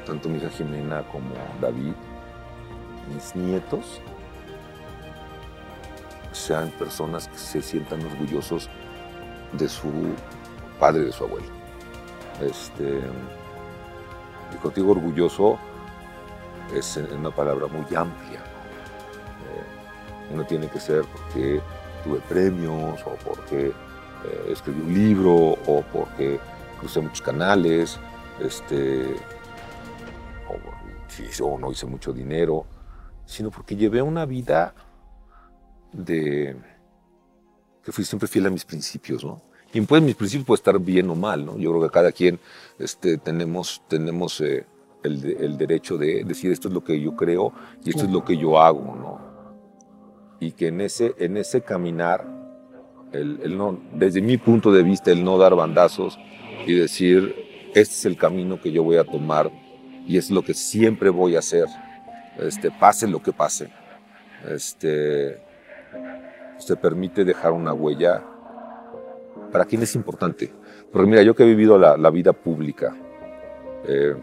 tanto 0.04 0.28
mi 0.28 0.38
hija 0.38 0.48
Jimena 0.50 1.02
como 1.08 1.34
David, 1.60 1.92
mis 3.14 3.36
nietos, 3.36 4.00
sean 6.32 6.70
personas 6.70 7.28
que 7.28 7.38
se 7.38 7.62
sientan 7.62 8.04
orgullosos 8.04 8.68
de 9.52 9.68
su 9.68 9.90
padre 10.80 11.04
de 11.04 11.12
su 11.12 11.24
abuelo. 11.24 11.46
Este, 12.40 13.00
y 14.52 14.56
contigo 14.56 14.90
orgulloso 14.90 15.58
es 16.74 16.96
una 16.96 17.30
palabra 17.30 17.66
muy 17.66 17.84
amplia. 17.94 18.40
Eh, 18.40 20.32
uno 20.32 20.44
tiene 20.44 20.68
que 20.68 20.80
ser 20.80 21.04
porque 21.04 21.60
tuve 22.04 22.18
premios 22.28 23.00
o 23.06 23.14
porque 23.24 23.68
eh, 23.68 24.48
escribí 24.50 24.80
un 24.80 24.94
libro 24.94 25.34
o 25.34 25.84
porque 25.92 26.38
crucé 26.78 27.00
muchos 27.00 27.22
canales, 27.22 27.98
este, 28.40 29.14
o, 30.48 31.44
o 31.44 31.58
no 31.58 31.70
hice 31.70 31.86
mucho 31.86 32.12
dinero, 32.12 32.66
sino 33.26 33.50
porque 33.50 33.76
llevé 33.76 34.02
una 34.02 34.24
vida 34.26 34.74
de 35.92 36.56
que 37.84 37.92
fui 37.92 38.04
siempre 38.04 38.28
fiel 38.28 38.46
a 38.46 38.50
mis 38.50 38.64
principios, 38.64 39.24
¿no? 39.24 39.42
Y 39.74 39.80
pues 39.80 40.02
mis 40.02 40.14
principios 40.14 40.46
pueden 40.46 40.60
estar 40.60 40.78
bien 40.78 41.08
o 41.10 41.14
mal, 41.14 41.44
¿no? 41.44 41.56
Yo 41.56 41.70
creo 41.70 41.82
que 41.82 41.90
cada 41.90 42.12
quien 42.12 42.38
este, 42.78 43.16
tenemos, 43.16 43.82
tenemos 43.88 44.40
eh, 44.40 44.66
el, 45.02 45.36
el, 45.40 45.58
derecho 45.58 45.96
de 45.98 46.24
decir 46.24 46.52
esto 46.52 46.68
es 46.68 46.74
lo 46.74 46.84
que 46.84 47.00
yo 47.00 47.16
creo 47.16 47.52
y 47.84 47.90
esto 47.90 48.04
es 48.04 48.10
lo 48.10 48.24
que 48.24 48.36
yo 48.36 48.60
hago, 48.60 48.94
¿no? 48.96 49.20
Y 50.40 50.52
que 50.52 50.68
en 50.68 50.80
ese, 50.80 51.14
en 51.18 51.36
ese 51.36 51.62
caminar, 51.62 52.26
el, 53.12 53.40
el 53.42 53.56
no, 53.56 53.80
desde 53.94 54.20
mi 54.20 54.38
punto 54.38 54.72
de 54.72 54.82
vista, 54.82 55.10
el 55.10 55.24
no 55.24 55.38
dar 55.38 55.54
bandazos 55.54 56.18
y 56.66 56.74
decir, 56.74 57.34
este 57.74 57.94
es 57.94 58.04
el 58.06 58.16
camino 58.16 58.60
que 58.60 58.72
yo 58.72 58.82
voy 58.82 58.96
a 58.96 59.04
tomar 59.04 59.50
y 60.06 60.16
es 60.16 60.30
lo 60.30 60.42
que 60.42 60.54
siempre 60.54 61.10
voy 61.10 61.36
a 61.36 61.40
hacer, 61.40 61.66
este, 62.38 62.70
pase 62.70 63.06
lo 63.06 63.22
que 63.22 63.32
pase. 63.32 63.70
Este, 64.48 65.38
te 66.66 66.76
permite 66.76 67.24
dejar 67.24 67.52
una 67.52 67.72
huella. 67.72 68.22
¿Para 69.50 69.64
quién 69.64 69.82
es 69.82 69.94
importante? 69.94 70.52
Porque 70.92 71.08
mira, 71.08 71.22
yo 71.22 71.34
que 71.34 71.42
he 71.42 71.46
vivido 71.46 71.78
la, 71.78 72.10
vida 72.10 72.32
pública, 72.32 72.94
eh, 73.86 74.14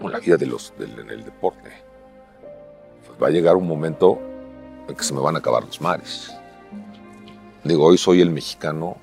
o 0.00 0.08
la 0.08 0.18
vida 0.18 0.36
de 0.36 0.46
los, 0.46 0.72
en 0.78 1.10
el 1.10 1.24
deporte, 1.24 1.70
pues 3.06 3.22
va 3.22 3.28
a 3.28 3.30
llegar 3.30 3.56
un 3.56 3.66
momento 3.66 4.18
en 4.88 4.94
que 4.94 5.02
se 5.02 5.14
me 5.14 5.20
van 5.20 5.36
a 5.36 5.38
acabar 5.38 5.64
los 5.64 5.80
mares. 5.80 6.34
Digo, 7.64 7.84
hoy 7.86 7.98
soy 7.98 8.20
el 8.20 8.30
mexicano, 8.30 8.96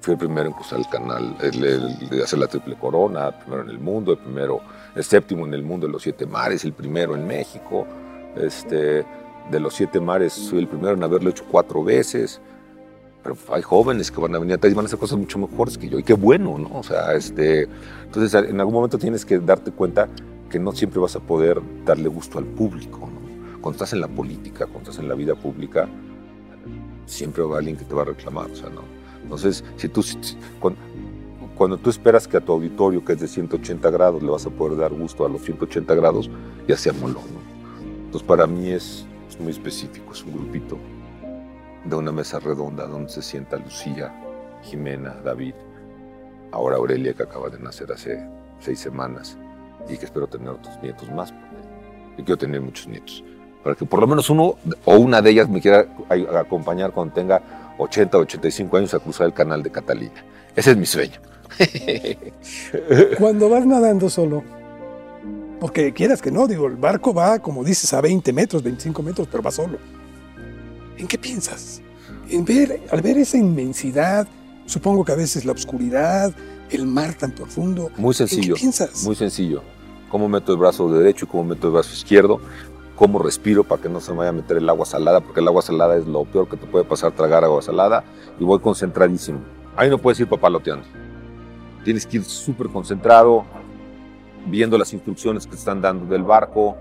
fui 0.00 0.12
el 0.12 0.18
primero 0.18 0.48
en 0.48 0.52
cruzar 0.54 0.78
el 0.78 0.88
canal, 0.88 1.36
de 1.38 2.22
hacer 2.22 2.38
la 2.38 2.46
triple 2.46 2.76
corona, 2.76 3.38
primero 3.38 3.62
en 3.62 3.70
el 3.70 3.78
mundo, 3.78 4.12
el 4.12 4.18
primero, 4.18 4.60
el 4.94 5.04
séptimo 5.04 5.46
en 5.46 5.54
el 5.54 5.62
mundo 5.62 5.86
de 5.86 5.92
los 5.92 6.02
siete 6.02 6.26
mares, 6.26 6.64
el 6.64 6.72
primero 6.72 7.14
en 7.14 7.26
México. 7.26 7.86
Este, 8.36 9.04
de 9.50 9.60
los 9.60 9.74
siete 9.74 10.00
mares 10.00 10.32
soy 10.32 10.60
el 10.60 10.68
primero 10.68 10.94
en 10.94 11.02
haberlo 11.02 11.30
hecho 11.30 11.44
cuatro 11.50 11.82
veces. 11.82 12.40
Pero 13.22 13.36
hay 13.52 13.62
jóvenes 13.62 14.10
que 14.10 14.20
van 14.20 14.34
a 14.34 14.38
venir 14.38 14.54
atrás 14.54 14.72
y 14.72 14.74
van 14.74 14.84
a 14.84 14.86
hacer 14.86 14.98
cosas 14.98 15.18
mucho 15.18 15.38
mejores 15.38 15.76
que 15.76 15.88
yo. 15.88 15.98
Y 15.98 16.02
qué 16.02 16.14
bueno, 16.14 16.58
¿no? 16.58 16.78
O 16.78 16.82
sea, 16.82 17.12
este, 17.14 17.68
entonces 18.04 18.34
en 18.34 18.58
algún 18.58 18.74
momento 18.74 18.98
tienes 18.98 19.24
que 19.24 19.38
darte 19.38 19.72
cuenta 19.72 20.08
que 20.48 20.58
no 20.58 20.72
siempre 20.72 21.00
vas 21.00 21.16
a 21.16 21.20
poder 21.20 21.60
darle 21.84 22.08
gusto 22.08 22.38
al 22.38 22.44
público, 22.44 23.00
¿no? 23.00 23.60
Cuando 23.60 23.76
estás 23.76 23.92
en 23.92 24.00
la 24.00 24.08
política, 24.08 24.64
cuando 24.66 24.90
estás 24.90 24.98
en 24.98 25.08
la 25.08 25.14
vida 25.14 25.34
pública, 25.34 25.88
siempre 27.04 27.42
va 27.42 27.58
alguien 27.58 27.76
que 27.76 27.84
te 27.84 27.94
va 27.94 28.02
a 28.02 28.06
reclamar, 28.06 28.50
o 28.50 28.56
sea, 28.56 28.70
¿no? 28.70 28.82
Entonces, 29.22 29.62
si 29.76 29.88
tú, 29.88 30.02
cuando, 30.58 30.80
cuando, 31.56 31.76
tú 31.76 31.90
esperas 31.90 32.26
que 32.26 32.38
a 32.38 32.40
tu 32.40 32.52
auditorio, 32.52 33.04
que 33.04 33.12
es 33.12 33.20
de 33.20 33.28
180 33.28 33.90
grados, 33.90 34.22
le 34.22 34.30
vas 34.30 34.46
a 34.46 34.50
poder 34.50 34.78
dar 34.78 34.92
gusto 34.94 35.26
a 35.26 35.28
los 35.28 35.42
180 35.42 35.94
grados, 35.94 36.30
ya 36.66 36.76
se 36.76 36.88
amoló, 36.88 37.20
¿no? 37.20 38.00
Entonces, 38.06 38.26
para 38.26 38.46
mí 38.46 38.70
es 38.70 39.06
muy 39.38 39.52
específico, 39.52 40.12
es 40.12 40.24
un 40.24 40.32
grupito 40.32 40.78
de 41.84 41.96
una 41.96 42.12
mesa 42.12 42.38
redonda 42.38 42.86
donde 42.86 43.10
se 43.10 43.22
sienta 43.22 43.56
Lucía, 43.56 44.12
Jimena, 44.62 45.14
David, 45.24 45.54
ahora 46.52 46.76
Aurelia 46.76 47.14
que 47.14 47.22
acaba 47.22 47.48
de 47.48 47.58
nacer 47.58 47.90
hace 47.92 48.26
seis 48.60 48.78
semanas 48.78 49.36
y 49.88 49.96
que 49.96 50.04
espero 50.04 50.26
tener 50.26 50.48
otros 50.50 50.80
nietos 50.82 51.10
más. 51.10 51.32
Y 52.16 52.22
quiero 52.22 52.36
tener 52.36 52.60
muchos 52.60 52.86
nietos. 52.86 53.24
Para 53.62 53.74
que 53.74 53.84
por 53.84 54.00
lo 54.00 54.06
menos 54.06 54.28
uno 54.30 54.56
o 54.84 54.96
una 54.96 55.22
de 55.22 55.30
ellas 55.30 55.48
me 55.48 55.60
quiera 55.60 55.86
acompañar 56.38 56.92
cuando 56.92 57.14
tenga 57.14 57.74
80 57.78 58.18
o 58.18 58.20
85 58.22 58.76
años 58.76 58.94
a 58.94 58.98
cruzar 58.98 59.26
el 59.26 59.34
canal 59.34 59.62
de 59.62 59.70
Catalina. 59.70 60.24
Ese 60.54 60.72
es 60.72 60.76
mi 60.76 60.86
sueño. 60.86 61.20
Cuando 63.18 63.48
vas 63.48 63.66
nadando 63.66 64.08
solo, 64.08 64.42
Porque 65.58 65.92
quieras 65.92 66.22
que 66.22 66.30
no, 66.30 66.46
digo, 66.46 66.66
el 66.68 66.76
barco 66.76 67.12
va, 67.12 67.38
como 67.38 67.62
dices, 67.64 67.92
a 67.92 68.00
20 68.00 68.32
metros, 68.32 68.62
25 68.62 69.02
metros, 69.02 69.28
pero 69.30 69.42
va 69.42 69.50
solo. 69.50 69.78
¿En 71.00 71.08
qué 71.08 71.16
piensas? 71.16 71.80
En 72.28 72.44
ver, 72.44 72.82
al 72.92 73.00
ver 73.00 73.16
esa 73.16 73.38
inmensidad, 73.38 74.28
supongo 74.66 75.02
que 75.02 75.12
a 75.12 75.14
veces 75.14 75.46
la 75.46 75.52
oscuridad, 75.52 76.34
el 76.70 76.86
mar 76.86 77.14
tan 77.14 77.32
profundo. 77.32 77.90
Muy 77.96 78.12
sencillo. 78.12 78.48
¿En 78.48 78.54
qué 78.54 78.60
piensas? 78.60 79.02
Muy 79.04 79.16
sencillo. 79.16 79.62
Cómo 80.10 80.28
meto 80.28 80.52
el 80.52 80.58
brazo 80.58 80.92
derecho 80.92 81.24
y 81.24 81.28
cómo 81.28 81.44
meto 81.44 81.68
el 81.68 81.72
brazo 81.72 81.94
izquierdo. 81.94 82.38
Cómo 82.96 83.18
respiro 83.18 83.64
para 83.64 83.80
que 83.80 83.88
no 83.88 83.98
se 83.98 84.12
me 84.12 84.18
vaya 84.18 84.28
a 84.28 84.32
meter 84.34 84.58
el 84.58 84.68
agua 84.68 84.84
salada, 84.84 85.22
porque 85.22 85.40
el 85.40 85.48
agua 85.48 85.62
salada 85.62 85.96
es 85.96 86.06
lo 86.06 86.26
peor 86.26 86.50
que 86.50 86.58
te 86.58 86.66
puede 86.66 86.84
pasar 86.84 87.12
tragar 87.12 87.44
agua 87.44 87.62
salada. 87.62 88.04
Y 88.38 88.44
voy 88.44 88.58
concentradísimo. 88.58 89.40
Ahí 89.74 89.88
no 89.88 89.96
puedes 89.96 90.20
ir 90.20 90.28
papaloteando. 90.28 90.84
Tienes 91.82 92.04
que 92.04 92.18
ir 92.18 92.24
súper 92.24 92.68
concentrado, 92.68 93.46
viendo 94.46 94.76
las 94.76 94.92
instrucciones 94.92 95.46
que 95.46 95.52
te 95.52 95.56
están 95.56 95.80
dando 95.80 96.04
del 96.04 96.24
barco. 96.24 96.76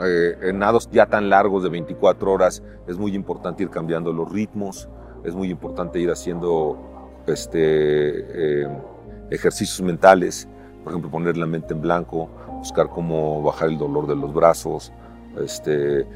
Eh, 0.00 0.36
en 0.42 0.58
nados 0.60 0.88
ya 0.92 1.06
tan 1.06 1.28
largos 1.28 1.64
de 1.64 1.70
24 1.70 2.32
horas 2.32 2.62
es 2.86 2.96
muy 2.96 3.14
importante 3.14 3.64
ir 3.64 3.70
cambiando 3.70 4.12
los 4.12 4.30
ritmos, 4.30 4.88
es 5.24 5.34
muy 5.34 5.50
importante 5.50 5.98
ir 5.98 6.10
haciendo 6.10 7.22
este, 7.26 8.62
eh, 8.62 8.68
ejercicios 9.30 9.80
mentales, 9.82 10.48
por 10.84 10.92
ejemplo, 10.92 11.10
poner 11.10 11.36
la 11.36 11.46
mente 11.46 11.74
en 11.74 11.80
blanco, 11.80 12.30
buscar 12.58 12.88
cómo 12.88 13.42
bajar 13.42 13.68
el 13.68 13.78
dolor 13.78 14.06
de 14.06 14.14
los 14.14 14.32
brazos, 14.32 14.92
este, 15.42 16.06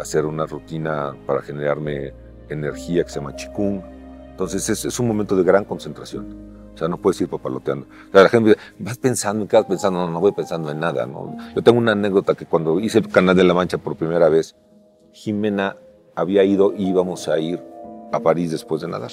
hacer 0.00 0.24
una 0.26 0.46
rutina 0.46 1.14
para 1.26 1.42
generarme 1.42 2.14
energía 2.48 3.02
que 3.02 3.10
se 3.10 3.18
llama 3.18 3.34
Qigong. 3.34 3.82
Entonces 4.30 4.68
es, 4.68 4.84
es 4.84 5.00
un 5.00 5.08
momento 5.08 5.34
de 5.36 5.42
gran 5.42 5.64
concentración. 5.64 6.63
O 6.74 6.78
sea, 6.78 6.88
no 6.88 6.96
puedes 6.96 7.20
ir 7.20 7.28
papaloteando. 7.28 7.86
O 7.86 8.12
sea, 8.12 8.22
la 8.24 8.28
gente 8.28 8.50
dice, 8.50 8.60
vas 8.78 8.98
pensando, 8.98 9.42
¿en 9.42 9.48
qué 9.48 9.56
vas 9.56 9.66
pensando? 9.66 10.00
No, 10.00 10.10
no 10.10 10.20
voy 10.20 10.32
pensando 10.32 10.70
en 10.70 10.80
nada. 10.80 11.06
¿no? 11.06 11.36
Yo 11.54 11.62
tengo 11.62 11.78
una 11.78 11.92
anécdota 11.92 12.34
que 12.34 12.46
cuando 12.46 12.80
hice 12.80 13.00
Canal 13.02 13.36
de 13.36 13.44
la 13.44 13.54
Mancha 13.54 13.78
por 13.78 13.96
primera 13.96 14.28
vez, 14.28 14.56
Jimena 15.12 15.76
había 16.16 16.42
ido 16.44 16.74
y 16.76 16.88
íbamos 16.88 17.28
a 17.28 17.38
ir 17.38 17.62
a 18.12 18.20
París 18.20 18.50
después 18.50 18.82
de 18.82 18.88
nadar. 18.88 19.10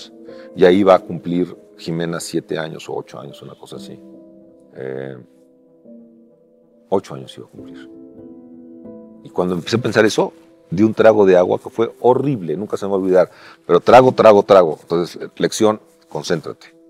Y 0.56 0.66
ahí 0.66 0.84
va 0.84 0.96
a 0.96 1.00
cumplir 1.00 1.56
Jimena 1.78 2.20
siete 2.20 2.58
años 2.58 2.90
o 2.90 2.96
ocho 2.96 3.20
años, 3.20 3.42
una 3.42 3.56
cosa 3.56 3.76
así. 3.76 4.00
Eh, 4.76 5.18
ocho 6.90 7.14
años 7.14 7.36
iba 7.38 7.46
a 7.46 7.50
cumplir. 7.50 7.90
Y 9.24 9.30
cuando 9.30 9.54
empecé 9.54 9.76
a 9.76 9.80
pensar 9.80 10.06
eso, 10.06 10.34
di 10.72 10.82
un 10.82 10.94
trago 10.96 11.26
de 11.26 11.38
agua 11.38 11.60
que 11.60 11.70
fue 11.70 11.94
horrible, 12.00 12.58
nunca 12.58 12.78
se 12.78 12.86
me 12.86 12.92
va 12.92 12.98
a 12.98 13.02
olvidar. 13.02 13.32
Pero 13.68 13.80
trago, 13.80 14.12
trago, 14.14 14.44
trago. 14.44 14.80
Entonces, 14.82 15.30
lección, 15.38 15.80
concéntrate. 16.10 16.81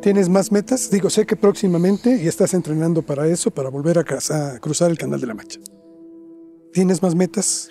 ¿Tienes 0.00 0.30
más 0.30 0.50
metas? 0.50 0.90
Digo, 0.90 1.10
sé 1.10 1.26
que 1.26 1.36
próximamente 1.36 2.16
y 2.22 2.26
estás 2.26 2.54
entrenando 2.54 3.02
para 3.02 3.26
eso, 3.26 3.50
para 3.50 3.68
volver 3.68 3.98
a, 3.98 4.58
cruzar 4.58 4.90
el 4.90 4.96
Canal 4.96 5.20
de 5.20 5.26
la 5.26 5.34
Mancha. 5.34 5.60
¿Tienes 6.72 7.02
más 7.02 7.14
metas? 7.14 7.70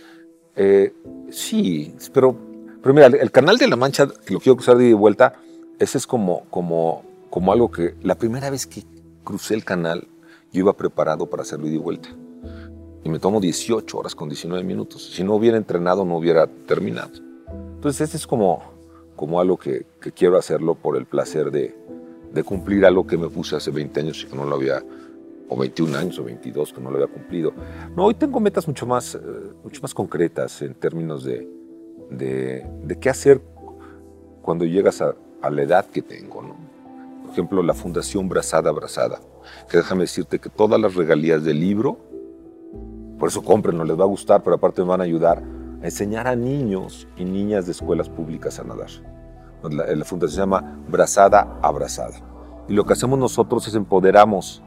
Eh, 0.55 0.93
sí, 1.31 1.95
pero, 2.13 2.37
pero 2.83 3.03
el 3.03 3.31
Canal 3.31 3.57
de 3.57 3.67
la 3.67 3.75
Mancha, 3.75 4.07
que 4.07 4.35
lo 4.35 4.39
quiero 4.39 4.57
cruzar 4.57 4.77
de 4.77 4.93
vuelta, 4.93 5.41
ese 5.79 5.97
es 5.97 6.05
como, 6.05 6.45
como, 6.51 7.03
como 7.31 7.51
algo 7.51 7.71
que 7.71 7.95
la 8.03 8.13
primera 8.13 8.51
vez 8.51 8.67
que 8.67 8.83
crucé 9.23 9.55
el 9.55 9.65
canal, 9.65 10.07
yo 10.51 10.59
iba 10.59 10.77
preparado 10.77 11.27
para 11.27 11.41
hacerlo 11.41 11.67
y 11.67 11.77
vuelta. 11.77 12.09
Y 13.03 13.09
me 13.09 13.17
tomo 13.17 13.39
18 13.39 13.97
horas 13.97 14.13
con 14.13 14.29
19 14.29 14.63
minutos. 14.63 15.13
Si 15.15 15.23
no 15.23 15.33
hubiera 15.33 15.57
entrenado, 15.57 16.05
no 16.05 16.17
hubiera 16.17 16.45
terminado. 16.45 17.11
Entonces, 17.73 18.01
ese 18.01 18.17
es 18.17 18.27
como, 18.27 18.61
como 19.15 19.39
algo 19.39 19.57
que 19.57 19.87
quiero 20.13 20.37
hacerlo 20.37 20.75
por 20.75 20.95
el 20.95 21.07
placer 21.07 21.49
de, 21.49 21.75
de 22.33 22.43
cumplir 22.43 22.85
algo 22.85 23.05
que 23.05 23.17
me 23.17 23.29
puse 23.29 23.55
hace 23.55 23.71
20 23.71 23.99
años 23.99 24.23
y 24.23 24.29
que 24.29 24.35
no 24.35 24.45
lo 24.45 24.55
había, 24.55 24.83
o 25.47 25.57
21 25.57 25.97
años 25.97 26.19
o 26.19 26.23
22 26.23 26.73
que 26.73 26.81
no 26.81 26.91
lo 26.91 26.97
había 26.97 27.13
cumplido. 27.13 27.53
No, 27.95 28.05
hoy 28.05 28.13
tengo 28.13 28.39
metas 28.39 28.67
mucho 28.67 28.85
más, 28.85 29.15
eh, 29.15 29.19
mucho 29.63 29.81
más 29.81 29.93
concretas 29.93 30.61
en 30.61 30.75
términos 30.75 31.23
de, 31.23 31.47
de, 32.11 32.65
de 32.83 32.99
qué 32.99 33.09
hacer 33.09 33.41
cuando 34.41 34.65
llegas 34.65 35.01
a, 35.01 35.15
la 35.49 35.61
edad 35.61 35.85
que 35.85 36.01
tengo. 36.01 36.41
¿no? 36.41 36.55
Por 37.23 37.31
ejemplo, 37.31 37.63
la 37.63 37.73
Fundación 37.73 38.27
Brazada 38.27 38.71
Brazada, 38.71 39.19
que 39.69 39.77
déjame 39.77 40.01
decirte 40.01 40.39
que 40.39 40.49
todas 40.49 40.79
las 40.79 40.95
regalías 40.95 41.43
del 41.43 41.59
libro, 41.59 41.97
por 43.17 43.29
eso 43.29 43.43
compren, 43.43 43.77
no 43.77 43.83
les 43.83 43.99
va 43.99 44.03
a 44.03 44.07
gustar, 44.07 44.43
pero 44.43 44.55
aparte 44.55 44.81
me 44.81 44.87
van 44.87 45.01
a 45.01 45.03
ayudar 45.03 45.43
a 45.81 45.85
enseñar 45.85 46.27
a 46.27 46.35
niños 46.35 47.07
y 47.17 47.25
niñas 47.25 47.65
de 47.65 47.73
escuelas 47.73 48.09
públicas 48.09 48.59
a 48.59 48.63
nadar. 48.63 48.89
La, 49.63 49.95
la, 49.95 50.05
fundación 50.05 50.35
se 50.35 50.41
llama 50.41 50.77
Brazada 50.89 51.59
Abrazada. 51.61 52.15
Y 52.67 52.73
lo 52.73 52.85
que 52.85 52.93
hacemos 52.93 53.19
nosotros 53.19 53.67
es 53.67 53.75
empoderamos 53.75 54.61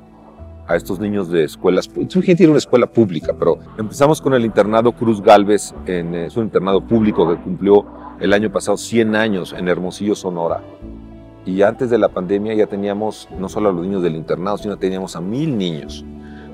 a 0.67 0.77
estos 0.77 0.99
niños 1.01 1.31
de 1.31 1.45
escuelas. 1.45 1.89
Gente 1.93 2.37
tiene 2.37 2.51
una 2.51 2.59
escuela 2.59 2.87
pública, 2.87 3.35
pero 3.39 3.59
empezamos 3.79 4.21
con 4.21 4.35
el 4.35 4.45
internado 4.45 4.93
Cruz 4.93 5.21
Galvez, 5.21 5.75
en, 5.87 6.15
es 6.15 6.37
un 6.37 6.45
internado 6.45 6.81
público 6.81 7.29
que 7.29 7.41
cumplió 7.41 7.85
el 8.21 8.33
año 8.33 8.51
pasado 8.53 8.77
100 8.77 9.17
años 9.17 9.53
en 9.53 9.69
Hermosillo, 9.69 10.15
Sonora. 10.15 10.63
Y 11.45 11.63
antes 11.63 11.91
de 11.91 11.99
la 11.99 12.09
pandemia 12.09 12.55
ya 12.55 12.67
teníamos 12.67 13.29
no 13.39 13.49
solo 13.49 13.71
a 13.71 13.73
los 13.73 13.83
niños 13.85 14.03
del 14.03 14.15
internado, 14.15 14.59
sino 14.59 14.77
teníamos 14.77 15.17
a 15.17 15.21
mil 15.21 15.59
niños. 15.59 16.05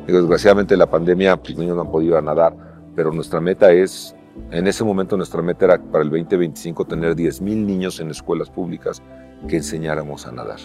Desgraciadamente 0.07 0.77
la 0.77 0.87
pandemia, 0.87 1.37
pues, 1.37 1.51
los 1.51 1.59
niños 1.59 1.77
no 1.77 1.83
han 1.83 1.91
podido 1.91 2.21
nadar, 2.23 2.55
pero 2.97 3.13
nuestra 3.13 3.41
meta 3.41 3.71
es 3.71 4.17
en 4.51 4.67
ese 4.67 4.85
momento 4.85 5.17
nuestra 5.17 5.43
meta 5.43 5.65
era 5.67 5.79
para 5.79 6.05
el 6.05 6.11
2025 6.11 6.85
tener 6.85 7.15
10.000 7.15 7.43
niños 7.43 8.01
en 8.01 8.11
escuelas 8.11 8.51
públicas 8.51 9.03
que 9.49 9.57
enseñáramos 9.57 10.27
a 10.27 10.33
nadar. 10.33 10.61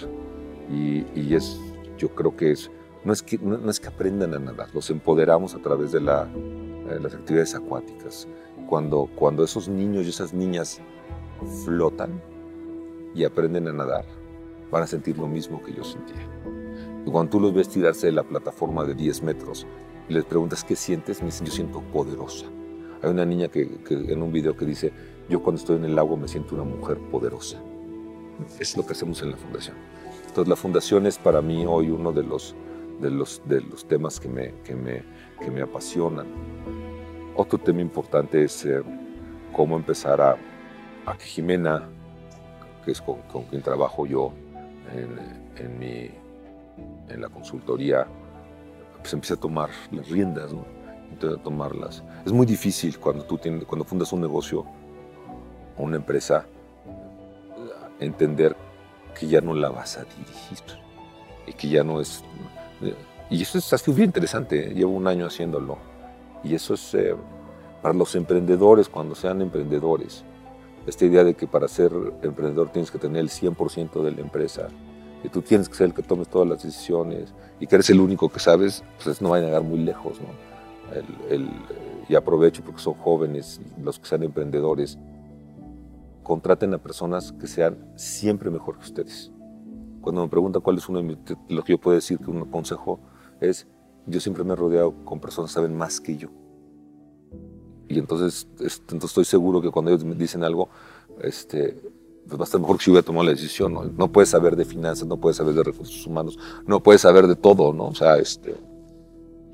Y, 0.69 1.05
y 1.13 1.36
es, 1.36 1.59
yo 1.97 2.09
creo 2.09 2.36
que 2.36 2.51
es 2.51 2.71
no, 3.03 3.11
es 3.11 3.21
que, 3.21 3.38
no, 3.38 3.69
es 3.69 3.80
que 3.80 3.88
aprendan 3.88 4.34
a 4.34 4.39
nadar, 4.39 4.69
los 4.74 4.89
empoderamos 4.89 5.53
a 5.55 5.59
través 5.59 5.91
de, 5.91 5.99
de 5.99 6.99
las 6.99 7.13
actividades 7.13 7.53
acuáticas. 7.53 8.28
Cuando, 8.67 9.09
cuando 9.15 9.43
esos 9.43 9.67
niños 9.67 10.05
y 10.05 10.09
esas 10.09 10.34
niñas 10.34 10.82
flotan 11.65 12.21
y 13.13 13.26
aprenden 13.26 13.67
a 13.67 13.74
nadar, 13.74 14.05
van 14.71 14.84
a 14.84 14.88
sentir 14.88 15.17
lo 15.17 15.28
mismo 15.28 15.61
que 15.61 15.74
yo 15.74 15.84
sentía. 15.84 16.28
Cuando 17.05 17.32
tú 17.32 17.39
los 17.41 17.53
ves 17.53 17.67
tirarse 17.67 18.07
de 18.07 18.13
la 18.13 18.24
plataforma 18.24 18.86
de 18.86 18.95
10 18.95 19.24
metros 19.24 19.67
y 20.07 20.13
les 20.13 20.24
preguntas 20.24 20.63
qué 20.63 20.76
sientes, 20.76 21.19
me 21.19 21.26
dicen, 21.26 21.45
yo 21.45 21.51
siento 21.51 21.82
poderosa. 21.91 22.45
Hay 23.03 23.09
una 23.09 23.25
niña 23.25 23.49
que, 23.49 23.67
que, 23.79 23.95
en 23.95 24.21
un 24.21 24.31
video 24.31 24.55
que 24.55 24.65
dice, 24.65 24.93
yo 25.29 25.43
cuando 25.43 25.59
estoy 25.59 25.75
en 25.75 25.83
el 25.83 25.95
lago 25.95 26.15
me 26.15 26.27
siento 26.27 26.55
una 26.55 26.63
mujer 26.63 26.97
poderosa. 27.11 27.61
Es 28.59 28.77
lo 28.77 28.85
que 28.85 28.93
hacemos 28.93 29.21
en 29.21 29.31
la 29.31 29.37
fundación. 29.37 29.75
Entonces 30.25 30.47
la 30.47 30.55
fundación 30.55 31.05
es 31.05 31.17
para 31.17 31.41
mí 31.41 31.65
hoy 31.67 31.89
uno 31.89 32.13
de 32.13 32.23
los, 32.23 32.55
de 33.01 33.11
los, 33.11 33.41
de 33.45 33.59
los 33.59 33.85
temas 33.85 34.21
que 34.21 34.29
me, 34.29 34.53
que, 34.63 34.73
me, 34.73 35.03
que 35.39 35.51
me 35.51 35.61
apasionan. 35.61 36.27
Otro 37.35 37.59
tema 37.59 37.81
importante 37.81 38.43
es 38.43 38.65
cómo 39.51 39.75
empezar 39.75 40.21
a, 40.21 40.37
a, 41.05 41.17
que 41.17 41.25
Jimena, 41.25 41.89
que 42.85 42.91
es 42.91 43.01
con, 43.01 43.21
con 43.23 43.43
quien 43.43 43.61
trabajo 43.61 44.05
yo 44.05 44.31
en, 44.95 45.63
en, 45.63 45.77
mi, 45.77 46.09
en 47.09 47.21
la 47.21 47.27
consultoría, 47.27 48.07
pues 49.01 49.13
empiece 49.13 49.33
a 49.33 49.37
tomar 49.37 49.69
las 49.91 50.09
riendas, 50.09 50.53
¿no? 50.53 50.82
De 51.19 51.37
tomarlas. 51.37 52.03
Es 52.25 52.31
muy 52.31 52.45
difícil 52.45 52.99
cuando 52.99 53.23
tú 53.23 53.37
tienes, 53.37 53.65
cuando 53.65 53.85
fundas 53.85 54.11
un 54.11 54.21
negocio 54.21 54.65
o 55.77 55.83
una 55.83 55.95
empresa 55.95 56.45
entender 57.99 58.55
que 59.17 59.27
ya 59.27 59.41
no 59.41 59.53
la 59.53 59.69
vas 59.69 59.97
a 59.97 60.03
dirigir 60.03 60.59
y 61.47 61.53
que 61.53 61.69
ya 61.69 61.83
no 61.83 62.01
es 62.01 62.23
y 63.29 63.41
eso 63.41 63.57
es 63.57 63.73
así 63.73 63.91
bien 63.91 64.09
interesante. 64.09 64.67
¿eh? 64.67 64.73
Llevo 64.73 64.91
un 64.91 65.07
año 65.07 65.25
haciéndolo 65.25 65.77
y 66.43 66.53
eso 66.53 66.75
es 66.75 66.93
eh, 66.93 67.15
para 67.81 67.93
los 67.93 68.15
emprendedores 68.15 68.89
cuando 68.89 69.15
sean 69.15 69.41
emprendedores. 69.41 70.23
Esta 70.85 71.05
idea 71.05 71.23
de 71.23 71.33
que 71.33 71.47
para 71.47 71.67
ser 71.67 71.91
emprendedor 72.21 72.69
tienes 72.69 72.91
que 72.91 72.99
tener 72.99 73.21
el 73.21 73.29
100% 73.29 74.03
de 74.03 74.11
la 74.11 74.21
empresa 74.21 74.67
y 75.23 75.29
tú 75.29 75.41
tienes 75.41 75.69
que 75.69 75.75
ser 75.75 75.87
el 75.87 75.93
que 75.93 76.03
tomes 76.03 76.27
todas 76.27 76.47
las 76.47 76.61
decisiones 76.61 77.33
y 77.59 77.67
que 77.67 77.75
eres 77.75 77.89
el 77.89 78.01
único 78.01 78.27
que 78.29 78.39
sabes, 78.39 78.83
pues 79.01 79.21
no 79.21 79.29
va 79.29 79.37
a 79.37 79.39
llegar 79.39 79.63
muy 79.63 79.79
lejos, 79.79 80.19
¿no? 80.19 80.52
El, 80.91 81.31
el, 81.31 81.49
y 82.09 82.15
aprovecho 82.15 82.63
porque 82.63 82.81
son 82.81 82.93
jóvenes, 82.95 83.61
los 83.81 83.99
que 83.99 84.07
sean 84.07 84.23
emprendedores, 84.23 84.97
contraten 86.23 86.73
a 86.73 86.77
personas 86.77 87.31
que 87.34 87.47
sean 87.47 87.77
siempre 87.95 88.49
mejor 88.49 88.77
que 88.77 88.86
ustedes. 88.86 89.31
Cuando 90.01 90.21
me 90.21 90.29
preguntan 90.29 90.61
cuál 90.61 90.77
es 90.77 90.89
uno 90.89 90.99
de 90.99 91.05
mis, 91.05 91.17
lo 91.49 91.63
que 91.63 91.73
yo 91.73 91.77
puedo 91.79 91.95
decir 91.95 92.17
que 92.19 92.29
un 92.29 92.45
consejo 92.45 92.99
es, 93.39 93.67
yo 94.05 94.19
siempre 94.19 94.43
me 94.43 94.53
he 94.53 94.55
rodeado 94.55 94.93
con 95.05 95.19
personas 95.19 95.51
que 95.51 95.55
saben 95.55 95.75
más 95.75 96.01
que 96.01 96.17
yo. 96.17 96.29
Y 97.88 97.99
entonces, 97.99 98.47
entonces 98.59 99.11
estoy 99.11 99.25
seguro 99.25 99.61
que 99.61 99.69
cuando 99.69 99.91
ellos 99.91 100.03
me 100.03 100.15
dicen 100.15 100.43
algo, 100.43 100.69
este, 101.21 101.79
pues 102.27 102.39
va 102.39 102.43
a 102.43 102.45
estar 102.45 102.59
mejor 102.59 102.77
que 102.77 102.86
si 102.86 102.91
hubiera 102.91 103.05
tomado 103.05 103.25
la 103.25 103.31
decisión. 103.31 103.73
¿no? 103.73 103.84
no 103.84 104.11
puedes 104.11 104.29
saber 104.29 104.55
de 104.55 104.65
finanzas, 104.65 105.07
no 105.07 105.17
puedes 105.17 105.38
saber 105.38 105.53
de 105.53 105.63
recursos 105.63 106.05
humanos, 106.07 106.38
no 106.65 106.81
puedes 106.81 107.01
saber 107.01 107.27
de 107.27 107.36
todo, 107.36 107.73
¿no? 107.73 107.88
O 107.88 107.95
sea, 107.95 108.17
este, 108.17 108.55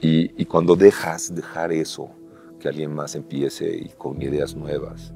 y, 0.01 0.45
cuando 0.45 0.75
dejas 0.75 1.33
dejar 1.35 1.71
eso, 1.71 2.09
que 2.59 2.67
alguien 2.67 2.93
más 2.93 3.15
empiece 3.15 3.75
y 3.75 3.89
con 3.97 4.21
ideas 4.21 4.55
nuevas, 4.55 5.13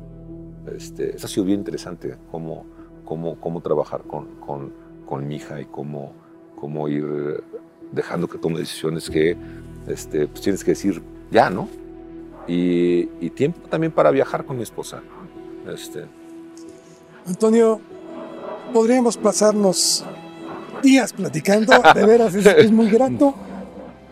este, 0.76 1.16
ha 1.22 1.28
sido 1.28 1.46
bien 1.46 1.60
interesante, 1.60 2.18
cómo, 2.32 2.66
cómo, 3.06 3.40
cómo 3.40 3.62
trabajar 3.62 4.04
con, 4.04 4.28
con, 4.40 5.28
mi 5.28 5.36
hija 5.36 5.62
y 5.62 5.66
cómo, 5.66 6.14
cómo 6.56 6.90
ir 6.90 7.44
dejando 7.92 8.28
que 8.28 8.40
tome 8.40 8.58
decisiones 8.58 9.10
que 9.10 9.38
este, 9.88 10.28
pues 10.28 10.42
tienes 10.42 10.64
que 10.64 10.72
decir 10.72 11.04
ya, 11.30 11.52
¿no? 11.52 11.70
Y, 12.48 13.10
y 13.22 13.30
tiempo 13.30 13.70
también 13.70 13.92
para 13.92 14.10
viajar 14.10 14.44
con 14.44 14.58
mi 14.58 14.64
esposa. 14.64 15.04
Este, 15.72 16.06
Antonio, 17.28 17.80
podríamos 18.74 19.18
pasarnos 19.18 20.04
días 20.82 21.14
platicando, 21.14 21.74
de 21.94 22.06
veras 22.06 22.36
es, 22.36 22.46
es 22.46 22.72
muy 22.72 22.90
grato, 22.90 23.36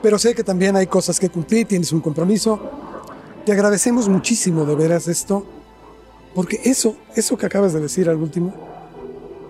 pero 0.01 0.17
sé 0.17 0.33
que 0.33 0.43
también 0.43 0.75
hay 0.75 0.87
cosas 0.87 1.19
que 1.19 1.29
cumplir, 1.29 1.67
tienes 1.67 1.91
un 1.91 2.01
compromiso. 2.01 2.59
Te 3.45 3.51
agradecemos 3.51 4.09
muchísimo 4.09 4.65
de 4.65 4.75
veras 4.75 5.07
esto, 5.07 5.45
porque 6.33 6.59
eso, 6.63 6.95
eso 7.15 7.37
que 7.37 7.45
acabas 7.45 7.73
de 7.73 7.79
decir 7.79 8.09
al 8.09 8.17
último, 8.17 8.53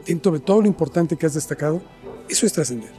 dentro 0.06 0.32
de 0.32 0.40
todo 0.40 0.62
lo 0.62 0.68
importante 0.68 1.16
que 1.16 1.26
has 1.26 1.34
destacado, 1.34 1.82
eso 2.30 2.46
es 2.46 2.54
trascender. 2.54 2.92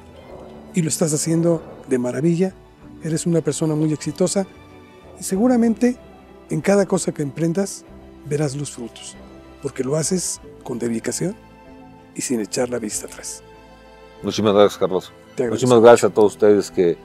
Y 0.74 0.82
lo 0.82 0.88
estás 0.88 1.12
haciendo 1.12 1.62
de 1.88 1.98
maravilla, 1.98 2.54
eres 3.02 3.26
una 3.26 3.40
persona 3.40 3.74
muy 3.74 3.92
exitosa 3.92 4.46
y 5.18 5.24
seguramente 5.24 5.98
en 6.50 6.60
cada 6.60 6.86
cosa 6.86 7.12
que 7.12 7.22
emprendas 7.22 7.84
verás 8.26 8.54
los 8.54 8.70
frutos, 8.70 9.16
porque 9.62 9.84
lo 9.84 9.96
haces 9.96 10.40
con 10.62 10.78
dedicación 10.78 11.34
y 12.14 12.20
sin 12.20 12.40
echar 12.40 12.70
la 12.70 12.78
vista 12.78 13.06
atrás. 13.06 13.42
muchísimas 14.22 14.54
gracias, 14.54 14.78
Carlos. 14.78 15.12
Muchísimas 15.38 15.80
gracias 15.80 16.10
a 16.10 16.14
todos 16.14 16.32
ustedes 16.32 16.70
que 16.70 16.96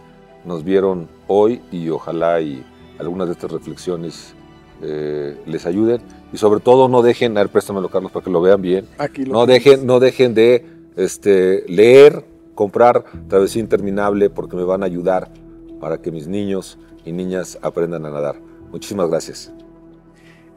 nos 0.45 0.63
vieron 0.63 1.07
hoy 1.27 1.61
y 1.71 1.89
ojalá 1.89 2.39
y 2.41 2.63
algunas 2.99 3.27
de 3.27 3.33
estas 3.33 3.51
reflexiones 3.51 4.33
eh, 4.81 5.39
les 5.45 5.65
ayuden. 5.65 6.01
Y 6.33 6.37
sobre 6.37 6.59
todo 6.59 6.87
no 6.87 7.01
dejen, 7.01 7.37
a 7.37 7.41
ver, 7.41 7.49
préstamelo 7.49 7.89
Carlos 7.89 8.11
para 8.11 8.23
que 8.23 8.31
lo 8.31 8.41
vean 8.41 8.61
bien. 8.61 8.85
Aquí 8.97 9.25
lo 9.25 9.33
No 9.33 9.45
tienes. 9.45 9.63
dejen, 9.63 9.85
no 9.87 9.99
dejen 9.99 10.33
de 10.33 10.65
este, 10.95 11.63
leer, 11.67 12.25
comprar 12.55 13.05
Travesía 13.27 13.61
Interminable 13.61 14.29
porque 14.29 14.55
me 14.55 14.63
van 14.63 14.83
a 14.83 14.85
ayudar 14.87 15.31
para 15.79 16.01
que 16.01 16.11
mis 16.11 16.27
niños 16.27 16.77
y 17.05 17.11
niñas 17.11 17.57
aprendan 17.61 18.05
a 18.05 18.09
nadar. 18.09 18.39
Muchísimas 18.71 19.09
gracias. 19.09 19.51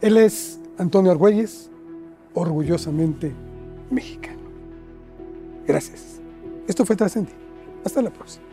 Él 0.01 0.17
es 0.17 0.59
Antonio 0.79 1.11
Argüelles, 1.13 1.71
orgullosamente 2.35 3.33
mexicano. 3.91 4.41
Gracias. 5.67 6.21
Esto 6.67 6.85
fue 6.87 6.97
Trascendi. 6.97 7.33
Hasta 7.85 8.01
la 8.03 8.11
próxima. 8.11 8.45